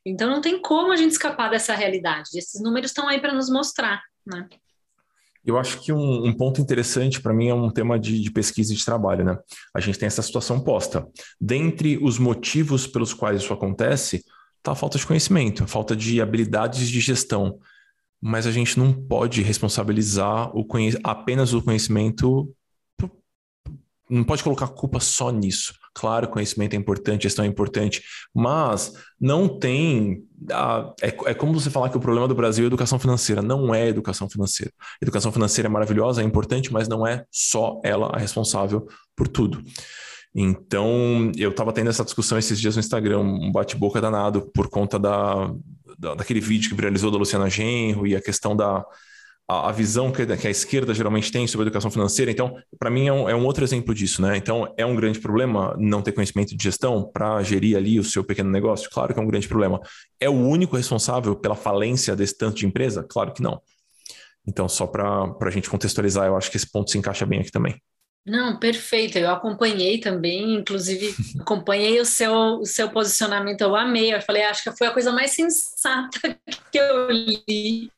Então 0.06 0.30
não 0.30 0.42
tem 0.42 0.62
como 0.62 0.92
a 0.92 0.96
gente 0.96 1.12
escapar 1.12 1.50
dessa 1.50 1.74
realidade. 1.74 2.30
Esses 2.36 2.62
números 2.62 2.92
estão 2.92 3.08
aí 3.08 3.20
para 3.20 3.34
nos 3.34 3.50
mostrar, 3.50 4.02
né? 4.26 4.48
Eu 5.46 5.58
acho 5.58 5.80
que 5.80 5.92
um, 5.92 6.26
um 6.26 6.34
ponto 6.34 6.62
interessante 6.62 7.22
para 7.22 7.34
mim 7.34 7.48
é 7.48 7.54
um 7.54 7.72
tema 7.72 7.98
de, 7.98 8.20
de, 8.20 8.30
pesquisa 8.30 8.74
e 8.74 8.76
de 8.76 8.86
trabalho, 8.86 9.24
né? 9.24 9.38
A 9.74 9.80
gente 9.80 9.98
tem 9.98 10.08
essa 10.08 10.22
situação 10.22 10.60
posta. 10.60 11.08
Dentre 11.40 11.98
os 11.98 12.20
motivos 12.20 12.86
pelos 12.86 13.14
quais 13.14 13.42
isso 13.42 13.54
acontece, 13.54 14.24
está 14.58 14.74
a 14.74 14.76
falta 14.76 14.98
de 14.98 15.08
conhecimento, 15.08 15.64
a 15.64 15.68
falta 15.68 15.96
de 15.96 16.22
habilidades 16.22 16.90
de 16.90 17.00
gestão. 17.00 17.58
Mas 18.22 18.46
a 18.46 18.52
gente 18.52 18.78
não 18.78 18.94
pode 18.94 19.42
responsabilizar 19.42 20.56
o 20.56 20.68
apenas 21.04 21.54
o 21.54 21.64
conhecimento 21.64 22.54
não 24.10 24.24
pode 24.24 24.44
colocar 24.44 24.68
culpa 24.70 25.00
só 25.00 25.32
nisso. 25.32 25.74
Claro, 26.00 26.30
conhecimento 26.30 26.76
é 26.76 26.78
importante, 26.78 27.24
gestão 27.24 27.44
é 27.44 27.48
importante, 27.50 28.02
mas 28.34 28.94
não 29.20 29.60
tem. 29.60 30.24
A, 30.50 30.94
é, 31.02 31.08
é, 31.08 31.34
como 31.34 31.54
você 31.54 31.70
falar 31.70 31.90
que 31.90 31.98
o 31.98 32.00
problema 32.00 32.26
do 32.26 32.34
Brasil 32.34 32.64
é 32.64 32.68
educação 32.68 32.98
financeira. 32.98 33.42
Não 33.42 33.76
é 33.76 33.90
educação 33.90 34.30
financeira. 34.30 34.72
Educação 35.02 35.30
financeira 35.30 35.68
é 35.68 35.70
maravilhosa, 35.70 36.22
é 36.22 36.24
importante, 36.24 36.72
mas 36.72 36.88
não 36.88 37.06
é 37.06 37.26
só 37.30 37.82
ela 37.84 38.12
a 38.14 38.18
responsável 38.18 38.88
por 39.14 39.28
tudo. 39.28 39.62
Então, 40.34 41.34
eu 41.36 41.50
estava 41.50 41.74
tendo 41.74 41.90
essa 41.90 42.06
discussão 42.06 42.38
esses 42.38 42.58
dias 42.58 42.78
no 42.78 42.80
Instagram, 42.80 43.20
um 43.20 43.52
bate-boca 43.52 44.00
danado, 44.00 44.50
por 44.54 44.70
conta 44.70 44.98
da, 44.98 45.54
da, 45.98 46.16
daquele 46.16 46.40
vídeo 46.40 46.70
que 46.70 46.76
viralizou 46.78 47.12
da 47.12 47.18
Luciana 47.18 47.50
Genro 47.50 48.08
e 48.08 48.16
a 48.16 48.22
questão 48.22 48.56
da, 48.56 48.86
a, 49.50 49.70
a 49.70 49.72
visão 49.72 50.12
que, 50.12 50.24
que, 50.38 50.48
a 50.48 50.52
esquerda 50.52 50.94
geralmente 50.94 51.32
tem 51.32 51.48
sobre 51.48 51.66
a 51.66 51.68
educação 51.68 51.90
financeira. 51.90 52.30
Então, 52.30 52.56
para 52.78 52.92
mim, 52.92 53.08
é 53.08 53.12
um, 53.12 53.28
é 53.30 53.36
um, 53.36 53.44
outro 53.44 53.64
exemplo 53.64 53.96
disso, 53.96 54.22
né? 54.22 54.38
Então, 54.38 54.72
é 54.78 54.86
um 54.86 54.96
grande 54.96 55.20
problema 55.20 55.76
não 55.80 56.04
ter 56.04 56.12
conhecimento 56.12 56.56
de 56.56 56.64
gestão 56.64 57.10
para 57.12 57.42
gerir 57.42 57.76
ali 57.76 58.00
o 58.00 58.04
seu 58.04 58.24
pequeno 58.24 58.52
negócio? 58.52 58.88
Claro 58.92 59.12
que 59.12 59.20
é 59.20 59.24
um 59.24 59.28
grande 59.28 59.48
problema. 59.48 59.82
É 60.20 60.30
o 60.30 60.34
único 60.34 60.78
responsável 60.78 61.36
pela 61.36 61.56
falência 61.56 62.16
desse 62.16 62.38
tanto 62.38 62.58
de 62.58 62.68
empresa? 62.68 63.04
Claro 63.10 63.34
que 63.34 63.42
não. 63.42 63.60
Então, 64.48 64.70
só 64.70 64.86
para 64.86 65.36
a 65.42 65.50
gente 65.50 65.70
contextualizar, 65.70 66.28
eu 66.28 66.38
acho 66.38 66.52
que 66.52 66.58
esse 66.58 66.72
ponto 66.72 66.92
se 66.92 67.00
encaixa 67.00 67.26
bem 67.26 67.40
aqui 67.40 67.52
também. 67.52 67.82
Não, 68.26 68.60
perfeito. 68.60 69.18
Eu 69.18 69.32
acompanhei 69.32 70.00
também, 70.00 70.56
inclusive 70.56 71.16
acompanhei 71.42 72.00
o 72.00 72.06
seu, 72.06 72.34
o 72.60 72.66
seu 72.66 72.90
posicionamento, 72.90 73.62
eu 73.62 73.76
amei. 73.76 74.14
Eu 74.14 74.22
falei, 74.22 74.44
acho 74.44 74.64
que 74.64 74.78
foi 74.78 74.88
a 74.88 74.92
coisa 74.92 75.12
mais 75.12 75.32
sensata 75.32 76.38
que 76.72 76.78
eu 76.78 77.10
li 77.10 77.92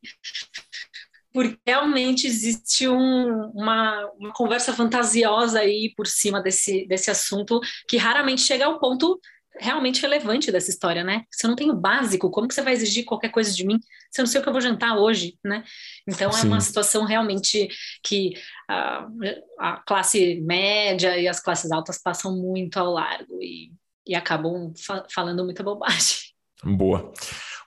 porque 1.33 1.57
realmente 1.65 2.27
existe 2.27 2.87
um, 2.87 3.51
uma, 3.53 4.05
uma, 4.19 4.33
conversa 4.33 4.73
fantasiosa 4.73 5.59
aí 5.59 5.93
por 5.95 6.07
cima 6.07 6.41
desse, 6.41 6.85
desse 6.87 7.09
assunto 7.09 7.59
que 7.87 7.97
raramente 7.97 8.41
chega 8.41 8.65
ao 8.65 8.79
ponto 8.79 9.19
realmente 9.59 10.01
relevante 10.01 10.51
dessa 10.51 10.69
história, 10.69 11.03
né? 11.03 11.25
Se 11.29 11.45
eu 11.45 11.49
não 11.49 11.55
tenho 11.55 11.73
básico, 11.73 12.31
como 12.31 12.47
que 12.47 12.53
você 12.53 12.61
vai 12.61 12.73
exigir 12.73 13.05
qualquer 13.05 13.29
coisa 13.29 13.53
de 13.53 13.65
mim 13.65 13.79
se 14.09 14.19
eu 14.19 14.23
não 14.23 14.27
sei 14.27 14.39
o 14.39 14.43
que 14.43 14.49
eu 14.49 14.53
vou 14.53 14.61
jantar 14.61 14.97
hoje, 14.97 15.37
né? 15.43 15.63
Então 16.07 16.31
Sim. 16.31 16.41
é 16.41 16.49
uma 16.49 16.59
situação 16.59 17.05
realmente 17.05 17.69
que 18.03 18.33
a, 18.67 19.07
a, 19.59 19.77
classe 19.85 20.41
média 20.41 21.17
e 21.17 21.27
as 21.27 21.39
classes 21.39 21.71
altas 21.71 21.97
passam 22.01 22.35
muito 22.35 22.77
ao 22.77 22.91
largo 22.91 23.41
e, 23.41 23.71
e 24.05 24.15
acabam 24.15 24.73
fa 24.75 25.05
falando 25.09 25.43
muita 25.45 25.63
bobagem. 25.63 26.17
Boa. 26.63 27.11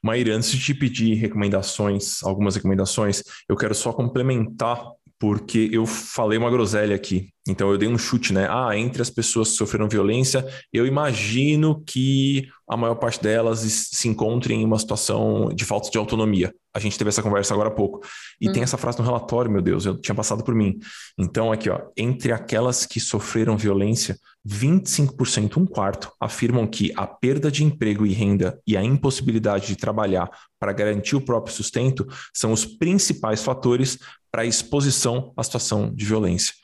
Maíra, 0.05 0.37
antes 0.37 0.51
de 0.51 0.61
te 0.61 0.75
pedir 0.75 1.15
recomendações, 1.15 2.23
algumas 2.23 2.55
recomendações, 2.57 3.23
eu 3.49 3.57
quero 3.57 3.75
só 3.75 3.91
complementar 3.91 4.85
porque 5.19 5.71
eu 5.73 5.87
falei 5.87 6.37
uma 6.37 6.51
groselha 6.51 6.95
aqui. 6.95 7.31
Então 7.47 7.71
eu 7.71 7.77
dei 7.77 7.89
um 7.89 7.99
chute, 7.99 8.33
né? 8.33 8.49
Ah, 8.49 8.77
entre 8.77 9.03
as 9.03 9.11
pessoas 9.11 9.51
que 9.51 9.57
sofreram 9.57 9.89
violência, 9.89 10.47
eu 10.73 10.87
imagino 10.87 11.83
que 11.85 12.49
a 12.67 12.77
maior 12.77 12.95
parte 12.95 13.23
delas 13.23 13.61
se 13.61 14.09
encontrem 14.09 14.63
em 14.63 14.65
uma 14.65 14.79
situação 14.79 15.51
de 15.55 15.65
falta 15.65 15.91
de 15.91 15.99
autonomia. 15.99 16.55
A 16.75 16.81
gente 16.81 16.97
teve 16.97 17.11
essa 17.11 17.23
conversa 17.23 17.53
agora 17.53 17.69
há 17.69 17.73
pouco. 17.73 18.01
E 18.41 18.49
hum. 18.49 18.53
tem 18.53 18.63
essa 18.63 18.79
frase 18.79 18.99
no 18.99 19.05
relatório, 19.05 19.51
meu 19.51 19.61
Deus, 19.61 19.85
eu 19.85 20.01
tinha 20.01 20.15
passado 20.15 20.43
por 20.43 20.55
mim. 20.55 20.79
Então, 21.19 21.53
aqui, 21.53 21.69
ó, 21.69 21.79
entre 21.97 22.33
aquelas 22.33 22.87
que 22.87 22.99
sofreram 22.99 23.57
violência, 23.57 24.19
25%, 24.49 25.59
um 25.59 25.67
quarto, 25.67 26.11
afirmam 26.19 26.67
que 26.67 26.93
a 26.97 27.07
perda 27.07 27.51
de 27.51 27.63
emprego 27.63 28.07
e 28.07 28.13
renda 28.13 28.59
e 28.67 28.77
a 28.77 28.83
impossibilidade 28.83 29.67
de 29.67 29.77
trabalhar 29.77 30.31
para 30.59 30.73
garantir 30.73 31.15
o 31.15 31.21
próprio 31.21 31.55
sustento 31.55 32.07
são 32.33 32.53
os 32.53 32.65
principais 32.65 33.45
fatores 33.45 33.99
para 34.33 34.43
a 34.43 34.47
exposição 34.47 35.33
à 35.37 35.45
situação 35.45 35.95
de 35.95 36.05
violência. 36.05 36.64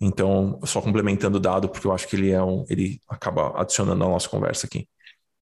Então, 0.00 0.60
só 0.64 0.80
complementando 0.80 1.38
o 1.38 1.40
dado, 1.40 1.68
porque 1.68 1.86
eu 1.86 1.92
acho 1.92 2.06
que 2.08 2.16
ele 2.16 2.30
é 2.30 2.42
um, 2.42 2.64
ele 2.68 3.00
acaba 3.08 3.60
adicionando 3.60 4.04
a 4.04 4.08
nossa 4.08 4.28
conversa 4.28 4.66
aqui. 4.66 4.88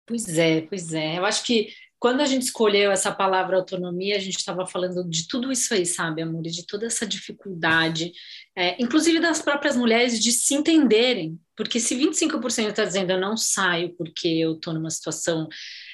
Pois 0.07 0.26
é, 0.37 0.61
pois 0.62 0.93
é. 0.93 1.18
Eu 1.18 1.24
acho 1.24 1.45
que 1.45 1.68
quando 2.03 2.20
a 2.20 2.26
gente 2.26 2.43
escolheu 2.43 2.91
essa 2.91 3.12
palavra 3.12 3.57
autonomia, 3.57 4.16
a 4.16 4.18
gente 4.18 4.37
estava 4.37 4.66
falando 4.66 5.09
de 5.09 5.28
tudo 5.28 5.53
isso 5.53 5.72
aí, 5.72 5.87
sabe, 5.87 6.20
amor? 6.20 6.43
De 6.43 6.66
toda 6.66 6.85
essa 6.85 7.07
dificuldade, 7.07 8.12
é, 8.57 8.74
inclusive 8.83 9.20
das 9.20 9.41
próprias 9.41 9.76
mulheres, 9.76 10.18
de 10.18 10.33
se 10.33 10.53
entenderem. 10.53 11.39
Porque 11.57 11.78
se 11.78 11.95
25% 11.95 12.70
está 12.70 12.85
dizendo 12.85 13.12
eu 13.12 13.20
não 13.20 13.37
saio 13.37 13.95
porque 13.97 14.26
eu 14.26 14.55
estou 14.55 14.74
numa 14.74 14.91
situação 14.91 15.49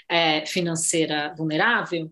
é, 0.08 0.46
financeira 0.46 1.34
vulnerável, 1.36 2.10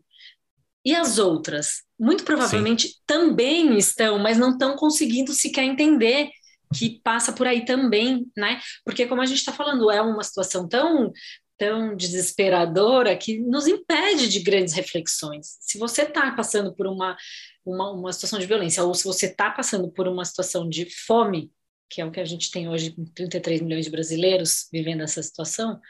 e 0.87 0.95
as 0.95 1.19
outras? 1.19 1.83
Muito 1.99 2.23
provavelmente 2.23 2.87
Sim. 2.87 2.95
também 3.05 3.77
estão, 3.77 4.21
mas 4.21 4.39
não 4.39 4.53
estão 4.53 4.77
conseguindo 4.77 5.33
sequer 5.33 5.65
entender 5.65 6.31
que 6.73 7.01
passa 7.03 7.33
por 7.33 7.45
aí 7.45 7.65
também, 7.65 8.25
né? 8.37 8.61
Porque 8.85 9.05
como 9.07 9.21
a 9.21 9.27
gente 9.27 9.39
está 9.39 9.53
falando, 9.53 9.91
é 9.91 10.01
uma 10.01 10.23
situação 10.23 10.69
tão 10.69 11.13
tão 11.59 11.97
desesperadora 11.97 13.17
que 13.17 13.41
nos 13.41 13.67
impede 13.67 14.29
de 14.29 14.41
grandes 14.41 14.75
reflexões. 14.75 15.57
Se 15.61 15.79
você 15.79 16.03
está 16.03 16.31
passando 16.33 16.75
por 16.75 16.87
uma, 16.87 17.17
uma, 17.65 17.93
uma 17.93 18.13
situação 18.13 18.39
de 18.39 18.45
violência, 18.45 18.85
ou 18.85 18.93
se 18.95 19.05
você 19.05 19.25
está 19.25 19.51
passando 19.51 19.91
por 19.91 20.07
uma 20.07 20.23
situação 20.25 20.69
de 20.69 20.87
fome, 21.07 21.51
que 21.89 22.03
é 22.03 22.05
o 22.05 22.11
que 22.11 22.21
a 22.21 22.27
gente 22.27 22.51
tem 22.51 22.69
hoje, 22.69 22.95
33 23.15 23.63
milhões 23.63 23.87
de 23.87 23.91
brasileiros 23.91 24.69
vivendo 24.71 25.01
essa 25.01 25.23
situação, 25.23 25.81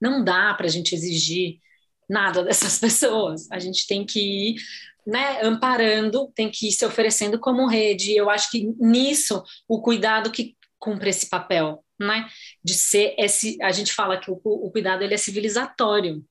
não 0.00 0.22
dá 0.22 0.54
para 0.54 0.66
a 0.66 0.70
gente 0.70 0.94
exigir 0.94 1.58
nada 2.08 2.42
dessas 2.42 2.78
pessoas. 2.80 3.50
A 3.50 3.58
gente 3.58 3.86
tem 3.86 4.04
que 4.04 4.20
ir 4.20 4.56
né, 5.06 5.40
amparando, 5.42 6.30
tem 6.34 6.50
que 6.50 6.68
ir 6.68 6.72
se 6.72 6.84
oferecendo 6.84 7.38
como 7.38 7.66
rede. 7.66 8.14
Eu 8.14 8.28
acho 8.28 8.50
que 8.50 8.72
nisso 8.78 9.42
o 9.66 9.80
cuidado 9.80 10.30
que 10.30 10.56
cumpre 10.78 11.10
esse 11.10 11.28
papel, 11.28 11.84
né? 11.98 12.28
De 12.62 12.74
ser 12.74 13.14
esse, 13.18 13.58
a 13.60 13.72
gente 13.72 13.92
fala 13.92 14.18
que 14.18 14.30
o, 14.30 14.40
o 14.44 14.70
cuidado 14.70 15.02
ele 15.02 15.14
é 15.14 15.18
civilizatório. 15.18 16.24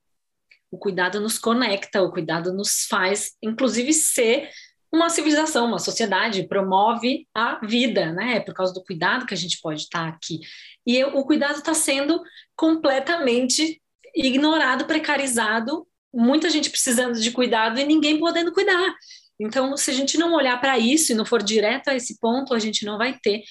O 0.70 0.78
cuidado 0.78 1.20
nos 1.20 1.38
conecta, 1.38 2.02
o 2.02 2.12
cuidado 2.12 2.52
nos 2.52 2.86
faz, 2.86 3.32
inclusive, 3.42 3.92
ser 3.92 4.50
uma 4.92 5.10
civilização, 5.10 5.66
uma 5.66 5.78
sociedade, 5.78 6.48
promove 6.48 7.26
a 7.34 7.58
vida, 7.64 8.12
né? 8.12 8.36
É 8.36 8.40
por 8.40 8.54
causa 8.54 8.72
do 8.72 8.82
cuidado 8.82 9.26
que 9.26 9.34
a 9.34 9.36
gente 9.36 9.60
pode 9.60 9.82
estar 9.82 10.08
aqui. 10.08 10.40
E 10.86 11.04
o 11.04 11.24
cuidado 11.24 11.58
está 11.58 11.74
sendo 11.74 12.22
completamente 12.56 13.82
ignorado, 14.26 14.86
precarizado, 14.86 15.86
muita 16.12 16.50
gente 16.50 16.70
precisando 16.70 17.20
de 17.20 17.30
cuidado 17.30 17.78
e 17.78 17.84
ninguém 17.84 18.18
podendo 18.18 18.52
cuidar. 18.52 18.94
Então, 19.40 19.76
se 19.76 19.90
a 19.90 19.94
gente 19.94 20.18
não 20.18 20.34
olhar 20.34 20.60
para 20.60 20.78
isso 20.78 21.12
e 21.12 21.14
não 21.14 21.24
for 21.24 21.42
direto 21.42 21.88
a 21.88 21.94
esse 21.94 22.18
ponto, 22.18 22.52
a 22.52 22.58
gente 22.58 22.84
não 22.84 22.98
vai 22.98 23.16
ter 23.22 23.42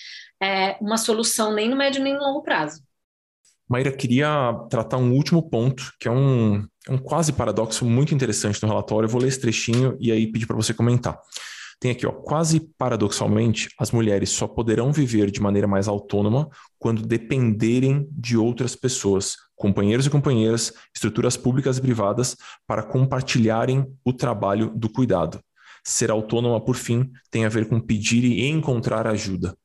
é, 0.41 0.78
uma 0.82 0.97
solução 0.97 1.53
nem 1.53 1.70
no 1.70 1.78
médio 1.78 2.03
nem 2.03 2.13
no 2.13 2.20
longo 2.20 2.43
prazo. 2.43 2.82
Maíra, 3.70 3.91
queria 3.91 4.53
tratar 4.70 4.97
um 4.97 5.11
último 5.11 5.49
ponto, 5.49 5.91
que 5.99 6.07
é 6.07 6.11
um, 6.11 6.65
é 6.88 6.91
um 6.91 6.97
quase 6.97 7.34
paradoxo 7.34 7.84
muito 7.86 8.15
interessante 8.15 8.61
no 8.61 8.70
relatório. 8.70 9.07
Eu 9.07 9.11
vou 9.11 9.22
ler 9.22 9.28
esse 9.28 9.41
trechinho 9.41 9.97
e 9.99 10.11
aí 10.11 10.32
pedir 10.32 10.45
para 10.45 10.55
você 10.55 10.74
comentar. 10.74 11.20
Tem 11.80 11.91
aqui, 11.91 12.07
ó, 12.07 12.11
quase 12.11 12.59
paradoxalmente, 12.78 13.70
as 13.78 13.91
mulheres 13.91 14.30
só 14.30 14.47
poderão 14.47 14.91
viver 14.91 15.30
de 15.30 15.41
maneira 15.41 15.68
mais 15.68 15.88
autônoma 15.88 16.49
quando 16.80 17.05
dependerem 17.05 18.07
de 18.11 18.36
outras 18.36 18.76
pessoas, 18.76 19.36
companheiros 19.58 20.05
e 20.05 20.10
companheiras, 20.10 20.72
estruturas 20.95 21.36
públicas 21.36 21.78
e 21.78 21.82
privadas, 21.82 22.38
para 22.66 22.84
compartilharem 22.84 23.86
o 24.05 24.14
trabalho 24.14 24.70
do 24.70 24.88
cuidado. 24.88 25.41
Ser 25.84 26.12
autônoma, 26.12 26.64
por 26.64 26.76
fim, 26.76 27.12
tem 27.30 27.43
a 27.45 27.49
ver 27.49 27.68
com 27.68 27.80
pedir 27.80 28.24
e 28.24 28.47
encontrar 28.47 29.08
ajuda. 29.08 29.58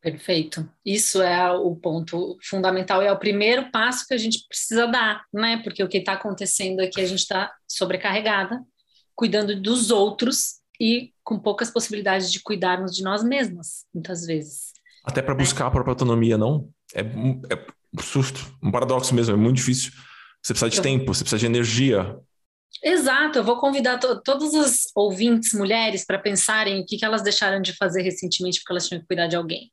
Perfeito. 0.00 0.68
Isso 0.84 1.20
é 1.20 1.50
o 1.50 1.74
ponto 1.74 2.38
fundamental, 2.42 3.02
é 3.02 3.10
o 3.10 3.18
primeiro 3.18 3.70
passo 3.70 4.06
que 4.06 4.14
a 4.14 4.18
gente 4.18 4.46
precisa 4.48 4.86
dar, 4.86 5.24
né? 5.32 5.60
Porque 5.64 5.82
o 5.82 5.88
que 5.88 5.98
está 5.98 6.12
acontecendo 6.12 6.80
aqui, 6.80 7.00
a 7.00 7.06
gente 7.06 7.18
está 7.18 7.52
sobrecarregada, 7.66 8.62
cuidando 9.14 9.60
dos 9.60 9.90
outros 9.90 10.60
e 10.80 11.12
com 11.24 11.38
poucas 11.38 11.70
possibilidades 11.70 12.30
de 12.30 12.40
cuidarmos 12.40 12.94
de 12.94 13.02
nós 13.02 13.24
mesmas, 13.24 13.84
muitas 13.92 14.24
vezes. 14.24 14.72
Até 15.04 15.20
para 15.20 15.34
buscar 15.34 15.66
a 15.66 15.70
própria 15.70 15.92
autonomia, 15.92 16.38
não? 16.38 16.70
É, 16.94 17.00
é 17.00 17.66
susto, 18.00 18.40
um 18.62 18.70
paradoxo 18.70 19.14
mesmo, 19.14 19.34
é 19.34 19.36
muito 19.36 19.56
difícil. 19.56 19.92
Você 20.42 20.52
precisa 20.52 20.70
de 20.70 20.78
eu... 20.78 20.82
tempo, 20.82 21.14
você 21.14 21.24
precisa 21.24 21.38
de 21.38 21.46
energia. 21.46 22.18
Exato, 22.82 23.38
eu 23.38 23.44
vou 23.44 23.58
convidar 23.58 23.98
to 23.98 24.20
todas 24.22 24.54
as 24.54 24.84
ouvintes 24.94 25.52
mulheres 25.52 26.04
para 26.04 26.18
pensarem 26.18 26.80
o 26.80 26.86
que, 26.86 26.96
que 26.96 27.04
elas 27.04 27.22
deixaram 27.22 27.60
de 27.60 27.72
fazer 27.72 28.02
recentemente 28.02 28.60
porque 28.60 28.72
elas 28.72 28.86
tinham 28.86 29.00
que 29.00 29.06
cuidar 29.06 29.26
de 29.26 29.36
alguém. 29.36 29.72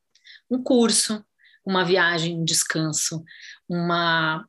Um 0.50 0.62
curso, 0.62 1.24
uma 1.66 1.84
viagem, 1.84 2.40
um 2.40 2.44
descanso, 2.44 3.24
uma 3.70 4.46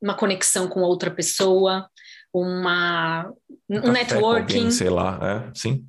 uma 0.00 0.14
conexão 0.14 0.68
com 0.68 0.80
outra 0.80 1.10
pessoa, 1.10 1.88
uma 2.32 3.32
um, 3.68 3.88
um 3.88 3.92
networking, 3.92 4.58
alguém, 4.58 4.70
sei 4.70 4.88
lá, 4.88 5.18
é, 5.22 5.54
sim. 5.54 5.86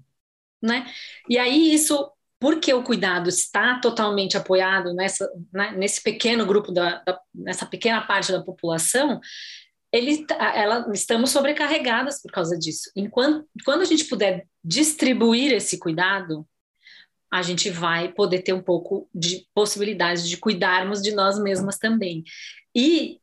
Né? 0.61 0.85
E 1.29 1.37
aí 1.37 1.73
isso 1.73 2.11
porque 2.39 2.73
o 2.73 2.83
cuidado 2.83 3.29
está 3.29 3.79
totalmente 3.79 4.37
apoiado 4.37 4.93
nessa, 4.93 5.29
né, 5.51 5.71
nesse 5.75 6.01
pequeno 6.01 6.45
grupo, 6.45 6.71
da, 6.71 7.01
da, 7.03 7.19
nessa 7.33 7.65
pequena 7.65 8.01
parte 8.01 8.31
da 8.31 8.43
população, 8.43 9.19
ele, 9.91 10.25
tá, 10.25 10.55
ela, 10.55 10.87
estamos 10.93 11.31
sobrecarregadas 11.31 12.21
por 12.21 12.31
causa 12.31 12.57
disso. 12.57 12.91
Enquanto, 12.95 13.47
quando 13.65 13.81
a 13.81 13.85
gente 13.85 14.05
puder 14.05 14.45
distribuir 14.63 15.51
esse 15.51 15.79
cuidado, 15.79 16.47
a 17.31 17.41
gente 17.41 17.69
vai 17.69 18.11
poder 18.11 18.41
ter 18.41 18.53
um 18.53 18.61
pouco 18.61 19.09
de 19.13 19.47
possibilidade 19.53 20.29
de 20.29 20.37
cuidarmos 20.37 21.01
de 21.01 21.13
nós 21.13 21.39
mesmas 21.39 21.77
também. 21.77 22.23
E 22.75 23.19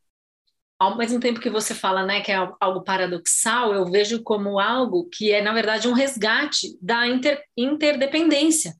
ao 0.78 0.96
mesmo 0.96 1.20
tempo 1.20 1.40
que 1.40 1.48
você 1.48 1.72
fala, 1.72 2.04
né, 2.04 2.20
que 2.20 2.32
é 2.32 2.48
algo 2.60 2.82
paradoxal, 2.82 3.72
eu 3.72 3.86
vejo 3.86 4.22
como 4.22 4.58
algo 4.58 5.08
que 5.08 5.30
é 5.30 5.40
na 5.40 5.52
verdade 5.52 5.86
um 5.86 5.92
resgate 5.92 6.76
da 6.82 7.06
inter, 7.06 7.42
interdependência 7.56 8.74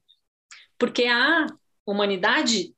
porque 0.85 1.07
a 1.07 1.47
humanidade 1.87 2.75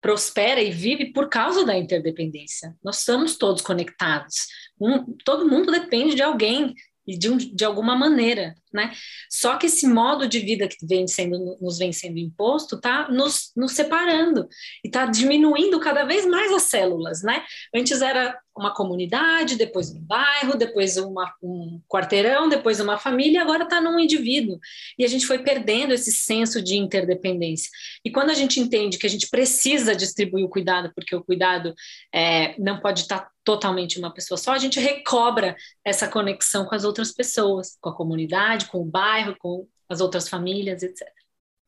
prospera 0.00 0.60
e 0.60 0.72
vive 0.72 1.12
por 1.12 1.28
causa 1.28 1.64
da 1.64 1.78
interdependência. 1.78 2.76
Nós 2.82 2.98
estamos 2.98 3.36
todos 3.36 3.62
conectados. 3.62 4.48
Um, 4.80 5.16
todo 5.24 5.48
mundo 5.48 5.70
depende 5.70 6.16
de 6.16 6.22
alguém 6.22 6.74
e 7.06 7.16
de, 7.16 7.30
um, 7.30 7.36
de 7.36 7.64
alguma 7.64 7.94
maneira, 7.94 8.56
né? 8.72 8.92
Só 9.30 9.56
que 9.56 9.66
esse 9.66 9.86
modo 9.86 10.26
de 10.26 10.40
vida 10.40 10.68
que 10.68 10.86
vem 10.86 11.06
sendo, 11.06 11.58
nos 11.60 11.78
vem 11.78 11.92
sendo 11.92 12.18
imposto 12.18 12.76
está 12.76 13.08
nos, 13.08 13.52
nos 13.56 13.72
separando 13.72 14.48
e 14.84 14.88
está 14.88 15.06
diminuindo 15.06 15.78
cada 15.80 16.04
vez 16.04 16.26
mais 16.26 16.52
as 16.52 16.64
células, 16.64 17.22
né? 17.22 17.44
Antes 17.74 18.00
era 18.00 18.38
uma 18.56 18.72
comunidade, 18.72 19.56
depois 19.56 19.90
um 19.90 20.00
bairro, 20.00 20.56
depois 20.56 20.96
uma, 20.96 21.32
um 21.42 21.80
quarteirão, 21.88 22.48
depois 22.48 22.80
uma 22.80 22.98
família, 22.98 23.40
agora 23.40 23.64
está 23.64 23.80
num 23.80 23.98
indivíduo. 23.98 24.58
E 24.98 25.04
a 25.04 25.08
gente 25.08 25.26
foi 25.26 25.38
perdendo 25.38 25.94
esse 25.94 26.12
senso 26.12 26.62
de 26.62 26.76
interdependência. 26.76 27.70
E 28.04 28.10
quando 28.10 28.30
a 28.30 28.34
gente 28.34 28.60
entende 28.60 28.98
que 28.98 29.06
a 29.06 29.10
gente 29.10 29.28
precisa 29.30 29.96
distribuir 29.96 30.44
o 30.44 30.50
cuidado, 30.50 30.92
porque 30.94 31.16
o 31.16 31.24
cuidado 31.24 31.74
é, 32.14 32.54
não 32.58 32.78
pode 32.78 33.00
estar 33.00 33.20
tá 33.20 33.30
totalmente 33.44 33.98
uma 33.98 34.12
pessoa 34.12 34.38
só, 34.38 34.52
a 34.52 34.58
gente 34.58 34.78
recobra 34.78 35.56
essa 35.84 36.06
conexão 36.06 36.64
com 36.64 36.74
as 36.74 36.84
outras 36.84 37.10
pessoas, 37.12 37.76
com 37.80 37.88
a 37.88 37.96
comunidade, 37.96 38.61
com 38.66 38.82
o 38.82 38.84
bairro, 38.84 39.36
com 39.38 39.66
as 39.88 40.00
outras 40.00 40.28
famílias, 40.28 40.82
etc. 40.82 41.06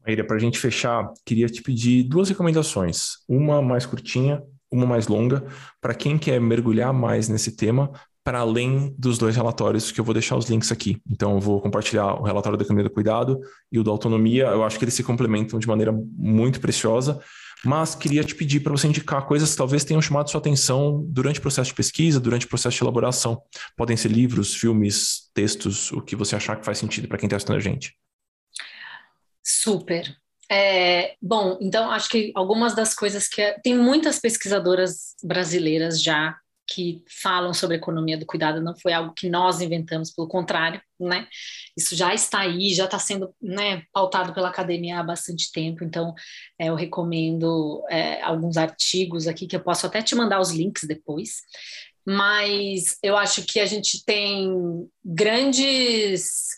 Maíra, 0.07 0.25
para 0.25 0.37
a 0.37 0.41
gente 0.41 0.59
fechar, 0.59 1.13
queria 1.25 1.47
te 1.47 1.63
pedir 1.63 2.03
duas 2.05 2.29
recomendações. 2.29 3.19
Uma 3.29 3.63
mais 3.63 3.87
curtinha 3.87 4.43
uma 4.75 4.87
mais 4.87 5.07
longa, 5.07 5.45
para 5.81 5.95
quem 5.95 6.19
quer 6.19 6.41
mergulhar 6.41 6.93
mais 6.93 7.29
nesse 7.29 7.57
tema, 7.57 7.91
para 8.25 8.41
além 8.41 8.95
dos 8.99 9.19
dois 9.19 9.37
relatórios 9.37 9.93
que 9.93 10.01
eu 10.01 10.05
vou 10.05 10.15
deixar 10.15 10.37
os 10.37 10.49
links 10.49 10.73
aqui. 10.73 11.01
Então, 11.09 11.35
eu 11.35 11.41
vou 11.41 11.61
compartilhar 11.61 12.15
o 12.15 12.23
relatório 12.23 12.59
da 12.59 12.65
Economia 12.65 12.89
do 12.89 12.93
Cuidado 12.93 13.39
e 13.71 13.79
o 13.79 13.85
da 13.85 13.91
Autonomia. 13.91 14.47
Eu 14.47 14.65
acho 14.65 14.79
que 14.79 14.85
eles 14.85 14.95
se 14.95 15.05
complementam 15.05 15.59
de 15.59 15.69
maneira 15.69 15.93
muito 15.93 16.61
preciosa, 16.61 17.21
mas 17.65 17.95
queria 17.95 18.23
te 18.23 18.35
pedir 18.35 18.61
para 18.61 18.73
você 18.73 18.87
indicar 18.87 19.27
coisas 19.27 19.53
que 19.53 19.57
talvez 19.57 19.85
tenham 19.85 20.03
chamado 20.03 20.31
sua 20.31 20.41
atenção 20.41 21.05
durante 21.09 21.39
o 21.39 21.43
processo 21.43 21.71
de 21.71 21.75
pesquisa, 21.75 22.21
durante 22.21 22.47
o 22.47 22.49
processo 22.49 22.77
de 22.77 22.83
elaboração. 22.83 23.43
Podem 23.77 23.97
ser 23.97 24.09
livros, 24.11 24.55
filmes, 24.55 25.31
textos, 25.35 25.91
o 25.93 26.01
que 26.01 26.15
você 26.15 26.37
achar 26.37 26.57
que 26.57 26.65
faz 26.65 26.79
sentido 26.79 27.09
para 27.09 27.19
quem 27.19 27.27
está 27.27 27.37
assistindo 27.37 27.57
a 27.57 27.61
gente. 27.61 27.97
Super. 29.43 30.17
É, 30.51 31.17
bom, 31.21 31.59
então 31.61 31.91
acho 31.91 32.09
que 32.09 32.33
algumas 32.35 32.75
das 32.75 32.95
coisas 32.95 33.29
que. 33.29 33.41
É, 33.41 33.59
tem 33.61 33.77
muitas 33.77 34.19
pesquisadoras 34.19 35.15
brasileiras 35.23 36.03
já 36.03 36.37
que 36.67 37.03
falam 37.23 37.53
sobre 37.53 37.77
a 37.77 37.79
economia 37.79 38.17
do 38.17 38.27
cuidado, 38.27 38.63
não 38.63 38.77
foi 38.77 38.93
algo 38.93 39.13
que 39.13 39.29
nós 39.29 39.61
inventamos, 39.61 40.11
pelo 40.11 40.29
contrário, 40.29 40.81
né? 40.99 41.27
Isso 41.77 41.95
já 41.95 42.15
está 42.15 42.41
aí, 42.41 42.75
já 42.75 42.85
está 42.87 42.99
sendo 42.99 43.35
né, 43.41 43.83
pautado 43.93 44.33
pela 44.33 44.49
academia 44.49 44.99
há 44.99 45.03
bastante 45.03 45.53
tempo, 45.53 45.85
então 45.85 46.15
é, 46.59 46.69
eu 46.69 46.75
recomendo 46.75 47.85
é, 47.91 48.23
alguns 48.23 48.57
artigos 48.57 49.27
aqui 49.27 49.47
que 49.47 49.57
eu 49.57 49.61
posso 49.61 49.87
até 49.87 50.03
te 50.03 50.15
mandar 50.15 50.41
os 50.41 50.51
links 50.51 50.85
depois. 50.85 51.43
Mas 52.07 52.99
eu 53.03 53.17
acho 53.17 53.45
que 53.45 53.59
a 53.59 53.67
gente 53.67 54.05
tem 54.05 54.53
grandes 55.03 56.55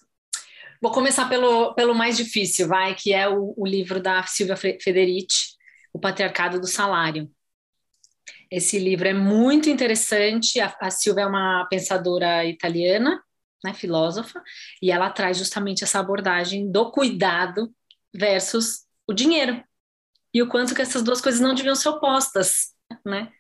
Vou 0.81 0.93
começar 0.93 1.29
pelo, 1.29 1.75
pelo 1.75 1.95
mais 1.95 2.17
difícil, 2.17 2.69
vai, 2.69 2.95
que 2.95 3.13
é 3.13 3.29
o, 3.29 3.55
o 3.57 3.67
livro 3.67 4.01
da 4.01 4.23
Silvia 4.25 4.57
Federici, 4.57 5.57
O 5.93 5.99
Patriarcado 5.99 6.61
do 6.61 6.67
Salário. 6.67 7.31
Esse 8.51 8.79
livro 8.79 9.09
é 9.09 9.15
muito 9.15 9.69
interessante. 9.69 10.61
A, 10.61 10.75
a 10.81 10.91
Silvia 10.91 11.23
é 11.23 11.27
uma 11.27 11.67
pensadora 11.69 12.45
italiana, 12.45 13.23
né, 13.65 13.75
filósofa, 13.75 14.43
e 14.81 14.91
ela 14.91 15.11
traz 15.11 15.39
justamente 15.39 15.83
essa 15.83 15.99
abordagem 15.99 16.71
do 16.71 16.91
cuidado 16.91 17.73
versus 18.15 18.85
o 19.09 19.13
dinheiro. 19.13 19.63
E 20.33 20.43
o 20.43 20.49
quanto 20.49 20.75
que 20.75 20.83
essas 20.83 21.03
duas 21.03 21.21
coisas 21.21 21.41
não 21.41 21.55
deviam 21.55 21.75
ser 21.75 21.89
opostas, 21.89 22.75
né? 23.05 23.31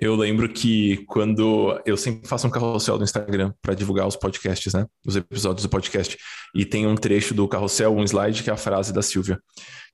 Eu 0.00 0.14
lembro 0.14 0.48
que 0.48 1.04
quando 1.06 1.82
eu 1.84 1.96
sempre 1.96 2.28
faço 2.28 2.46
um 2.46 2.50
carrossel 2.50 2.96
do 2.96 3.02
Instagram 3.02 3.52
para 3.60 3.74
divulgar 3.74 4.06
os 4.06 4.14
podcasts, 4.14 4.72
né? 4.72 4.86
Os 5.04 5.16
episódios 5.16 5.64
do 5.64 5.68
podcast. 5.68 6.16
E 6.54 6.64
tem 6.64 6.86
um 6.86 6.94
trecho 6.94 7.34
do 7.34 7.48
carrossel, 7.48 7.92
um 7.92 8.04
slide, 8.04 8.44
que 8.44 8.48
é 8.48 8.52
a 8.52 8.56
frase 8.56 8.92
da 8.92 9.02
Silvia. 9.02 9.40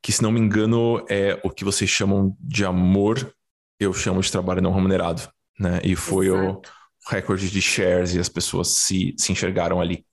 Que, 0.02 0.12
se 0.12 0.22
não 0.22 0.30
me 0.30 0.38
engano, 0.38 1.02
é 1.08 1.40
o 1.42 1.48
que 1.48 1.64
vocês 1.64 1.88
chamam 1.88 2.36
de 2.38 2.66
amor, 2.66 3.34
eu 3.78 3.92
chamo 3.92 4.20
de 4.20 4.30
trabalho 4.30 4.62
não 4.62 4.72
remunerado. 4.72 5.22
Né? 5.58 5.80
E 5.84 5.94
foi 5.94 6.26
Exato. 6.26 6.70
o 7.06 7.10
recorde 7.10 7.50
de 7.50 7.62
shares 7.62 8.14
e 8.14 8.18
as 8.18 8.28
pessoas 8.28 8.68
se, 8.76 9.14
se 9.18 9.32
enxergaram 9.32 9.80
ali. 9.80 10.04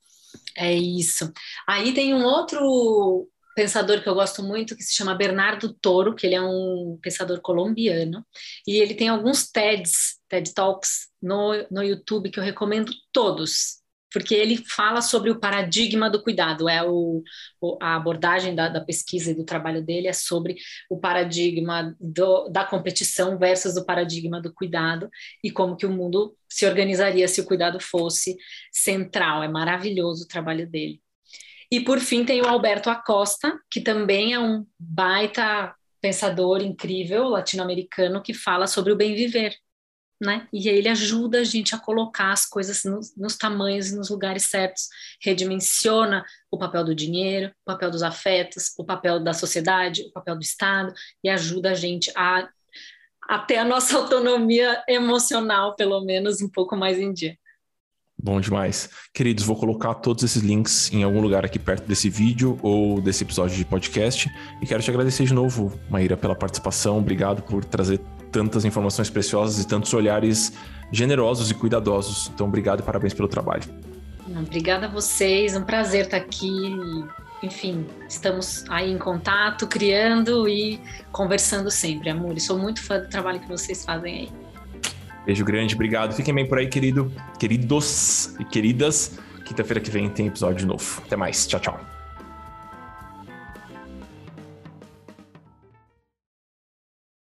É 0.58 0.74
isso. 0.74 1.32
Aí 1.68 1.94
tem 1.94 2.14
um 2.14 2.24
outro 2.24 3.28
pensador 3.56 4.02
que 4.02 4.08
eu 4.08 4.14
gosto 4.14 4.44
muito, 4.44 4.76
que 4.76 4.84
se 4.84 4.94
chama 4.94 5.16
Bernardo 5.16 5.74
Toro, 5.74 6.16
que 6.16 6.26
ele 6.26 6.36
é 6.36 6.42
um 6.42 6.98
pensador 7.02 7.42
colombiano, 7.42 8.26
e 8.66 8.78
ele 8.78 8.94
tem 8.94 9.10
alguns 9.10 9.50
TEDs, 9.52 10.20
TED 10.30 10.54
Talks 10.54 11.10
no, 11.22 11.54
no 11.70 11.84
YouTube 11.84 12.32
que 12.32 12.40
eu 12.40 12.44
recomendo 12.44 12.92
todos, 13.12 13.81
porque 14.12 14.36
ele 14.36 14.58
fala 14.58 15.02
sobre 15.02 15.30
o 15.30 15.40
paradigma 15.40 16.10
do 16.10 16.22
cuidado, 16.22 16.68
é 16.68 16.84
o, 16.84 17.24
a 17.82 17.96
abordagem 17.96 18.54
da, 18.54 18.68
da, 18.68 18.82
pesquisa 18.82 19.32
e 19.32 19.36
do 19.36 19.46
trabalho 19.46 19.82
dele 19.82 20.08
é 20.08 20.14
sobre 20.14 20.58
o 20.90 21.00
paradigma 21.00 21.96
do, 22.00 22.50
da 22.50 22.66
competição 22.66 23.38
versus 23.38 23.78
o 23.78 23.86
paradigma 23.86 24.42
do 24.42 24.54
cuidado 24.54 25.10
e 25.44 25.50
como 25.50 25.78
que 25.78 25.86
o 25.86 25.92
mundo 25.92 26.36
se 26.50 26.66
organizaria 26.66 27.28
se 27.28 27.40
o 27.40 27.46
cuidado 27.46 27.80
fosse 27.80 28.38
central. 28.72 29.44
É 29.44 29.48
maravilhoso 29.48 30.26
o 30.26 30.28
trabalho 30.28 30.70
dele. 30.70 31.02
E 31.72 31.80
por 31.80 32.00
fim 32.00 32.26
tem 32.26 32.42
o 32.42 32.48
Alberto 32.48 32.90
Acosta, 32.90 33.58
que 33.72 33.80
também 33.80 34.34
é 34.34 34.40
um 34.40 34.66
baita 34.78 35.74
pensador 36.02 36.62
incrível 36.62 37.30
latino-americano 37.30 38.22
que 38.22 38.34
fala 38.34 38.68
sobre 38.68 38.92
o 38.92 38.96
bem 38.96 39.16
viver, 39.16 39.56
né? 40.22 40.48
E 40.54 40.70
ele 40.70 40.88
ajuda 40.88 41.40
a 41.40 41.44
gente 41.44 41.74
a 41.74 41.80
colocar 41.80 42.32
as 42.32 42.46
coisas 42.46 42.84
nos, 42.84 43.16
nos 43.18 43.36
tamanhos 43.36 43.90
e 43.90 43.96
nos 43.96 44.12
lugares 44.12 44.46
certos, 44.46 44.88
redimensiona 45.20 46.24
o 46.52 46.60
papel 46.60 46.84
do 46.84 46.94
dinheiro, 46.94 47.50
o 47.50 47.66
papel 47.66 47.90
dos 47.90 48.04
afetos, 48.04 48.72
o 48.78 48.86
papel 48.86 49.20
da 49.20 49.34
sociedade, 49.34 50.04
o 50.04 50.12
papel 50.12 50.36
do 50.36 50.44
Estado 50.44 50.94
e 51.24 51.30
ajuda 51.30 51.72
a 51.72 51.74
gente 51.74 52.12
a 52.16 52.48
até 53.28 53.58
a 53.58 53.64
nossa 53.64 53.98
autonomia 53.98 54.84
emocional, 54.88 55.76
pelo 55.76 56.02
menos, 56.02 56.42
um 56.42 56.50
pouco 56.50 56.76
mais 56.76 57.00
em 57.00 57.14
dia. 57.14 57.38
Bom 58.24 58.40
demais. 58.40 58.88
Queridos, 59.12 59.44
vou 59.44 59.56
colocar 59.56 59.96
todos 59.96 60.24
esses 60.24 60.44
links 60.44 60.94
em 60.94 61.02
algum 61.02 61.22
lugar 61.22 61.44
aqui 61.44 61.58
perto 61.58 61.88
desse 61.88 62.08
vídeo 62.08 62.56
ou 62.62 63.02
desse 63.02 63.24
episódio 63.24 63.58
de 63.58 63.66
podcast. 63.66 64.30
E 64.62 64.66
quero 64.68 64.84
te 64.84 64.92
agradecer 64.92 65.24
de 65.24 65.34
novo, 65.34 65.74
Maíra, 65.90 66.16
pela 66.16 66.36
participação. 66.36 67.00
Obrigado 67.00 67.42
por 67.42 67.66
trazer 67.66 68.00
tantas 68.32 68.64
informações 68.64 69.10
preciosas 69.10 69.64
e 69.64 69.68
tantos 69.68 69.92
olhares 69.96 70.54
generosos 70.92 71.50
e 71.50 71.56
cuidadosos. 71.56 72.30
Então, 72.32 72.46
obrigado 72.48 72.82
e 72.82 72.84
parabéns 72.84 73.16
pelo 73.16 73.28
trabalho. 73.28 73.64
Obrigada 74.38 74.86
a 74.86 74.90
vocês, 74.90 75.56
um 75.56 75.64
prazer 75.64 76.06
estar 76.06 76.18
aqui. 76.18 76.78
Enfim, 77.42 77.88
estamos 78.08 78.64
aí 78.70 78.92
em 78.92 79.00
contato, 79.00 79.66
criando 79.66 80.48
e 80.48 80.80
conversando 81.12 81.72
sempre, 81.72 82.12
amor. 82.12 82.40
Sou 82.40 82.60
muito 82.60 82.84
fã 82.84 83.00
do 83.00 83.10
trabalho 83.10 83.40
que 83.40 83.48
vocês 83.48 83.84
fazem 83.84 84.14
aí. 84.14 84.51
Beijo 85.26 85.46
grande, 85.46 85.76
obrigado. 85.76 86.14
Fiquem 86.14 86.34
bem 86.34 86.48
por 86.48 86.58
aí, 86.58 86.68
querido, 86.68 87.12
queridos 87.40 88.36
e 88.40 88.46
queridas. 88.46 89.20
Quinta-feira 89.46 89.80
que 89.80 89.92
vem 89.92 90.10
tem 90.10 90.28
episódio 90.28 90.66
novo. 90.66 91.02
Até 91.06 91.16
mais. 91.16 91.46
Tchau, 91.46 91.60
tchau. 91.60 91.91